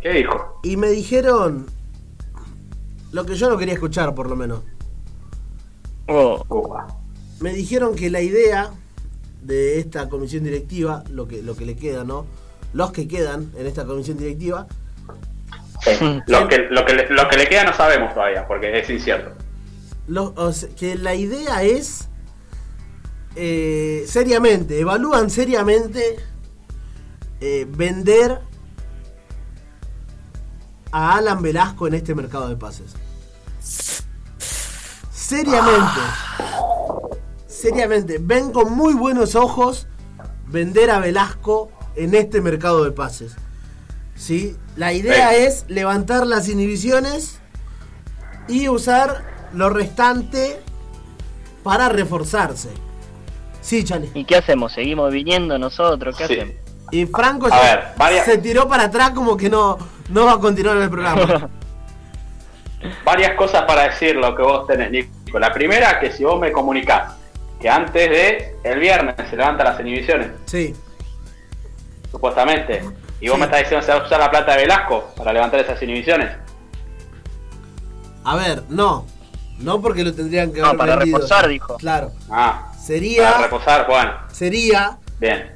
¿Qué 0.01 0.09
dijo? 0.13 0.59
y 0.63 0.77
me 0.77 0.89
dijeron 0.89 1.65
lo 3.11 3.25
que 3.25 3.35
yo 3.35 3.49
no 3.49 3.57
quería 3.57 3.73
escuchar, 3.73 4.13
por 4.13 4.29
lo 4.29 4.35
menos. 4.35 4.61
Oh. 6.07 6.43
Me 7.39 7.53
dijeron 7.53 7.95
que 7.95 8.09
la 8.09 8.21
idea 8.21 8.71
de 9.41 9.79
esta 9.79 10.09
comisión 10.09 10.43
directiva, 10.43 11.03
lo 11.09 11.27
que, 11.27 11.41
lo 11.41 11.55
que 11.55 11.65
le 11.65 11.75
queda, 11.75 12.03
¿no? 12.03 12.25
Los 12.73 12.91
que 12.91 13.07
quedan 13.07 13.51
en 13.57 13.65
esta 13.65 13.85
comisión 13.85 14.17
directiva, 14.17 14.67
Sí. 15.81 16.19
Lo, 16.27 16.45
que, 16.49 16.67
lo, 16.69 16.85
que 16.85 16.93
le, 16.93 17.09
lo 17.09 17.29
que 17.29 17.37
le 17.37 17.47
queda 17.47 17.63
no 17.63 17.73
sabemos 17.73 18.13
todavía, 18.13 18.45
porque 18.45 18.77
es 18.79 18.89
incierto. 18.89 19.31
lo- 20.07 20.33
o 20.35 20.51
sea, 20.51 20.67
que 20.75 20.95
la 20.95 21.15
idea 21.15 21.63
es 21.63 22.09
eh, 23.37 24.03
seriamente, 24.05 24.77
evalúan 24.81 25.29
seriamente 25.29 26.17
eh, 27.41 27.65
vender 27.69 28.39
a 30.91 31.15
Alan 31.17 31.41
Velasco 31.41 31.87
en 31.87 31.93
este 31.93 32.15
mercado 32.15 32.49
de 32.49 32.55
pases. 32.55 32.93
Seriamente. 35.11 35.99
Seriamente. 37.47 38.17
Ven 38.19 38.51
con 38.51 38.73
muy 38.75 38.93
buenos 38.93 39.35
ojos 39.35 39.87
vender 40.47 40.89
a 40.91 40.99
Velasco 40.99 41.71
en 41.95 42.15
este 42.15 42.41
mercado 42.41 42.83
de 42.83 42.91
pases. 42.91 43.35
¿Sí? 44.15 44.57
La 44.75 44.93
idea 44.93 45.35
es 45.35 45.65
levantar 45.67 46.25
las 46.27 46.49
inhibiciones 46.49 47.39
y 48.47 48.67
usar 48.67 49.23
lo 49.53 49.69
restante 49.69 50.59
para 51.63 51.89
reforzarse. 51.89 52.69
Sí, 53.61 53.83
Chale. 53.83 54.09
¿Y 54.13 54.25
qué 54.25 54.37
hacemos? 54.37 54.73
¿Seguimos 54.73 55.11
viniendo 55.11 55.57
nosotros? 55.59 56.15
¿Qué 56.17 56.27
Sí. 56.27 56.33
hacemos? 56.33 56.55
Y 56.91 57.05
Franco 57.05 57.47
A 57.51 57.59
ver, 57.61 57.83
varias- 57.97 58.25
se 58.25 58.37
tiró 58.37 58.67
para 58.67 58.83
atrás 58.85 59.11
como 59.11 59.35
que 59.37 59.49
no, 59.49 59.77
no 60.09 60.25
va 60.25 60.33
a 60.33 60.39
continuar 60.39 60.77
el 60.77 60.89
programa. 60.89 61.49
Varias 63.03 63.33
cosas 63.35 63.63
para 63.63 63.83
decir 63.89 64.15
lo 64.15 64.33
que 64.35 64.41
vos 64.41 64.65
tenés, 64.67 64.89
Nico. 64.89 65.37
La 65.39 65.51
primera, 65.53 65.99
que 65.99 66.11
si 66.13 66.23
vos 66.23 66.39
me 66.39 66.51
comunicás 66.51 67.13
que 67.59 67.69
antes 67.69 68.09
de 68.09 68.55
el 68.63 68.79
viernes 68.79 69.15
se 69.29 69.35
levantan 69.35 69.65
las 69.67 69.79
inhibiciones, 69.81 70.29
Sí. 70.45 70.73
supuestamente, 72.09 72.81
y 73.19 73.27
vos 73.27 73.35
Sí. 73.35 73.39
me 73.39 73.45
estás 73.45 73.59
diciendo 73.59 73.79
que 73.81 73.85
se 73.85 73.91
va 73.97 74.03
a 74.03 74.05
usar 74.05 74.19
la 74.21 74.31
plata 74.31 74.53
de 74.53 74.57
Velasco 74.59 75.11
para 75.17 75.33
levantar 75.33 75.59
esas 75.59 75.81
inhibiciones. 75.83 76.29
A 78.23 78.35
ver, 78.37 78.63
no. 78.69 79.05
No 79.59 79.81
porque 79.81 80.05
lo 80.05 80.13
tendrían 80.13 80.53
que 80.53 80.61
No, 80.61 80.67
haber 80.67 80.77
para 80.77 80.95
vendido. 80.95 81.17
reforzar, 81.17 81.47
dijo. 81.49 81.75
Claro. 81.77 82.11
Ah, 82.31 82.71
Sería, 82.81 83.31
para 83.33 83.43
reposar, 83.43 83.87
bueno, 83.87 84.13
sería 84.31 84.97
bien, 85.19 85.51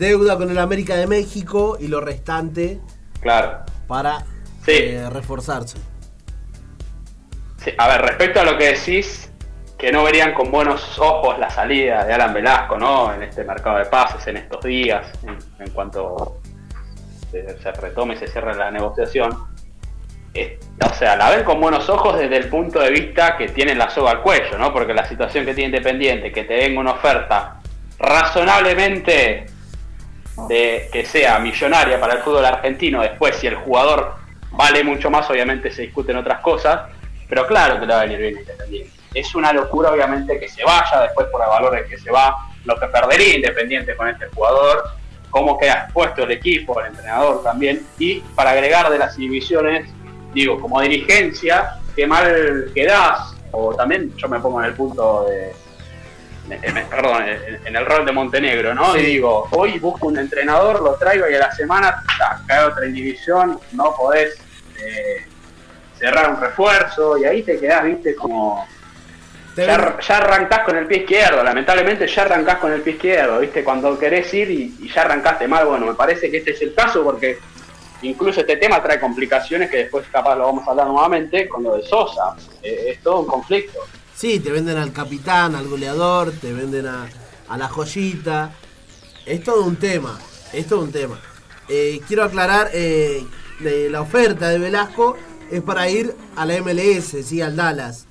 deuda 0.00 0.36
con 0.36 0.50
el 0.50 0.58
América 0.58 0.96
de 0.96 1.06
México 1.06 1.76
y 1.78 1.86
lo 1.86 2.00
restante 2.00 2.80
claro. 3.20 3.60
para 3.86 4.24
Sí. 4.64 4.72
eh, 4.72 5.08
reforzarse. 5.10 5.78
Sí, 7.62 7.70
a 7.76 7.86
ver, 7.88 8.00
respecto 8.02 8.40
a 8.40 8.44
lo 8.44 8.56
que 8.58 8.72
decís, 8.72 9.30
que 9.78 9.92
no 9.92 10.02
verían 10.02 10.32
con 10.34 10.50
buenos 10.50 10.98
ojos 10.98 11.38
la 11.38 11.50
salida 11.50 12.04
de 12.04 12.12
Alan 12.14 12.32
Velasco, 12.34 12.78
¿no? 12.78 13.12
En 13.12 13.22
este 13.22 13.44
mercado 13.44 13.78
de 13.78 13.84
pases, 13.86 14.26
en 14.26 14.38
estos 14.38 14.62
días, 14.64 15.06
en, 15.22 15.38
en 15.64 15.70
cuanto 15.72 16.40
se, 17.30 17.58
se 17.62 17.72
retome 17.72 18.14
y 18.14 18.16
se 18.16 18.26
cierre 18.28 18.54
la 18.54 18.70
negociación, 18.70 19.30
eh, 20.32 20.58
o 20.84 20.94
sea, 20.94 21.16
la 21.16 21.30
ven 21.30 21.44
con 21.44 21.60
buenos 21.60 21.88
ojos 21.90 22.18
desde 22.18 22.36
el 22.38 22.48
punto 22.48 22.80
de 22.80 22.90
vista 22.90 23.36
que 23.36 23.48
tienen 23.48 23.76
la 23.78 23.90
soga 23.90 24.12
al 24.12 24.22
cuello, 24.22 24.56
¿no? 24.58 24.72
Porque 24.72 24.94
la 24.94 25.06
situación 25.06 25.44
que 25.44 25.54
tiene 25.54 25.76
Independiente, 25.76 26.32
que 26.32 26.44
te 26.44 26.54
venga 26.54 26.80
una 26.80 26.92
oferta 26.92 27.60
razonablemente 27.98 29.46
de 30.48 30.88
que 30.92 31.04
sea 31.04 31.38
millonaria 31.38 32.00
para 32.00 32.14
el 32.14 32.18
fútbol 32.20 32.44
argentino, 32.44 33.02
después 33.02 33.36
si 33.36 33.46
el 33.46 33.56
jugador 33.56 34.14
vale 34.52 34.82
mucho 34.84 35.10
más, 35.10 35.28
obviamente 35.30 35.70
se 35.70 35.82
discuten 35.82 36.16
otras 36.16 36.40
cosas, 36.40 36.82
pero 37.28 37.46
claro 37.46 37.78
que 37.78 37.86
le 37.86 37.94
va 37.94 38.00
a 38.00 38.04
venir 38.04 38.18
bien 38.18 38.38
Independiente. 38.38 38.90
Es 39.14 39.34
una 39.34 39.52
locura, 39.52 39.90
obviamente, 39.90 40.38
que 40.38 40.48
se 40.48 40.64
vaya 40.64 41.02
después 41.02 41.26
por 41.28 41.40
los 41.40 41.48
valores 41.48 41.88
que 41.88 41.98
se 41.98 42.10
va, 42.10 42.48
lo 42.64 42.78
que 42.78 42.86
perdería 42.86 43.36
Independiente 43.36 43.96
con 43.96 44.08
este 44.08 44.26
jugador, 44.28 44.84
cómo 45.30 45.58
queda 45.58 45.84
expuesto 45.84 46.24
el 46.24 46.32
equipo, 46.32 46.80
el 46.80 46.88
entrenador 46.88 47.42
también, 47.42 47.86
y 47.98 48.20
para 48.34 48.50
agregar 48.50 48.90
de 48.90 48.98
las 48.98 49.16
divisiones, 49.16 49.88
digo, 50.32 50.60
como 50.60 50.80
dirigencia, 50.80 51.80
qué 51.94 52.06
mal 52.06 52.70
quedás, 52.74 53.34
o 53.52 53.74
también 53.74 54.14
yo 54.16 54.28
me 54.28 54.40
pongo 54.40 54.60
en 54.60 54.66
el 54.66 54.74
punto 54.74 55.26
de, 55.28 55.52
en- 56.52 56.86
perdón, 56.88 57.22
en, 57.64 57.76
el 57.76 57.86
rol 57.86 58.04
de 58.04 58.12
Montenegro, 58.12 58.74
¿no? 58.74 58.96
Y 58.96 59.02
digo, 59.02 59.48
hoy 59.52 59.78
busco 59.78 60.06
un 60.08 60.18
entrenador, 60.18 60.80
lo 60.82 60.94
traigo 60.94 61.28
y 61.28 61.34
a 61.34 61.38
la 61.40 61.52
semana 61.52 62.02
cae 62.46 62.64
otra 62.64 62.82
división, 62.86 63.58
no 63.72 63.94
podés 63.96 64.38
eh, 64.82 65.26
cerrar 65.98 66.30
un 66.30 66.40
refuerzo 66.40 67.18
y 67.18 67.24
ahí 67.24 67.42
te 67.42 67.58
quedás, 67.58 67.84
viste, 67.84 68.14
como... 68.14 68.66
Ya, 69.56 69.98
ya 70.00 70.16
arrancás 70.18 70.60
con 70.60 70.76
el 70.76 70.86
pie 70.86 70.98
izquierdo, 70.98 71.42
lamentablemente 71.42 72.06
ya 72.06 72.22
arrancás 72.22 72.56
con 72.58 72.72
el 72.72 72.80
pie 72.82 72.94
izquierdo, 72.94 73.40
viste, 73.40 73.62
cuando 73.64 73.98
querés 73.98 74.32
ir 74.32 74.50
y, 74.50 74.76
y 74.80 74.88
ya 74.88 75.02
arrancaste 75.02 75.46
mal, 75.48 75.66
bueno, 75.66 75.86
me 75.86 75.94
parece 75.94 76.30
que 76.30 76.38
este 76.38 76.52
es 76.52 76.62
el 76.62 76.72
caso 76.72 77.02
porque 77.04 77.36
incluso 78.02 78.40
este 78.40 78.56
tema 78.56 78.82
trae 78.82 78.98
complicaciones 78.98 79.68
que 79.68 79.76
después 79.78 80.06
capaz 80.10 80.36
lo 80.36 80.46
vamos 80.46 80.66
a 80.66 80.70
hablar 80.70 80.86
nuevamente 80.86 81.46
con 81.48 81.62
lo 81.64 81.76
de 81.76 81.82
Sosa, 81.82 82.34
Eh, 82.62 82.92
es 82.92 83.02
todo 83.02 83.20
un 83.20 83.26
conflicto. 83.26 83.80
Sí, 84.20 84.38
te 84.38 84.52
venden 84.52 84.76
al 84.76 84.92
capitán, 84.92 85.54
al 85.54 85.66
goleador, 85.66 86.30
te 86.32 86.52
venden 86.52 86.86
a, 86.86 87.08
a 87.48 87.56
la 87.56 87.68
joyita. 87.68 88.52
Es 89.24 89.42
todo 89.42 89.64
un 89.64 89.76
tema, 89.76 90.18
es 90.52 90.66
todo 90.66 90.82
un 90.82 90.92
tema. 90.92 91.18
Eh, 91.70 92.02
quiero 92.06 92.24
aclarar, 92.24 92.68
eh, 92.74 93.24
la 93.60 94.02
oferta 94.02 94.50
de 94.50 94.58
Velasco 94.58 95.16
es 95.50 95.62
para 95.62 95.88
ir 95.88 96.14
a 96.36 96.44
la 96.44 96.60
MLS, 96.60 97.16
sí, 97.24 97.40
al 97.40 97.56
Dallas. 97.56 98.04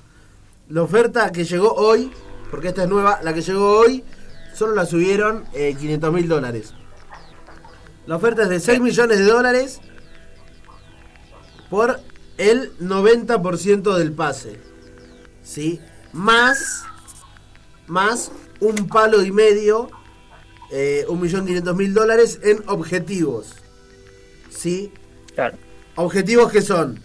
La 0.70 0.82
oferta 0.82 1.32
que 1.32 1.44
llegó 1.44 1.74
hoy, 1.76 2.12
porque 2.50 2.70
esta 2.70 2.86
es 2.86 2.90
nueva, 2.90 3.20
la 3.22 3.32
que 3.32 3.44
llegó 3.44 3.78
hoy, 3.78 4.04
solo 4.56 4.74
la 4.74 4.88
subieron 4.88 5.46
eh, 5.54 5.76
500 5.80 6.12
mil 6.12 6.28
dólares. 6.28 6.74
La 8.08 8.16
oferta 8.16 8.42
es 8.42 8.50
de 8.50 8.60
6 8.60 8.82
millones 8.82 9.20
de 9.20 9.26
dólares 9.26 9.80
por 11.70 12.00
el 12.40 12.76
90% 12.80 13.96
del 13.96 14.12
pase. 14.12 14.70
¿sí? 15.50 15.80
Más, 16.14 16.84
más 17.88 18.32
un 18.60 18.88
palo 18.88 19.24
y 19.24 19.32
medio, 19.32 19.90
eh, 20.72 21.06
un 21.08 21.22
millón 21.22 21.46
quinientos 21.46 21.76
mil 21.76 21.94
dólares 21.94 22.40
en 22.44 22.64
objetivos, 22.68 23.56
¿sí? 24.50 24.92
Claro. 25.34 25.58
Objetivos 25.96 26.52
que 26.52 26.62
son 26.62 27.00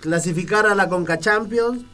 clasificar 0.00 0.66
a 0.66 0.74
la 0.74 0.88
Conca 0.88 1.18
Champions, 1.18 1.84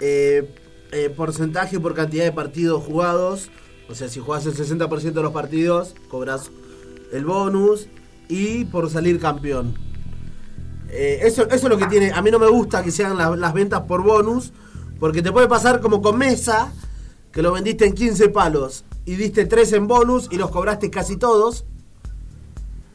eh, 0.00 0.54
eh, 0.92 1.10
porcentaje 1.10 1.78
por 1.78 1.94
cantidad 1.94 2.24
de 2.24 2.32
partidos 2.32 2.82
jugados, 2.84 3.50
o 3.88 3.94
sea, 3.94 4.08
si 4.08 4.20
juegas 4.20 4.46
el 4.46 4.54
60% 4.54 5.12
de 5.12 5.22
los 5.22 5.32
partidos, 5.32 5.94
cobras 6.08 6.50
el 7.12 7.24
bonus, 7.24 7.88
y 8.28 8.66
por 8.66 8.90
salir 8.90 9.18
campeón. 9.18 9.74
Eh, 10.90 11.20
eso, 11.22 11.44
eso 11.44 11.54
es 11.54 11.62
lo 11.64 11.78
que 11.78 11.86
tiene. 11.86 12.12
A 12.12 12.22
mí 12.22 12.30
no 12.30 12.38
me 12.38 12.48
gusta 12.48 12.82
que 12.82 12.90
se 12.90 13.04
hagan 13.04 13.18
las, 13.18 13.38
las 13.38 13.52
ventas 13.52 13.82
por 13.82 14.02
bonus, 14.02 14.52
porque 14.98 15.22
te 15.22 15.32
puede 15.32 15.48
pasar 15.48 15.80
como 15.80 16.02
con 16.02 16.18
Mesa, 16.18 16.72
que 17.32 17.42
lo 17.42 17.52
vendiste 17.52 17.86
en 17.86 17.94
15 17.94 18.28
palos 18.30 18.84
y 19.04 19.16
diste 19.16 19.46
3 19.46 19.72
en 19.74 19.86
bonus 19.86 20.28
y 20.30 20.36
los 20.36 20.50
cobraste 20.50 20.90
casi 20.90 21.16
todos. 21.16 21.64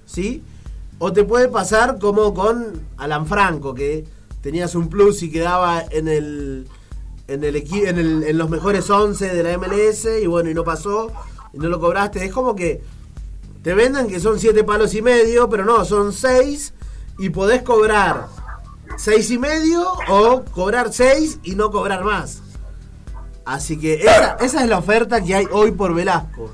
¿Sí? 0.06 0.44
O 1.00 1.12
te 1.12 1.24
puede 1.24 1.48
pasar 1.48 1.98
como 2.00 2.34
con 2.34 2.82
Alan 2.98 3.26
Franco, 3.26 3.74
que 3.74 4.06
tenías 4.42 4.76
un 4.76 4.90
plus 4.90 5.24
y 5.24 5.32
quedaba 5.32 5.84
en 5.90 6.08
el. 6.08 6.68
En, 7.28 7.44
el, 7.46 7.56
en, 7.56 8.24
en 8.24 8.38
los 8.38 8.50
mejores 8.50 8.90
11 8.90 9.34
de 9.34 9.44
la 9.44 9.58
MLS 9.58 10.08
y 10.22 10.28
bueno, 10.28 10.50
y 10.50 10.54
no 10.54 10.66
pasó, 10.66 11.10
y 11.54 11.58
no 11.58 11.70
lo 11.70 11.80
cobraste. 11.80 12.26
Es 12.26 12.34
como 12.34 12.54
que 12.54 12.84
te 13.64 13.74
venden 13.74 14.08
que 14.08 14.20
son 14.20 14.40
7 14.40 14.64
palos 14.66 14.94
y 14.94 15.02
medio, 15.02 15.50
pero 15.50 15.64
no, 15.64 15.86
son 15.86 16.12
6 16.12 16.74
y 17.18 17.30
podés 17.30 17.62
cobrar 17.62 18.28
6 18.98 19.32
y 19.32 19.38
medio 19.38 19.84
o 20.10 20.44
cobrar 20.46 20.92
6 20.94 21.40
y 21.44 21.56
no 21.56 21.72
cobrar 21.72 22.04
más. 22.04 22.42
Así 23.46 23.78
que 23.78 23.96
esa, 23.96 24.38
es 24.40 24.68
la 24.70 24.78
oferta 24.78 25.22
que 25.22 25.36
hay 25.36 25.48
hoy 25.52 25.72
por 25.72 25.94
Velasco. 25.94 26.50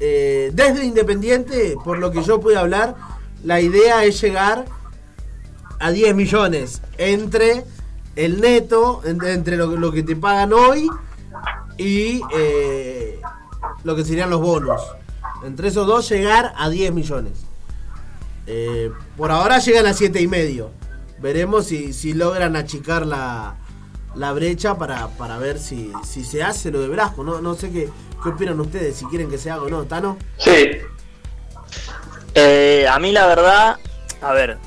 Eh, 0.00 0.50
desde 0.54 0.84
Independiente, 0.84 1.76
por 1.84 1.98
lo 1.98 2.10
que 2.10 2.22
yo 2.22 2.40
pude 2.40 2.56
hablar, 2.56 2.94
la 3.44 3.60
idea 3.60 4.04
es 4.04 4.20
llegar 4.20 4.64
a 5.78 5.90
10 5.90 6.14
millones 6.14 6.80
entre 6.96 7.64
el 8.16 8.40
neto, 8.40 9.02
en- 9.04 9.22
entre 9.26 9.56
lo, 9.56 9.66
lo 9.76 9.92
que 9.92 10.02
te 10.02 10.16
pagan 10.16 10.52
hoy 10.54 10.88
y 11.76 12.22
eh, 12.34 13.20
lo 13.84 13.94
que 13.94 14.04
serían 14.04 14.30
los 14.30 14.40
bonos. 14.40 14.80
Entre 15.44 15.68
esos 15.68 15.86
dos 15.86 16.08
llegar 16.08 16.54
a 16.56 16.70
10 16.70 16.92
millones. 16.94 17.32
Eh, 18.46 18.90
por 19.18 19.30
ahora 19.30 19.58
llegan 19.58 19.84
a 19.86 19.92
7 19.92 20.20
y 20.20 20.28
medio. 20.28 20.70
Veremos 21.18 21.66
si, 21.66 21.92
si 21.92 22.12
logran 22.12 22.56
achicar 22.56 23.06
la, 23.06 23.56
la 24.14 24.32
brecha 24.32 24.76
para, 24.76 25.08
para 25.08 25.38
ver 25.38 25.58
si, 25.58 25.92
si 26.04 26.24
se 26.24 26.42
hace 26.42 26.70
lo 26.70 26.80
de 26.80 26.88
Velasco. 26.88 27.24
No, 27.24 27.40
no 27.40 27.54
sé 27.54 27.70
qué, 27.70 27.88
qué 28.22 28.28
opinan 28.28 28.60
ustedes, 28.60 28.96
si 28.96 29.04
quieren 29.06 29.30
que 29.30 29.38
se 29.38 29.50
haga 29.50 29.62
o 29.62 29.68
no. 29.68 29.84
¿Tano? 29.84 30.18
Sí, 30.38 30.78
Eh, 32.34 32.86
a 32.90 32.98
mí 32.98 33.12
la 33.12 33.26
verdad, 33.26 33.76
a 34.20 34.32
ver, 34.32 34.58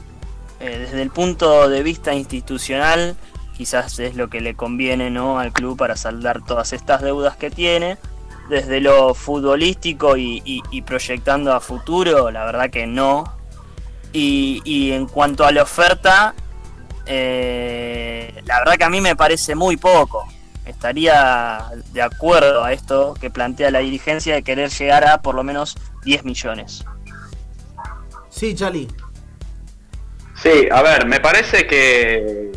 eh, 0.59 0.79
desde 0.79 1.01
el 1.03 1.11
punto 1.11 1.69
de 1.69 1.83
vista 1.83 2.13
institucional, 2.15 3.15
quizás 3.55 3.99
es 3.99 4.15
lo 4.15 4.29
que 4.29 4.41
le 4.41 4.55
conviene 4.55 5.11
¿no? 5.11 5.37
al 5.37 5.51
club 5.53 5.77
para 5.77 5.95
saldar 5.95 6.43
todas 6.43 6.73
estas 6.73 7.01
deudas 7.01 7.37
que 7.37 7.51
tiene. 7.51 7.97
Desde 8.49 8.81
lo 8.81 9.13
futbolístico 9.13 10.17
y- 10.17 10.41
y 10.71 10.81
proyectando 10.81 11.53
a 11.53 11.59
futuro, 11.59 12.31
la 12.31 12.45
verdad 12.45 12.71
que 12.71 12.87
no. 12.87 13.37
Y, 14.11 14.61
y 14.65 14.91
en 14.91 15.05
cuanto 15.05 15.45
a 15.45 15.51
la 15.51 15.63
oferta, 15.63 16.33
eh, 17.05 18.41
la 18.45 18.59
verdad 18.59 18.73
que 18.77 18.83
a 18.83 18.89
mí 18.89 19.01
me 19.01 19.15
parece 19.15 19.55
muy 19.55 19.77
poco. 19.77 20.27
Estaría 20.65 21.65
de 21.91 22.01
acuerdo 22.03 22.63
a 22.63 22.71
esto 22.71 23.15
que 23.19 23.31
plantea 23.31 23.71
la 23.71 23.79
dirigencia 23.79 24.35
de 24.35 24.43
querer 24.43 24.69
llegar 24.69 25.07
a 25.07 25.21
por 25.21 25.33
lo 25.33 25.43
menos 25.43 25.75
10 26.03 26.23
millones. 26.23 26.85
Sí, 28.29 28.53
Chali. 28.53 28.87
Sí, 30.35 30.69
a 30.71 30.81
ver, 30.83 31.07
me 31.07 31.19
parece 31.19 31.65
que, 31.65 32.51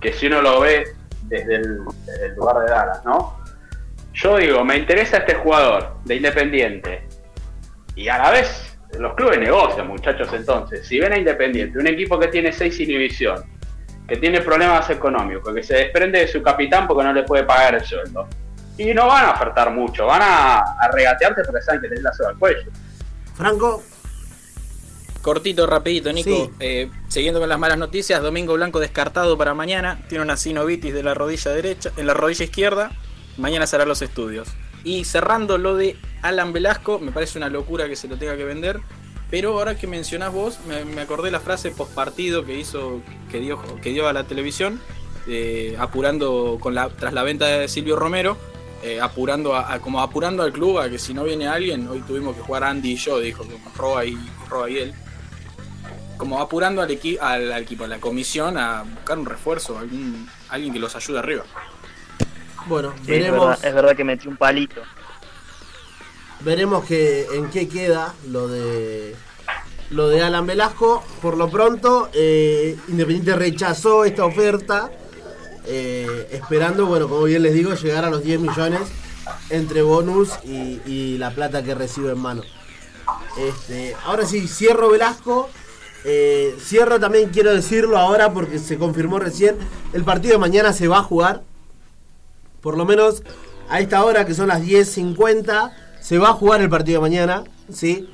que 0.00 0.12
si 0.12 0.26
uno 0.26 0.40
lo 0.40 0.60
ve 0.60 0.84
desde 1.22 1.56
el, 1.56 1.80
desde 2.06 2.26
el 2.26 2.34
lugar 2.36 2.60
de 2.60 2.70
Dallas, 2.70 3.04
¿no? 3.04 3.36
Yo 4.14 4.36
digo, 4.36 4.64
me 4.64 4.76
interesa 4.76 5.18
este 5.18 5.34
jugador 5.34 5.96
de 6.04 6.14
Independiente. 6.14 7.06
Y 7.94 8.08
a 8.08 8.18
la 8.18 8.30
vez, 8.30 8.67
los 8.98 9.14
clubes 9.14 9.38
negocian, 9.38 9.86
muchachos, 9.86 10.28
entonces. 10.32 10.86
Si 10.86 10.98
ven 10.98 11.12
a 11.12 11.18
Independiente, 11.18 11.78
un 11.78 11.86
equipo 11.86 12.18
que 12.18 12.28
tiene 12.28 12.52
seis 12.52 12.78
inhibición, 12.80 13.42
que 14.06 14.16
tiene 14.16 14.40
problemas 14.40 14.88
económicos, 14.90 15.54
que 15.54 15.62
se 15.62 15.76
desprende 15.76 16.20
de 16.20 16.28
su 16.28 16.42
capitán 16.42 16.86
porque 16.86 17.04
no 17.04 17.12
le 17.12 17.22
puede 17.24 17.44
pagar 17.44 17.74
el 17.74 17.84
sueldo. 17.84 18.28
Y 18.76 18.94
no 18.94 19.06
van 19.06 19.26
a 19.26 19.30
ofertar 19.32 19.72
mucho, 19.72 20.06
van 20.06 20.22
a, 20.22 20.58
a 20.58 20.90
regatearte 20.92 21.42
porque 21.44 21.62
saben 21.62 21.80
que 21.80 21.88
tenés 21.88 22.04
la 22.04 22.12
soga 22.12 22.30
al 22.30 22.38
cuello. 22.38 22.70
Franco, 23.34 23.82
Cortito, 25.22 25.66
rapidito, 25.66 26.12
Nico. 26.12 26.30
Sí. 26.30 26.50
Eh, 26.60 26.90
siguiendo 27.08 27.40
con 27.40 27.48
las 27.48 27.58
malas 27.58 27.76
noticias, 27.76 28.22
Domingo 28.22 28.54
Blanco 28.54 28.80
descartado 28.80 29.36
para 29.36 29.52
mañana. 29.52 29.98
Tiene 30.08 30.24
una 30.24 30.36
sinovitis 30.36 30.94
de 30.94 31.02
la 31.02 31.14
rodilla 31.14 31.50
derecha, 31.50 31.90
en 31.96 32.06
la 32.06 32.14
rodilla 32.14 32.44
izquierda. 32.44 32.92
Mañana 33.36 33.66
será 33.66 33.84
los 33.84 34.00
estudios. 34.00 34.48
Y 34.84 35.04
cerrando 35.04 35.58
lo 35.58 35.76
de 35.76 35.96
Alan 36.22 36.52
Velasco, 36.52 36.98
me 36.98 37.12
parece 37.12 37.38
una 37.38 37.48
locura 37.48 37.88
que 37.88 37.96
se 37.96 38.08
lo 38.08 38.16
tenga 38.16 38.36
que 38.36 38.44
vender. 38.44 38.80
Pero 39.30 39.58
ahora 39.58 39.76
que 39.76 39.86
mencionás 39.86 40.32
vos, 40.32 40.58
me, 40.66 41.00
acordé 41.00 41.30
la 41.30 41.40
frase 41.40 41.70
post 41.70 41.92
partido 41.94 42.44
que 42.46 42.58
hizo, 42.58 43.02
que 43.30 43.40
dio, 43.40 43.60
que 43.82 43.90
dio 43.90 44.08
a 44.08 44.12
la 44.14 44.24
televisión, 44.24 44.80
eh, 45.26 45.76
apurando 45.78 46.56
con 46.60 46.74
la, 46.74 46.88
tras 46.88 47.12
la 47.12 47.22
venta 47.22 47.46
de 47.46 47.68
Silvio 47.68 47.96
Romero, 47.96 48.38
eh, 48.82 49.00
apurando 49.00 49.54
a, 49.54 49.78
como 49.80 50.00
apurando 50.00 50.42
al 50.42 50.52
club 50.52 50.78
a 50.78 50.88
que 50.88 50.98
si 50.98 51.12
no 51.12 51.24
viene 51.24 51.46
alguien, 51.46 51.86
hoy 51.88 52.00
tuvimos 52.00 52.36
que 52.36 52.42
jugar 52.42 52.64
Andy 52.64 52.92
y 52.92 52.96
yo, 52.96 53.18
dijo, 53.20 53.44
como 53.44 53.70
Roa 53.76 54.06
y, 54.06 54.16
Roa 54.48 54.70
y 54.70 54.78
él 54.78 54.94
como 56.16 56.40
apurando 56.40 56.82
al, 56.82 56.90
equi- 56.90 57.18
al, 57.20 57.52
equipo, 57.52 57.84
a 57.84 57.86
la 57.86 58.00
comisión 58.00 58.58
a 58.58 58.82
buscar 58.82 59.18
un 59.18 59.24
refuerzo, 59.26 59.78
alguien 60.48 60.72
que 60.72 60.78
los 60.80 60.96
ayude 60.96 61.20
arriba. 61.20 61.44
Bueno, 62.68 62.92
Sí, 62.96 63.00
es, 63.02 63.06
veremos, 63.06 63.46
verdad, 63.48 63.64
es 63.64 63.74
verdad 63.74 63.96
que 63.96 64.04
metí 64.04 64.28
un 64.28 64.36
palito. 64.36 64.80
veremos 66.40 66.84
que, 66.84 67.26
en 67.34 67.50
qué 67.50 67.68
queda 67.68 68.14
lo 68.28 68.48
de 68.48 69.16
lo 69.90 70.08
de 70.08 70.22
Alan 70.22 70.46
Velasco. 70.46 71.02
Por 71.22 71.36
lo 71.36 71.48
pronto, 71.50 72.10
eh, 72.12 72.76
Independiente 72.88 73.34
rechazó 73.34 74.04
esta 74.04 74.24
oferta, 74.24 74.90
eh, 75.66 76.28
esperando, 76.32 76.86
bueno, 76.86 77.08
como 77.08 77.24
bien 77.24 77.42
les 77.42 77.54
digo, 77.54 77.74
llegar 77.74 78.04
a 78.04 78.10
los 78.10 78.22
10 78.22 78.40
millones 78.40 78.82
entre 79.50 79.82
bonus 79.82 80.30
y, 80.44 80.80
y 80.86 81.18
la 81.18 81.30
plata 81.30 81.62
que 81.62 81.74
recibe 81.74 82.12
en 82.12 82.18
mano. 82.18 82.42
Este, 83.38 83.96
ahora 84.04 84.26
sí, 84.26 84.46
cierro 84.48 84.90
Velasco. 84.90 85.48
Eh, 86.04 86.56
cierro 86.60 87.00
también, 87.00 87.30
quiero 87.30 87.52
decirlo 87.52 87.98
ahora 87.98 88.32
porque 88.32 88.58
se 88.58 88.78
confirmó 88.78 89.18
recién, 89.18 89.56
el 89.92 90.04
partido 90.04 90.34
de 90.34 90.38
mañana 90.38 90.72
se 90.72 90.86
va 90.88 90.98
a 90.98 91.02
jugar. 91.02 91.42
Por 92.60 92.76
lo 92.76 92.84
menos 92.84 93.22
a 93.68 93.80
esta 93.80 94.04
hora, 94.04 94.24
que 94.26 94.34
son 94.34 94.48
las 94.48 94.62
10.50, 94.62 95.72
se 96.00 96.18
va 96.18 96.30
a 96.30 96.32
jugar 96.34 96.60
el 96.60 96.70
partido 96.70 97.00
de 97.00 97.08
mañana, 97.08 97.44
¿sí? 97.72 98.08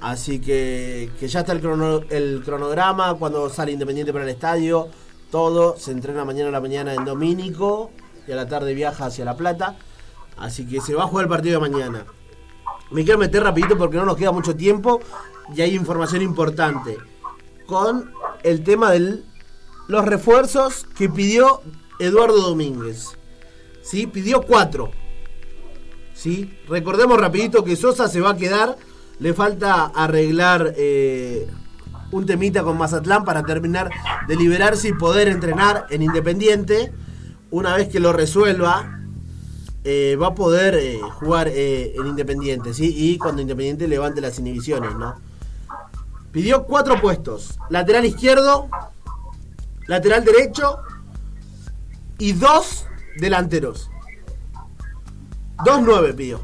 Así 0.00 0.40
que, 0.40 1.10
que 1.20 1.28
ya 1.28 1.40
está 1.40 1.52
el, 1.52 1.60
crono- 1.60 2.02
el 2.10 2.42
cronograma, 2.44 3.14
cuando 3.14 3.50
sale 3.50 3.72
Independiente 3.72 4.12
para 4.12 4.24
el 4.24 4.30
estadio, 4.30 4.88
todo, 5.30 5.76
se 5.78 5.92
entrena 5.92 6.24
mañana 6.24 6.48
a 6.48 6.52
la 6.52 6.60
mañana 6.60 6.94
en 6.94 7.04
Domínico 7.04 7.90
y 8.26 8.32
a 8.32 8.36
la 8.36 8.48
tarde 8.48 8.72
viaja 8.74 9.06
hacia 9.06 9.24
La 9.24 9.36
Plata. 9.36 9.76
Así 10.38 10.66
que 10.66 10.80
se 10.80 10.94
va 10.94 11.04
a 11.04 11.06
jugar 11.06 11.24
el 11.24 11.28
partido 11.30 11.60
de 11.60 11.68
mañana. 11.70 12.06
Me 12.90 13.04
quiero 13.04 13.18
meter 13.18 13.42
rapidito 13.42 13.76
porque 13.76 13.98
no 13.98 14.06
nos 14.06 14.16
queda 14.16 14.32
mucho 14.32 14.56
tiempo 14.56 15.00
y 15.54 15.60
hay 15.60 15.74
información 15.76 16.22
importante 16.22 16.96
con 17.66 18.10
el 18.42 18.64
tema 18.64 18.90
de 18.90 19.22
los 19.86 20.04
refuerzos 20.06 20.86
que 20.96 21.08
pidió 21.08 21.60
Eduardo 21.98 22.40
Domínguez. 22.40 23.18
¿Sí? 23.82 24.06
Pidió 24.06 24.42
cuatro. 24.42 24.90
¿Sí? 26.14 26.58
Recordemos 26.68 27.18
rapidito 27.18 27.64
que 27.64 27.76
Sosa 27.76 28.08
se 28.08 28.20
va 28.20 28.30
a 28.30 28.36
quedar. 28.36 28.76
Le 29.18 29.34
falta 29.34 29.86
arreglar 29.86 30.74
eh, 30.76 31.46
un 32.10 32.26
temita 32.26 32.62
con 32.62 32.78
Mazatlán 32.78 33.24
para 33.24 33.42
terminar 33.42 33.90
de 34.26 34.36
liberarse 34.36 34.88
y 34.88 34.92
poder 34.92 35.28
entrenar 35.28 35.86
en 35.90 36.02
Independiente. 36.02 36.92
Una 37.50 37.74
vez 37.74 37.88
que 37.88 38.00
lo 38.00 38.12
resuelva, 38.12 39.00
eh, 39.84 40.16
va 40.20 40.28
a 40.28 40.34
poder 40.34 40.74
eh, 40.74 41.00
jugar 41.18 41.48
en 41.48 42.06
Independiente, 42.06 42.72
¿sí? 42.74 42.94
Y 42.96 43.18
cuando 43.18 43.42
Independiente 43.42 43.88
levante 43.88 44.20
las 44.20 44.38
inhibiciones, 44.38 44.94
¿no? 44.96 45.16
Pidió 46.32 46.64
cuatro 46.64 47.00
puestos. 47.00 47.58
Lateral 47.70 48.04
izquierdo, 48.04 48.68
lateral 49.86 50.24
derecho 50.24 50.78
y 52.18 52.32
dos 52.32 52.86
delanteros. 53.20 53.90
Dos 55.64 55.80
nueve 55.82 56.14
pidió. 56.14 56.40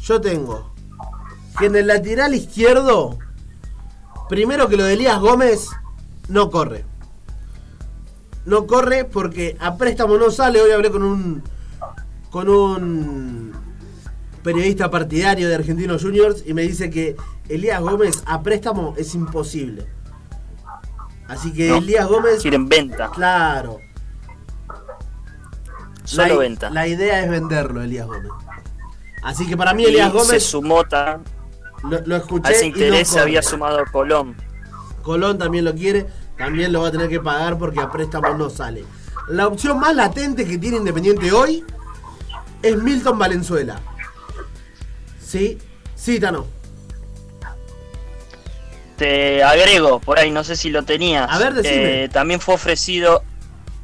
Yo 0.00 0.20
tengo 0.20 0.72
que 1.58 1.66
en 1.66 1.76
el 1.76 1.86
lateral 1.86 2.34
izquierdo, 2.34 3.18
primero 4.28 4.68
que 4.68 4.76
lo 4.76 4.84
de 4.84 4.94
Elías 4.94 5.20
Gómez, 5.20 5.70
no 6.28 6.50
corre. 6.50 6.84
No 8.44 8.66
corre 8.66 9.04
porque 9.04 9.56
a 9.60 9.76
préstamo 9.76 10.18
no 10.18 10.30
sale. 10.30 10.60
Hoy 10.60 10.72
hablé 10.72 10.90
con 10.90 11.02
un 11.02 11.42
con 12.30 12.48
un 12.48 13.52
periodista 14.42 14.90
partidario 14.90 15.48
de 15.48 15.54
Argentinos 15.54 16.02
Juniors 16.02 16.42
y 16.44 16.52
me 16.52 16.62
dice 16.62 16.90
que 16.90 17.16
Elías 17.48 17.80
Gómez 17.80 18.22
a 18.26 18.42
préstamo 18.42 18.94
es 18.98 19.14
imposible. 19.14 19.86
Así 21.28 21.52
que 21.52 21.68
No, 21.68 21.76
Elías 21.76 22.06
Gómez, 22.06 22.42
Quieren 22.42 22.68
venta, 22.68 23.10
claro, 23.10 23.78
solo 26.04 26.34
la, 26.34 26.36
venta. 26.40 26.70
la 26.70 26.86
idea 26.86 27.22
es 27.24 27.30
venderlo, 27.30 27.82
Elías 27.82 28.06
Gómez. 28.06 28.30
Así 29.22 29.46
que 29.46 29.56
para 29.56 29.72
mí 29.74 29.84
Elías 29.84 30.08
y 30.08 30.10
se 30.12 30.16
Gómez 30.18 30.44
sumó 30.44 30.84
ta- 30.84 31.20
lo, 31.88 32.00
lo 32.06 32.16
escuché 32.16 32.48
a 32.48 32.52
ese 32.56 32.66
interés 32.66 33.08
se 33.08 33.20
había 33.20 33.42
sumado 33.42 33.82
Colón. 33.90 34.36
Colón 35.02 35.38
también 35.38 35.64
lo 35.64 35.74
quiere, 35.74 36.06
también 36.36 36.72
lo 36.72 36.82
va 36.82 36.88
a 36.88 36.92
tener 36.92 37.08
que 37.08 37.20
pagar 37.20 37.58
porque 37.58 37.80
a 37.80 37.90
préstamo 37.90 38.34
no 38.34 38.48
sale. 38.50 38.84
La 39.28 39.46
opción 39.46 39.78
más 39.80 39.94
latente 39.94 40.44
que 40.46 40.58
tiene 40.58 40.76
Independiente 40.78 41.32
hoy 41.32 41.64
es 42.62 42.76
Milton 42.76 43.18
Valenzuela. 43.18 43.80
¿Sí? 45.22 45.58
Sí, 45.94 46.20
Tano. 46.20 46.46
Te 48.96 49.42
agrego, 49.42 49.98
por 49.98 50.18
ahí, 50.18 50.30
no 50.30 50.44
sé 50.44 50.54
si 50.56 50.70
lo 50.70 50.84
tenías. 50.84 51.28
A 51.30 51.38
ver, 51.38 51.54
decime. 51.54 52.04
Eh, 52.04 52.08
también 52.08 52.40
fue 52.40 52.54
ofrecido 52.54 53.22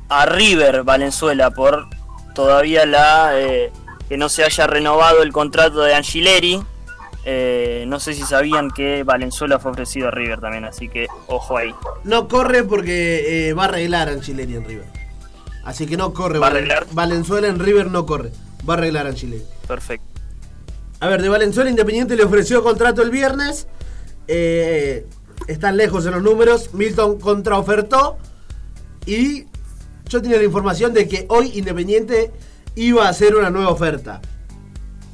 a 0.09 0.25
River 0.27 0.85
Valenzuela 0.85 1.51
por 1.51 1.87
todavía 2.35 2.87
la 2.87 3.39
eh, 3.39 3.73
que 4.09 4.17
no 4.17 4.29
se 4.29 4.45
haya 4.45 4.67
renovado 4.67 5.23
el 5.23 5.33
contrato 5.33 5.83
de 5.83 5.95
Angileri. 5.95 6.61
Eh, 7.25 7.85
no 7.87 8.01
sé 8.01 8.15
si 8.15 8.23
sabían 8.23 8.71
que 8.71 9.05
Valenzuela 9.05 9.59
fue 9.59 9.73
ofrecido 9.73 10.09
a 10.09 10.11
River 10.11 10.41
también, 10.41 10.65
así 10.65 10.89
que 10.89 11.07
ojo 11.27 11.57
ahí. 11.57 11.75
No 12.05 12.29
corre 12.29 12.65
porque 12.65 13.49
eh, 13.49 13.53
va 13.53 13.65
a 13.65 13.67
arreglar 13.67 14.09
Angileri 14.09 14.57
en 14.57 14.65
River. 14.65 14.87
Así 15.65 15.87
que 15.87 15.97
no 15.97 16.13
corre. 16.15 16.39
¿Va 16.39 16.47
a 16.47 16.51
arreglar? 16.51 16.87
Valenzuela 16.93 17.49
en 17.49 17.59
River 17.59 17.91
no 17.91 18.07
corre. 18.07 18.33
Va 18.69 18.75
a 18.75 18.77
arreglar 18.79 19.07
Angileri. 19.07 19.45
Perfecto. 19.69 20.07
A 21.01 21.09
ver, 21.09 21.23
de 21.23 21.29
Valenzuela 21.29 21.71
Independiente 21.71 22.17
le 22.17 22.25
ofreció 22.25 22.63
contrato 22.63 23.03
el 23.03 23.11
viernes. 23.11 23.69
Eh, 24.29 25.07
están 25.47 25.77
lejos 25.77 26.05
en 26.07 26.13
los 26.13 26.23
números. 26.23 26.75
Milton 26.75 27.19
contraofertó. 27.19 28.19
Y 29.07 29.47
yo 30.11 30.21
tenía 30.21 30.39
la 30.39 30.45
información 30.45 30.93
de 30.93 31.09
que 31.09 31.25
hoy 31.29 31.53
Independiente 31.55 32.33
iba 32.75 33.07
a 33.07 33.11
hacer 33.11 33.37
una 33.37 33.49
nueva 33.49 33.71
oferta. 33.71 34.21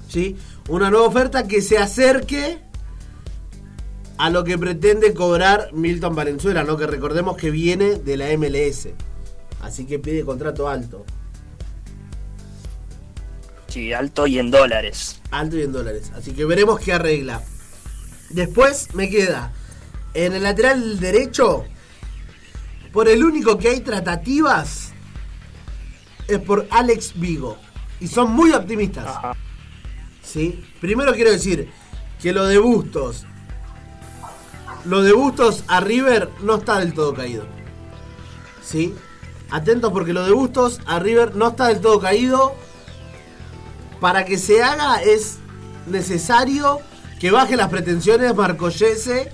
¿Sí? 0.08 0.36
Una 0.68 0.90
nueva 0.90 1.06
oferta 1.06 1.46
que 1.46 1.60
se 1.60 1.78
acerque 1.78 2.58
a 4.16 4.30
lo 4.30 4.42
que 4.42 4.56
pretende 4.56 5.12
cobrar 5.12 5.68
Milton 5.72 6.14
Valenzuela, 6.14 6.64
¿no? 6.64 6.78
Que 6.78 6.86
recordemos 6.86 7.36
que 7.36 7.50
viene 7.50 7.96
de 7.96 8.16
la 8.16 8.34
MLS. 8.36 8.88
Así 9.60 9.84
que 9.84 9.98
pide 9.98 10.24
contrato 10.24 10.68
alto. 10.68 11.04
Sí, 13.68 13.92
alto 13.92 14.26
y 14.26 14.38
en 14.38 14.50
dólares. 14.50 15.20
alto 15.30 15.58
y 15.58 15.62
en 15.62 15.72
dólares. 15.72 16.10
Así 16.16 16.32
que 16.32 16.46
veremos 16.46 16.80
qué 16.80 16.94
arregla. 16.94 17.42
Después 18.30 18.94
me 18.94 19.10
queda 19.10 19.52
en 20.14 20.32
el 20.32 20.42
lateral 20.42 20.98
derecho. 20.98 21.64
Por 22.92 23.08
el 23.08 23.22
único 23.22 23.58
que 23.58 23.68
hay 23.68 23.80
tratativas 23.80 24.85
es 26.28 26.38
por 26.40 26.66
Alex 26.70 27.12
Vigo. 27.18 27.56
Y 28.00 28.08
son 28.08 28.32
muy 28.32 28.52
optimistas. 28.52 29.06
Ajá. 29.06 29.36
¿sí? 30.26 30.62
Primero 30.80 31.14
quiero 31.14 31.30
decir 31.30 31.70
que 32.20 32.32
lo 32.32 32.44
de 32.44 32.58
Bustos. 32.58 33.24
Lo 34.84 35.02
de 35.02 35.12
Bustos 35.12 35.64
a 35.68 35.80
River 35.80 36.30
no 36.42 36.56
está 36.56 36.78
del 36.78 36.94
todo 36.94 37.14
caído. 37.14 37.46
¿Sí? 38.62 38.94
Atentos 39.50 39.92
porque 39.92 40.12
lo 40.12 40.24
de 40.24 40.32
Bustos 40.32 40.80
a 40.86 40.98
River 40.98 41.36
no 41.36 41.48
está 41.48 41.68
del 41.68 41.80
todo 41.80 42.00
caído. 42.00 42.54
Para 44.00 44.24
que 44.24 44.38
se 44.38 44.62
haga 44.62 45.02
es 45.02 45.38
necesario 45.86 46.80
que 47.18 47.30
bajen 47.30 47.56
las 47.56 47.70
pretensiones 47.70 48.34
Marcoyese 48.34 49.32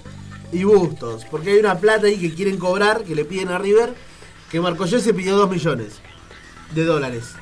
y 0.52 0.64
Bustos. 0.64 1.24
Porque 1.30 1.52
hay 1.52 1.58
una 1.58 1.78
plata 1.78 2.06
ahí 2.06 2.18
que 2.18 2.34
quieren 2.34 2.58
cobrar, 2.58 3.02
que 3.04 3.14
le 3.14 3.24
piden 3.24 3.48
a 3.48 3.58
River, 3.58 3.94
que 4.50 4.60
Marcoyese 4.60 5.14
pidió 5.14 5.36
2 5.36 5.50
millones 5.50 6.00
de 6.74 6.84
dólares. 6.84 7.34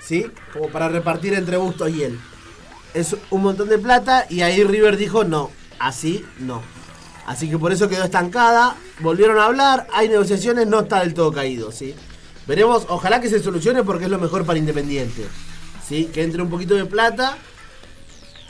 ¿Sí? 0.00 0.26
Como 0.52 0.68
para 0.68 0.88
repartir 0.88 1.34
entre 1.34 1.56
Bustos 1.56 1.90
y 1.90 2.02
él. 2.02 2.18
Es 2.94 3.16
un 3.30 3.42
montón 3.42 3.68
de 3.68 3.78
plata 3.78 4.26
y 4.30 4.40
ahí 4.40 4.64
River 4.64 4.96
dijo 4.96 5.24
no, 5.24 5.50
así 5.78 6.24
no. 6.38 6.62
Así 7.26 7.50
que 7.50 7.58
por 7.58 7.72
eso 7.72 7.88
quedó 7.88 8.04
estancada. 8.04 8.76
Volvieron 9.00 9.38
a 9.38 9.44
hablar, 9.44 9.86
hay 9.92 10.08
negociaciones, 10.08 10.66
no 10.66 10.80
está 10.80 11.00
del 11.00 11.12
todo 11.12 11.30
caído, 11.30 11.70
¿sí? 11.70 11.94
Veremos, 12.46 12.86
ojalá 12.88 13.20
que 13.20 13.28
se 13.28 13.42
solucione 13.42 13.82
porque 13.82 14.04
es 14.06 14.10
lo 14.10 14.18
mejor 14.18 14.46
para 14.46 14.58
Independiente. 14.58 15.26
¿Sí? 15.86 16.06
Que 16.06 16.22
entre 16.22 16.40
un 16.40 16.48
poquito 16.48 16.74
de 16.74 16.86
plata 16.86 17.36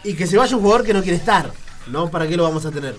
y 0.05 0.14
que 0.14 0.27
se 0.27 0.37
vaya 0.37 0.55
un 0.57 0.62
jugador 0.62 0.87
que 0.87 0.95
no 0.95 1.03
quiere 1.03 1.16
estar, 1.16 1.53
¿no? 1.89 2.09
¿Para 2.09 2.29
qué 2.29 2.37
lo 2.37 2.45
vamos 2.45 2.64
a 2.66 2.71
tener? 2.71 2.97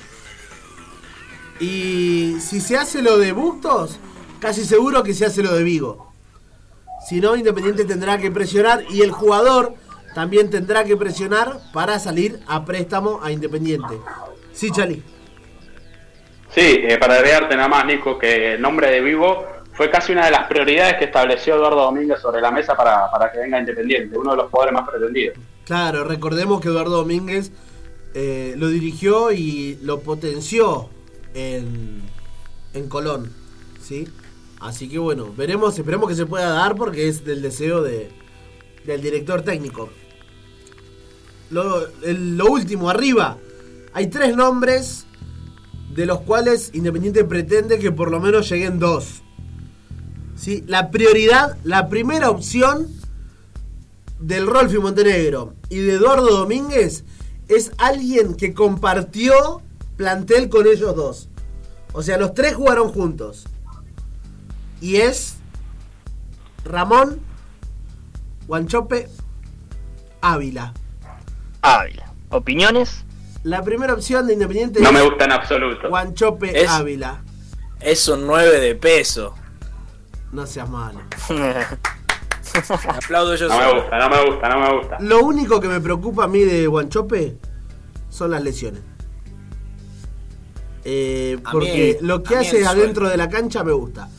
Y 1.59 2.37
si 2.41 2.59
se 2.61 2.77
hace 2.77 3.01
lo 3.01 3.17
de 3.17 3.31
Bustos, 3.31 3.99
casi 4.39 4.65
seguro 4.65 5.03
que 5.03 5.13
se 5.13 5.25
hace 5.25 5.43
lo 5.43 5.53
de 5.53 5.63
Vigo. 5.63 6.08
Si 7.09 7.19
no, 7.19 7.35
Independiente 7.35 7.85
tendrá 7.85 8.19
que 8.19 8.29
presionar 8.29 8.83
y 8.87 9.01
el 9.01 9.09
jugador 9.09 9.73
también 10.13 10.51
tendrá 10.51 10.83
que 10.83 10.95
presionar 10.95 11.57
para 11.73 11.97
salir 11.97 12.39
a 12.45 12.63
préstamo 12.65 13.19
a 13.23 13.31
Independiente. 13.31 13.97
Sí, 14.53 14.69
Chali. 14.69 15.01
Sí, 16.51 16.81
eh, 16.87 16.99
para 16.99 17.15
agregarte 17.15 17.55
nada 17.55 17.67
más, 17.67 17.83
Nico, 17.87 18.19
que 18.19 18.53
el 18.53 18.61
nombre 18.61 18.91
de 18.91 19.01
Vivo 19.01 19.43
fue 19.73 19.89
casi 19.89 20.11
una 20.11 20.25
de 20.25 20.31
las 20.31 20.47
prioridades 20.47 20.97
que 20.97 21.05
estableció 21.05 21.55
Eduardo 21.55 21.81
Domínguez 21.81 22.19
sobre 22.21 22.41
la 22.41 22.51
mesa 22.51 22.75
para, 22.75 23.09
para 23.09 23.31
que 23.31 23.39
venga 23.39 23.59
Independiente, 23.59 24.15
uno 24.15 24.29
de 24.29 24.37
los 24.37 24.51
jugadores 24.51 24.79
más 24.79 24.87
pretendidos. 24.87 25.35
Claro, 25.65 26.03
recordemos 26.03 26.61
que 26.61 26.67
Eduardo 26.67 26.97
Domínguez 26.97 27.51
eh, 28.13 28.53
lo 28.55 28.67
dirigió 28.67 29.31
y 29.31 29.79
lo 29.81 30.01
potenció 30.01 30.91
en, 31.33 32.03
en 32.75 32.87
Colón, 32.87 33.33
¿sí? 33.81 34.07
Así 34.59 34.89
que 34.89 34.99
bueno, 34.99 35.33
veremos, 35.35 35.77
esperemos 35.77 36.09
que 36.09 36.15
se 36.15 36.25
pueda 36.25 36.49
dar 36.49 36.75
porque 36.75 37.07
es 37.07 37.23
del 37.23 37.41
deseo 37.41 37.81
de, 37.81 38.09
del 38.85 39.01
director 39.01 39.41
técnico. 39.41 39.89
Lo, 41.49 42.45
último, 42.47 42.89
arriba, 42.89 43.37
Hay 43.93 44.07
tres 44.07 44.35
nombres 44.35 45.05
de 45.95 46.05
los 46.05 46.21
cuales 46.21 46.69
Independiente 46.73 47.23
pretende 47.23 47.79
que 47.79 47.91
por 47.91 48.11
lo 48.11 48.19
menos 48.19 48.49
lleguen 48.49 48.79
dos. 48.79 49.23
¿Sí? 50.35 50.63
La 50.67 50.91
prioridad, 50.91 51.57
la 51.63 51.89
primera 51.89 52.29
opción 52.29 52.87
del 54.19 54.45
Rolfi 54.47 54.77
Montenegro 54.77 55.53
y 55.69 55.79
de 55.79 55.93
Eduardo 55.93 56.29
Domínguez 56.29 57.03
es 57.47 57.71
alguien 57.77 58.35
que 58.35 58.53
compartió 58.53 59.61
plantel 59.97 60.49
con 60.49 60.67
ellos 60.67 60.95
dos. 60.95 61.29
O 61.93 62.03
sea, 62.03 62.17
los 62.17 62.33
tres 62.33 62.55
jugaron 62.55 62.89
juntos. 62.89 63.45
Y 64.81 64.97
es 64.97 65.35
Ramón 66.65 67.19
Guanchope 68.47 69.07
Ávila. 70.21 70.73
Ávila. 71.61 72.11
¿Opiniones? 72.29 73.03
La 73.43 73.63
primera 73.63 73.93
opción 73.93 74.27
de 74.27 74.33
Independiente 74.33 74.81
No 74.81 74.91
me 74.91 75.01
gusta 75.01 75.25
en 75.25 75.31
absoluto. 75.31 75.87
Guanchope 75.89 76.61
Es- 76.63 76.69
Ávila. 76.69 77.21
Es 77.79 78.07
un 78.09 78.27
9 78.27 78.59
de 78.59 78.75
peso. 78.75 79.33
No 80.31 80.45
seas 80.45 80.69
malo. 80.69 80.99
Aplaudo 82.87 83.35
yo 83.35 83.47
No 83.47 83.57
me 83.57 83.73
gusta, 83.79 83.99
no 83.99 84.09
me 84.09 84.25
gusta, 84.25 84.49
no 84.49 84.59
me 84.59 84.77
gusta. 84.79 84.97
Lo 84.99 85.19
único 85.23 85.59
que 85.61 85.67
me 85.69 85.79
preocupa 85.79 86.25
a 86.25 86.27
mí 86.27 86.39
de 86.39 86.67
Guanchope 86.67 87.37
son 88.09 88.31
las 88.31 88.43
lesiones. 88.43 88.81
Eh, 90.83 91.37
porque 91.51 91.99
mí- 92.01 92.07
lo 92.07 92.23
que 92.23 92.35
hace 92.35 92.65
adentro 92.65 93.07
de 93.09 93.17
la 93.17 93.29
cancha 93.29 93.63
me 93.63 93.71
gusta. 93.71 94.09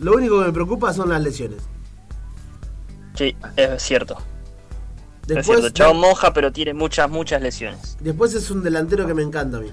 Lo 0.00 0.12
único 0.12 0.38
que 0.40 0.46
me 0.46 0.52
preocupa 0.52 0.92
son 0.92 1.08
las 1.10 1.20
lesiones. 1.22 1.62
sí, 3.14 3.36
es 3.56 3.82
cierto. 3.82 4.16
es 5.22 5.28
Después, 5.28 5.58
cierto. 5.60 5.70
Chavo 5.70 5.94
Monja, 5.94 6.32
pero 6.32 6.52
tiene 6.52 6.72
muchas, 6.74 7.10
muchas 7.10 7.42
lesiones. 7.42 7.96
después 8.00 8.34
es 8.34 8.50
un 8.50 8.62
delantero 8.62 9.06
que 9.06 9.14
me 9.14 9.22
encanta 9.22 9.58
a 9.58 9.60
mí. 9.60 9.70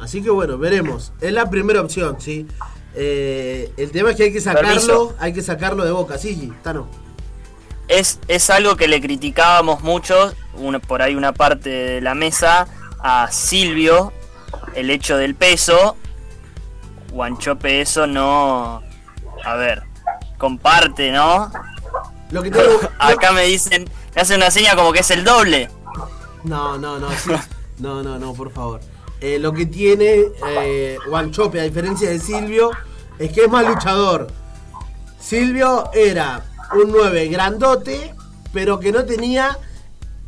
Así 0.00 0.22
que 0.22 0.30
bueno, 0.30 0.56
veremos. 0.58 1.12
Es 1.20 1.32
la 1.32 1.48
primera 1.50 1.80
opción, 1.82 2.16
¿sí? 2.20 2.46
Eh, 2.94 3.70
el 3.76 3.90
tema 3.92 4.10
es 4.10 4.16
que 4.16 4.24
hay 4.24 4.32
que 4.32 4.40
sacarlo, 4.40 4.68
Permiso. 4.68 5.14
hay 5.20 5.32
que 5.32 5.42
sacarlo 5.42 5.84
de 5.84 5.92
boca, 5.92 6.18
sí, 6.18 6.52
Tano. 6.62 6.88
Es, 7.86 8.18
es 8.28 8.50
algo 8.50 8.76
que 8.76 8.88
le 8.88 9.00
criticábamos 9.00 9.82
mucho, 9.82 10.32
por 10.86 11.02
ahí 11.02 11.14
una 11.14 11.32
parte 11.32 11.68
de 11.70 12.00
la 12.00 12.14
mesa, 12.14 12.66
a 13.00 13.30
Silvio, 13.30 14.12
el 14.74 14.90
hecho 14.90 15.16
del 15.16 15.34
peso. 15.34 15.96
Guanchope 17.12 17.80
eso 17.80 18.06
no... 18.06 18.82
A 19.44 19.54
ver, 19.56 19.82
comparte, 20.38 21.10
¿no? 21.10 21.50
Lo 22.30 22.42
que 22.42 22.50
tengo, 22.50 22.80
Acá 22.98 23.32
me 23.32 23.44
dicen, 23.44 23.88
me 24.14 24.20
hacen 24.20 24.36
una 24.36 24.50
seña 24.50 24.76
como 24.76 24.92
que 24.92 25.00
es 25.00 25.10
el 25.10 25.24
doble. 25.24 25.68
No, 26.44 26.78
no, 26.78 26.98
no, 26.98 27.10
sí. 27.12 27.30
No, 27.78 28.02
no, 28.02 28.18
no, 28.18 28.34
por 28.34 28.52
favor. 28.52 28.80
Eh, 29.20 29.38
lo 29.38 29.52
que 29.52 29.66
tiene 29.66 30.24
eh, 30.48 30.98
Guanchope, 31.08 31.60
a 31.60 31.64
diferencia 31.64 32.10
de 32.10 32.18
Silvio, 32.18 32.70
es 33.18 33.32
que 33.32 33.44
es 33.44 33.50
más 33.50 33.66
luchador. 33.66 34.28
Silvio 35.18 35.90
era 35.92 36.44
un 36.74 36.90
9 36.90 37.28
grandote, 37.28 38.14
pero 38.52 38.80
que 38.80 38.92
no 38.92 39.04
tenía 39.04 39.58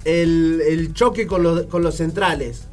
el, 0.04 0.62
el 0.66 0.92
choque 0.92 1.26
con 1.26 1.42
los, 1.42 1.62
con 1.66 1.82
los 1.82 1.96
centrales. 1.96 2.64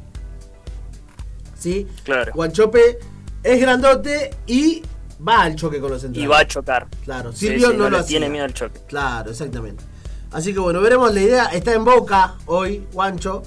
¿Sí? 1.58 1.86
Claro. 2.04 2.32
Guanchope 2.34 2.98
es 3.42 3.60
grandote 3.60 4.30
y 4.46 4.82
va 5.26 5.42
al 5.42 5.56
choque 5.56 5.80
con 5.80 5.90
los 5.90 6.00
Y 6.00 6.02
centrales. 6.02 6.30
va 6.30 6.38
a 6.40 6.46
chocar. 6.46 6.88
Claro, 7.04 7.32
Sí, 7.32 7.48
Silvio 7.48 7.70
sí, 7.70 7.76
no, 7.76 7.84
no 7.84 7.90
lo 7.90 8.04
tiene 8.04 8.26
hacía. 8.26 8.32
miedo 8.32 8.44
al 8.44 8.54
choque. 8.54 8.80
Claro, 8.88 9.30
exactamente. 9.30 9.84
Así 10.32 10.52
que 10.52 10.60
bueno, 10.60 10.80
veremos 10.80 11.12
la 11.12 11.20
idea. 11.22 11.44
Está 11.46 11.74
en 11.74 11.84
boca 11.84 12.36
hoy, 12.46 12.86
Guancho. 12.92 13.42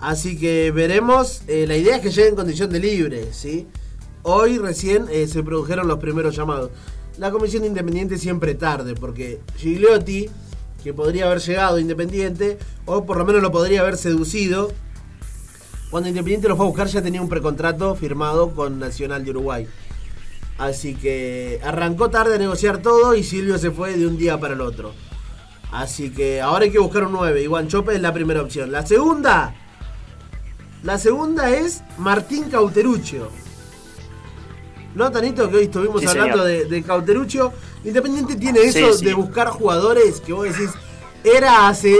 Así 0.00 0.38
que 0.38 0.70
veremos. 0.70 1.42
eh, 1.48 1.64
la 1.66 1.76
idea 1.76 1.96
es 1.96 2.02
que 2.02 2.10
llegue 2.10 2.28
en 2.28 2.36
condición 2.36 2.70
de 2.70 2.78
libre, 2.80 3.32
¿sí? 3.32 3.66
Hoy 4.22 4.58
recién 4.58 5.06
eh, 5.10 5.26
se 5.28 5.42
produjeron 5.42 5.88
los 5.88 5.98
primeros 5.98 6.36
llamados. 6.36 6.70
La 7.18 7.30
comisión 7.30 7.62
de 7.62 7.68
Independiente 7.68 8.18
siempre 8.18 8.54
tarde, 8.54 8.94
porque 8.94 9.40
Gigliotti, 9.56 10.28
que 10.84 10.92
podría 10.92 11.26
haber 11.26 11.40
llegado 11.40 11.78
Independiente, 11.78 12.58
o 12.84 13.04
por 13.04 13.16
lo 13.16 13.24
menos 13.24 13.42
lo 13.42 13.50
podría 13.50 13.80
haber 13.80 13.96
seducido, 13.96 14.72
cuando 15.90 16.08
Independiente 16.08 16.48
lo 16.48 16.56
fue 16.56 16.66
a 16.66 16.68
buscar 16.68 16.86
ya 16.88 17.02
tenía 17.02 17.20
un 17.22 17.28
precontrato 17.28 17.94
firmado 17.94 18.50
con 18.54 18.78
Nacional 18.78 19.24
de 19.24 19.30
Uruguay. 19.30 19.66
Así 20.58 20.94
que 20.94 21.60
arrancó 21.64 22.10
tarde 22.10 22.34
a 22.34 22.38
negociar 22.38 22.78
todo 22.78 23.14
y 23.14 23.22
Silvio 23.22 23.58
se 23.58 23.70
fue 23.70 23.96
de 23.96 24.06
un 24.06 24.18
día 24.18 24.38
para 24.38 24.54
el 24.54 24.60
otro. 24.60 24.92
Así 25.70 26.10
que 26.10 26.40
ahora 26.40 26.64
hay 26.64 26.70
que 26.70 26.78
buscar 26.78 27.04
un 27.04 27.12
9. 27.12 27.42
Y 27.42 27.46
Guanchope 27.46 27.94
es 27.94 28.00
la 28.00 28.12
primera 28.12 28.42
opción. 28.42 28.72
La 28.72 28.84
segunda. 28.86 29.54
La 30.82 30.98
segunda 30.98 31.50
es 31.50 31.82
Martín 31.98 32.44
Cauteruccio. 32.50 33.30
¿No, 34.94 35.10
Tanito? 35.10 35.48
Que 35.50 35.56
hoy 35.58 35.64
estuvimos 35.64 36.00
Sí, 36.00 36.06
hablando 36.08 36.44
de, 36.44 36.64
de 36.64 36.82
Cauteruccio. 36.82 37.52
Independiente 37.84 38.36
tiene 38.36 38.60
eso 38.60 38.92
Sí, 38.92 38.98
sí. 39.00 39.04
de 39.04 39.14
buscar 39.14 39.48
jugadores 39.48 40.20
que 40.20 40.32
vos 40.32 40.44
decís. 40.44 40.70
Era 41.22 41.68
hace 41.68 41.94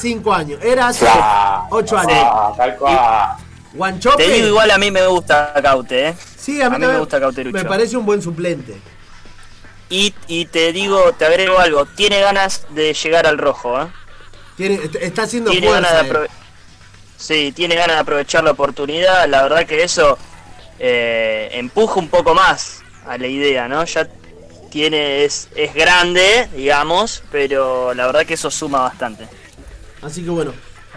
5 0.00 0.32
años. 0.32 0.58
Era 0.62 0.88
hace 0.88 1.04
Claro, 1.04 1.66
8 1.70 1.98
años. 1.98 2.12
ah, 2.16 2.52
tal 2.56 2.76
cual. 2.76 2.98
Guanchope. 3.72 4.24
Te 4.24 4.30
digo 4.32 4.48
igual 4.48 4.70
a 4.70 4.78
mí 4.78 4.90
me 4.90 5.06
gusta 5.06 5.52
Caute, 5.62 6.08
¿eh? 6.08 6.14
Sí, 6.36 6.60
a 6.60 6.68
mí, 6.70 6.76
a 6.76 6.78
mí 6.78 6.86
me 6.86 6.98
gusta 6.98 7.20
Cauteruccio. 7.20 7.62
Me 7.62 7.68
parece 7.68 7.96
un 7.96 8.04
buen 8.06 8.20
suplente. 8.20 8.76
Y, 9.88 10.14
y 10.28 10.46
te 10.46 10.72
digo, 10.72 11.12
te 11.12 11.26
agrego 11.26 11.58
algo, 11.58 11.84
tiene 11.86 12.20
ganas 12.20 12.66
de 12.70 12.94
llegar 12.94 13.26
al 13.26 13.38
rojo, 13.38 13.80
¿eh? 13.82 13.86
Tiene, 14.56 14.74
est- 14.76 14.96
está 14.96 15.22
haciendo 15.22 15.50
Tiene 15.50 15.68
ganas 15.70 15.92
de 15.92 15.98
aprove- 16.12 16.28
Sí, 17.16 17.52
tiene 17.54 17.74
ganas 17.74 17.96
de 17.96 18.00
aprovechar 18.02 18.42
la 18.44 18.52
oportunidad, 18.52 19.28
la 19.28 19.42
verdad 19.42 19.66
que 19.66 19.82
eso 19.82 20.16
eh, 20.78 21.50
empuja 21.52 21.98
un 22.00 22.08
poco 22.08 22.34
más 22.34 22.82
a 23.06 23.18
la 23.18 23.26
idea, 23.26 23.68
¿no? 23.68 23.84
Ya 23.84 24.08
tiene, 24.70 25.24
es, 25.24 25.48
es 25.54 25.74
grande, 25.74 26.48
digamos, 26.54 27.22
pero 27.30 27.92
la 27.94 28.06
verdad 28.06 28.24
que 28.24 28.34
eso 28.34 28.50
suma 28.50 28.80
bastante. 28.80 29.26
Así 30.02 30.22
que 30.22 30.30
bueno, 30.30 30.52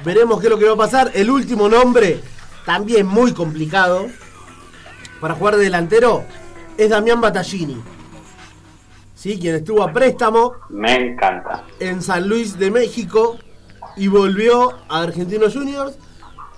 veremos 0.06 0.40
qué 0.40 0.48
es 0.48 0.52
lo 0.52 0.58
que 0.60 0.66
va 0.66 0.74
a 0.74 0.78
pasar. 0.78 1.12
El 1.14 1.30
último 1.30 1.68
nombre, 1.70 2.20
también 2.66 3.06
muy 3.06 3.34
complicado, 3.34 4.08
para 5.20 5.36
jugar 5.36 5.58
de 5.58 5.64
delantero, 5.66 6.24
es 6.78 6.90
Damián 6.90 7.22
Battaglini. 7.22 7.82
¿Sí? 9.16 9.40
Quien 9.40 9.56
estuvo 9.56 9.84
a 9.84 9.94
préstamo 9.94 10.54
Me 10.70 10.96
encanta. 10.96 11.64
en 11.80 12.02
San 12.02 12.28
Luis 12.28 12.58
de 12.60 12.72
México 12.72 13.38
y 13.96 14.08
volvió 14.08 14.72
a 14.90 15.02
Argentinos 15.02 15.54
Juniors. 15.54 15.98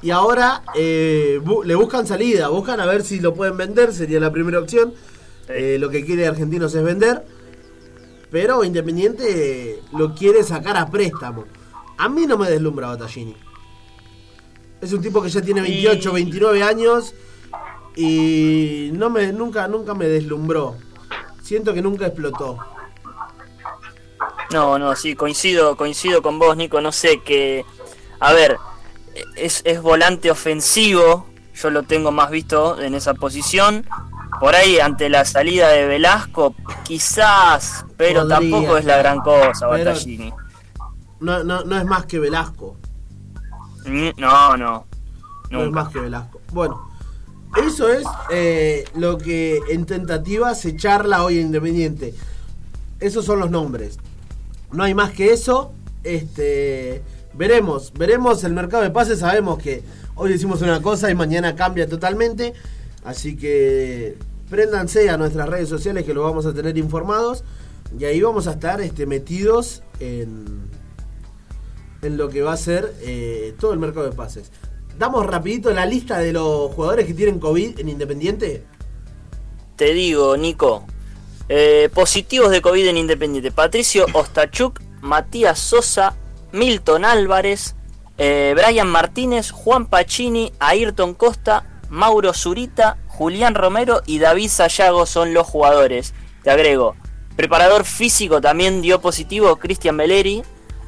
Y 0.01 0.11
ahora 0.11 0.63
eh, 0.75 1.39
bu- 1.43 1.63
le 1.63 1.73
buscan 1.75 2.05
salida, 2.07 2.47
buscan 2.49 2.79
a 2.79 2.85
ver 2.85 3.03
si 3.03 3.19
lo 3.19 3.33
pueden 3.33 3.57
vender, 3.57 3.93
sería 3.93 4.19
la 4.19 4.31
primera 4.31 4.59
opción. 4.59 4.93
Eh, 5.47 5.77
lo 5.79 5.89
que 5.89 6.03
quiere 6.05 6.27
Argentinos 6.27 6.73
es 6.73 6.83
vender. 6.83 7.23
Pero 8.31 8.63
Independiente 8.63 9.79
lo 9.95 10.13
quiere 10.15 10.43
sacar 10.43 10.75
a 10.77 10.87
préstamo. 10.89 11.45
A 11.97 12.09
mí 12.09 12.25
no 12.25 12.37
me 12.37 12.49
deslumbra 12.49 12.87
Battaglini. 12.87 13.35
Es 14.81 14.91
un 14.93 15.01
tipo 15.01 15.21
que 15.21 15.29
ya 15.29 15.41
tiene 15.41 15.61
28, 15.61 16.13
29 16.13 16.63
años 16.63 17.13
y 17.95 18.89
no 18.93 19.09
me, 19.09 19.31
nunca, 19.31 19.67
nunca 19.67 19.93
me 19.93 20.05
deslumbró. 20.07 20.75
Siento 21.41 21.73
que 21.73 21.81
nunca 21.81 22.07
explotó. 22.07 22.57
No, 24.51 24.77
no, 24.77 24.95
sí, 24.95 25.15
coincido, 25.15 25.75
coincido 25.75 26.21
con 26.21 26.37
vos, 26.39 26.55
Nico. 26.55 26.81
No 26.81 26.91
sé 26.91 27.21
que. 27.21 27.65
A 28.19 28.33
ver, 28.33 28.57
es, 29.35 29.61
es 29.65 29.81
volante 29.81 30.29
ofensivo. 30.31 31.25
Yo 31.55 31.69
lo 31.69 31.83
tengo 31.83 32.11
más 32.11 32.29
visto 32.29 32.79
en 32.81 32.95
esa 32.95 33.13
posición. 33.13 33.85
Por 34.39 34.55
ahí, 34.55 34.79
ante 34.79 35.07
la 35.09 35.23
salida 35.23 35.69
de 35.69 35.85
Velasco, 35.87 36.53
quizás, 36.83 37.85
pero 37.95 38.21
Podría, 38.23 38.37
tampoco 38.39 38.77
es 38.77 38.85
la 38.85 38.97
gran 38.97 39.21
cosa, 39.21 39.69
pero- 39.69 39.91
Battaglini. 39.91 40.33
No, 41.25 41.43
no, 41.43 41.63
no 41.63 41.75
es 41.75 41.85
más 41.85 42.05
que 42.05 42.19
Velasco. 42.19 42.77
No, 44.15 44.55
no. 44.57 44.85
No 45.49 45.63
es 45.63 45.71
más 45.71 45.89
que 45.89 45.99
Velasco. 45.99 46.39
Bueno, 46.53 46.87
eso 47.57 47.89
es 47.89 48.05
eh, 48.29 48.85
lo 48.95 49.17
que 49.17 49.59
en 49.69 49.87
tentativa 49.87 50.53
se 50.53 50.75
charla 50.75 51.23
hoy 51.23 51.39
en 51.39 51.47
Independiente. 51.47 52.13
Esos 52.99 53.25
son 53.25 53.39
los 53.39 53.49
nombres. 53.49 53.97
No 54.71 54.83
hay 54.83 54.93
más 54.93 55.13
que 55.13 55.33
eso. 55.33 55.73
Este, 56.03 57.01
veremos, 57.33 57.91
veremos 57.93 58.43
el 58.43 58.53
mercado 58.53 58.83
de 58.83 58.91
pases. 58.91 59.17
Sabemos 59.17 59.57
que 59.57 59.83
hoy 60.13 60.31
decimos 60.31 60.61
una 60.61 60.79
cosa 60.83 61.09
y 61.09 61.15
mañana 61.15 61.55
cambia 61.55 61.89
totalmente. 61.89 62.53
Así 63.03 63.35
que 63.35 64.15
préndanse 64.47 65.09
a 65.09 65.17
nuestras 65.17 65.49
redes 65.49 65.69
sociales 65.69 66.05
que 66.05 66.13
lo 66.13 66.21
vamos 66.21 66.45
a 66.45 66.53
tener 66.53 66.77
informados. 66.77 67.43
Y 67.97 68.05
ahí 68.05 68.21
vamos 68.21 68.45
a 68.45 68.51
estar 68.51 68.79
este, 68.81 69.07
metidos 69.07 69.81
en, 69.99 70.74
en 72.01 72.17
lo 72.17 72.29
que 72.29 72.41
va 72.41 72.53
a 72.53 72.57
ser 72.57 72.93
eh, 73.01 73.55
todo 73.59 73.73
el 73.73 73.79
mercado 73.79 74.09
de 74.09 74.15
pases. 74.15 74.51
Damos 74.97 75.25
rapidito 75.25 75.71
la 75.71 75.85
lista 75.85 76.19
de 76.19 76.33
los 76.33 76.71
jugadores 76.73 77.05
que 77.05 77.13
tienen 77.13 77.39
COVID 77.39 77.79
en 77.79 77.89
Independiente. 77.89 78.63
Te 79.75 79.93
digo, 79.93 80.37
Nico. 80.37 80.85
eh, 81.49 81.89
positivos 81.93 82.49
de 82.51 82.61
COVID 82.61 82.87
en 82.87 82.97
Independiente. 82.97 83.51
Patricio 83.51 84.05
Ostachuk, 84.13 84.79
Matías 85.01 85.59
Sosa, 85.59 86.15
Milton 86.51 87.05
Álvarez, 87.05 87.75
Eh, 88.17 88.53
Brian 88.55 88.87
Martínez, 88.87 89.51
Juan 89.51 89.87
Pacini, 89.87 90.53
Ayrton 90.59 91.15
Costa, 91.15 91.81
Mauro 91.89 92.33
Zurita, 92.33 92.97
Julián 93.09 93.55
Romero 93.55 94.03
y 94.05 94.19
David 94.19 94.47
Sayago 94.47 95.05
son 95.05 95.33
los 95.33 95.45
jugadores. 95.45 96.13
Te 96.41 96.49
agrego, 96.49 96.95
preparador 97.35 97.83
físico 97.83 98.39
también 98.39 98.81
dio 98.81 99.01
positivo 99.01 99.57
Cristian 99.57 99.97
Beleri, 99.97 100.43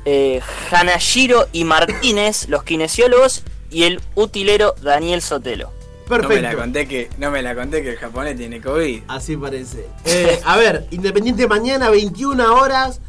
eh, 0.10 0.40
Hanashiro 0.72 1.50
y 1.52 1.66
Martínez, 1.66 2.48
los 2.48 2.64
kinesiólogos, 2.64 3.44
y 3.70 3.84
el 3.84 4.00
utilero 4.16 4.74
Daniel 4.82 5.22
Sotelo. 5.22 5.70
No 6.10 6.16
me 6.16 6.22
la 6.22 6.28
Perfecto. 6.30 6.58
conté 6.58 6.88
que, 6.88 7.10
no 7.18 7.30
me 7.30 7.42
la 7.42 7.54
conté 7.54 7.84
que 7.84 7.90
el 7.90 7.98
japonés 7.98 8.38
tiene 8.38 8.62
COVID. 8.62 9.02
Así 9.10 9.36
parece. 9.36 9.86
Eh, 10.06 10.40
a 10.46 10.56
ver, 10.56 10.88
Independiente 10.92 11.46
mañana, 11.46 11.90
21 11.90 12.56
horas, 12.56 13.02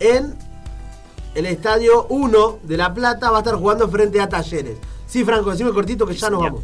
en 0.00 0.34
el 1.34 1.44
estadio 1.44 2.06
1 2.08 2.60
de 2.62 2.76
La 2.78 2.94
Plata, 2.94 3.30
va 3.30 3.36
a 3.36 3.40
estar 3.40 3.56
jugando 3.56 3.86
frente 3.90 4.18
a 4.18 4.30
Talleres. 4.30 4.78
Sí, 5.06 5.24
Franco, 5.24 5.50
decime 5.50 5.70
cortito 5.72 6.06
que 6.06 6.14
ya 6.14 6.30
nos 6.30 6.40
vamos. 6.40 6.62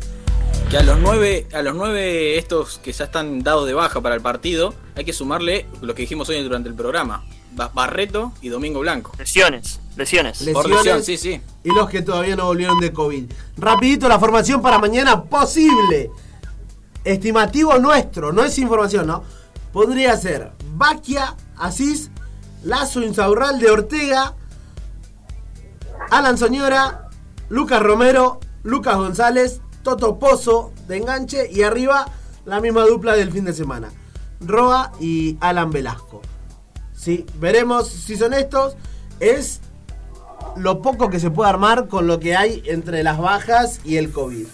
Que 0.70 0.78
a 0.78 0.82
los 0.82 0.98
nueve, 0.98 1.46
a 1.52 1.60
los 1.60 1.74
nueve 1.74 2.38
estos 2.38 2.78
que 2.78 2.92
ya 2.92 3.04
están 3.04 3.42
dados 3.42 3.66
de 3.66 3.74
baja 3.74 4.00
para 4.00 4.14
el 4.14 4.22
partido, 4.22 4.72
hay 4.96 5.04
que 5.04 5.12
sumarle 5.12 5.66
lo 5.82 5.94
que 5.94 6.02
dijimos 6.02 6.26
hoy 6.30 6.42
durante 6.42 6.70
el 6.70 6.74
programa. 6.74 7.22
Ba- 7.54 7.70
Barreto 7.74 8.32
y 8.42 8.48
Domingo 8.48 8.80
Blanco. 8.80 9.12
Lesiones, 9.18 9.80
lesiones. 9.96 10.40
Le- 10.42 10.52
Por 10.52 10.68
Lesiones. 10.68 10.84
lesión, 10.84 11.04
sí, 11.04 11.16
sí. 11.16 11.40
Y 11.64 11.70
los 11.74 11.88
que 11.90 12.02
todavía 12.02 12.36
no 12.36 12.46
volvieron 12.46 12.78
de 12.80 12.92
COVID. 12.92 13.24
Rapidito 13.56 14.08
la 14.08 14.18
formación 14.18 14.62
para 14.62 14.78
mañana 14.78 15.24
posible. 15.24 16.10
Estimativo 17.04 17.78
nuestro, 17.78 18.32
no 18.32 18.44
es 18.44 18.58
información, 18.58 19.06
¿no? 19.06 19.22
Podría 19.72 20.16
ser 20.16 20.52
Baquia, 20.74 21.34
Asís, 21.56 22.10
Lazo 22.64 23.00
Insaurral 23.02 23.58
de 23.60 23.70
Ortega, 23.70 24.34
Alan 26.10 26.38
Soñora, 26.38 27.08
Lucas 27.48 27.82
Romero, 27.82 28.40
Lucas 28.62 28.96
González, 28.96 29.60
Toto 29.82 30.18
Pozo 30.18 30.72
de 30.86 30.96
enganche 30.98 31.48
y 31.50 31.62
arriba 31.62 32.10
la 32.44 32.60
misma 32.60 32.82
dupla 32.84 33.14
del 33.14 33.30
fin 33.32 33.44
de 33.44 33.52
semana. 33.52 33.90
Roa 34.40 34.92
y 35.00 35.36
Alan 35.40 35.70
Velasco. 35.70 36.20
Sí, 36.98 37.24
veremos 37.36 37.88
si 37.88 38.16
son 38.16 38.34
estos. 38.34 38.76
Es 39.20 39.60
lo 40.56 40.82
poco 40.82 41.08
que 41.10 41.20
se 41.20 41.30
puede 41.30 41.48
armar 41.48 41.86
con 41.86 42.06
lo 42.06 42.18
que 42.18 42.36
hay 42.36 42.62
entre 42.66 43.02
las 43.02 43.18
bajas 43.18 43.80
y 43.84 43.96
el 43.96 44.10
COVID. 44.10 44.46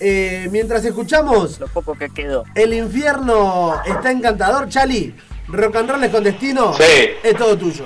Eh, 0.00 0.48
mientras 0.52 0.84
escuchamos 0.84 1.58
Lo 1.58 1.66
poco 1.66 1.94
que 1.94 2.08
quedó. 2.10 2.44
El 2.54 2.72
infierno 2.72 3.74
está 3.84 4.12
encantador, 4.12 4.68
Chali. 4.68 5.12
Rock 5.48 5.76
and 5.76 5.90
roll 5.90 6.04
es 6.04 6.10
con 6.10 6.22
destino. 6.22 6.72
Sí. 6.74 7.10
Es 7.22 7.36
todo 7.36 7.58
tuyo. 7.58 7.84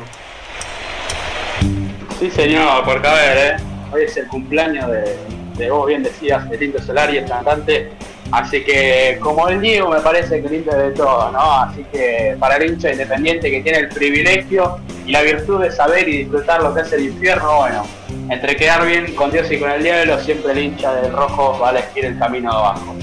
Sí, 2.18 2.30
señor, 2.30 2.84
porque 2.84 3.08
a 3.08 3.14
ver, 3.14 3.38
¿eh? 3.38 3.64
hoy 3.92 4.02
es 4.02 4.16
el 4.16 4.28
cumpleaños 4.28 4.90
de, 4.90 5.16
de 5.56 5.70
vos 5.70 5.86
bien 5.86 6.02
decías, 6.02 6.48
de 6.50 6.58
Tinto 6.58 6.82
Solari, 6.82 7.16
el 7.16 7.26
cantante. 7.26 7.92
Así 8.32 8.64
que, 8.64 9.18
como 9.20 9.46
el 9.50 9.60
Diego, 9.60 9.90
me 9.90 10.00
parece 10.00 10.42
que 10.42 10.48
lindo 10.48 10.74
de 10.74 10.90
todo, 10.92 11.30
¿no? 11.30 11.52
Así 11.60 11.84
que 11.92 12.34
para 12.40 12.56
el 12.56 12.72
hincha 12.72 12.90
independiente 12.90 13.50
que 13.50 13.60
tiene 13.60 13.80
el 13.80 13.88
privilegio 13.88 14.78
y 15.06 15.12
la 15.12 15.20
virtud 15.20 15.60
de 15.60 15.70
saber 15.70 16.08
y 16.08 16.18
disfrutar 16.18 16.62
lo 16.62 16.74
que 16.74 16.80
es 16.80 16.92
el 16.94 17.04
infierno, 17.04 17.56
bueno, 17.56 17.86
entre 18.30 18.56
quedar 18.56 18.86
bien 18.86 19.14
con 19.14 19.30
Dios 19.30 19.50
y 19.52 19.58
con 19.58 19.70
el 19.70 19.82
diablo, 19.82 20.18
siempre 20.18 20.52
el 20.52 20.58
hincha 20.60 20.94
del 20.94 21.12
rojo 21.12 21.58
va 21.60 21.68
a 21.68 21.70
elegir 21.72 22.06
el 22.06 22.18
camino 22.18 22.50
de 22.50 22.56
abajo. 22.56 22.94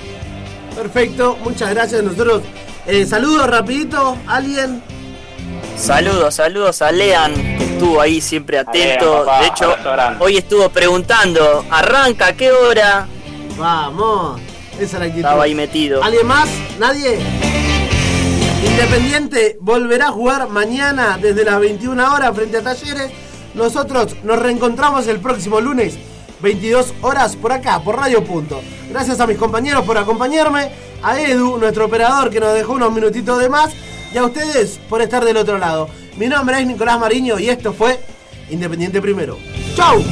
Perfecto, 0.75 1.37
muchas 1.43 1.75
gracias. 1.75 2.01
Nosotros, 2.01 2.41
eh, 2.87 3.05
saludos 3.05 3.47
rapidito. 3.47 4.17
¿Alguien? 4.25 4.81
Saludos, 5.77 6.33
saludos 6.33 6.81
a 6.81 6.91
Lean, 6.91 7.35
que 7.35 7.65
estuvo 7.65 8.01
ahí 8.01 8.19
siempre 8.19 8.57
atento. 8.57 9.23
Lean, 9.23 9.25
papá, 9.25 9.41
de 9.41 9.47
hecho, 9.47 9.75
hoy 10.19 10.37
estuvo 10.37 10.69
preguntando, 10.69 11.63
¿arranca 11.69 12.27
a 12.27 12.33
qué 12.33 12.51
hora? 12.51 13.07
Vamos. 13.57 14.48
Esa 14.79 14.85
es 14.85 14.93
la 14.93 15.05
actitud. 15.05 15.19
Estaba 15.19 15.43
ahí 15.43 15.55
metido. 15.55 16.01
¿Alguien 16.03 16.25
más? 16.25 16.49
¿Nadie? 16.79 17.19
Independiente 18.65 19.57
volverá 19.59 20.07
a 20.07 20.11
jugar 20.11 20.47
mañana 20.47 21.19
desde 21.21 21.43
las 21.43 21.59
21 21.59 22.13
horas 22.13 22.33
frente 22.33 22.57
a 22.57 22.61
Talleres. 22.61 23.11
Nosotros 23.55 24.15
nos 24.23 24.39
reencontramos 24.39 25.07
el 25.07 25.19
próximo 25.19 25.59
lunes, 25.59 25.95
22 26.41 26.93
horas 27.01 27.35
por 27.35 27.51
acá, 27.51 27.81
por 27.81 27.97
Radio 27.97 28.23
Punto. 28.23 28.61
Gracias 28.89 29.19
a 29.19 29.27
mis 29.27 29.37
compañeros 29.37 29.83
por 29.85 29.97
acompañarme, 29.97 30.71
a 31.03 31.19
Edu, 31.19 31.57
nuestro 31.57 31.85
operador 31.85 32.29
que 32.29 32.39
nos 32.39 32.53
dejó 32.53 32.73
unos 32.73 32.93
minutitos 32.93 33.39
de 33.39 33.49
más, 33.49 33.71
y 34.13 34.17
a 34.17 34.23
ustedes 34.23 34.79
por 34.87 35.01
estar 35.01 35.25
del 35.25 35.37
otro 35.37 35.57
lado. 35.57 35.89
Mi 36.17 36.27
nombre 36.27 36.59
es 36.59 36.67
Nicolás 36.67 36.99
Mariño 36.99 37.37
y 37.37 37.49
esto 37.49 37.73
fue 37.73 37.99
Independiente 38.49 39.01
Primero. 39.01 39.37
¡Chau! 39.75 40.03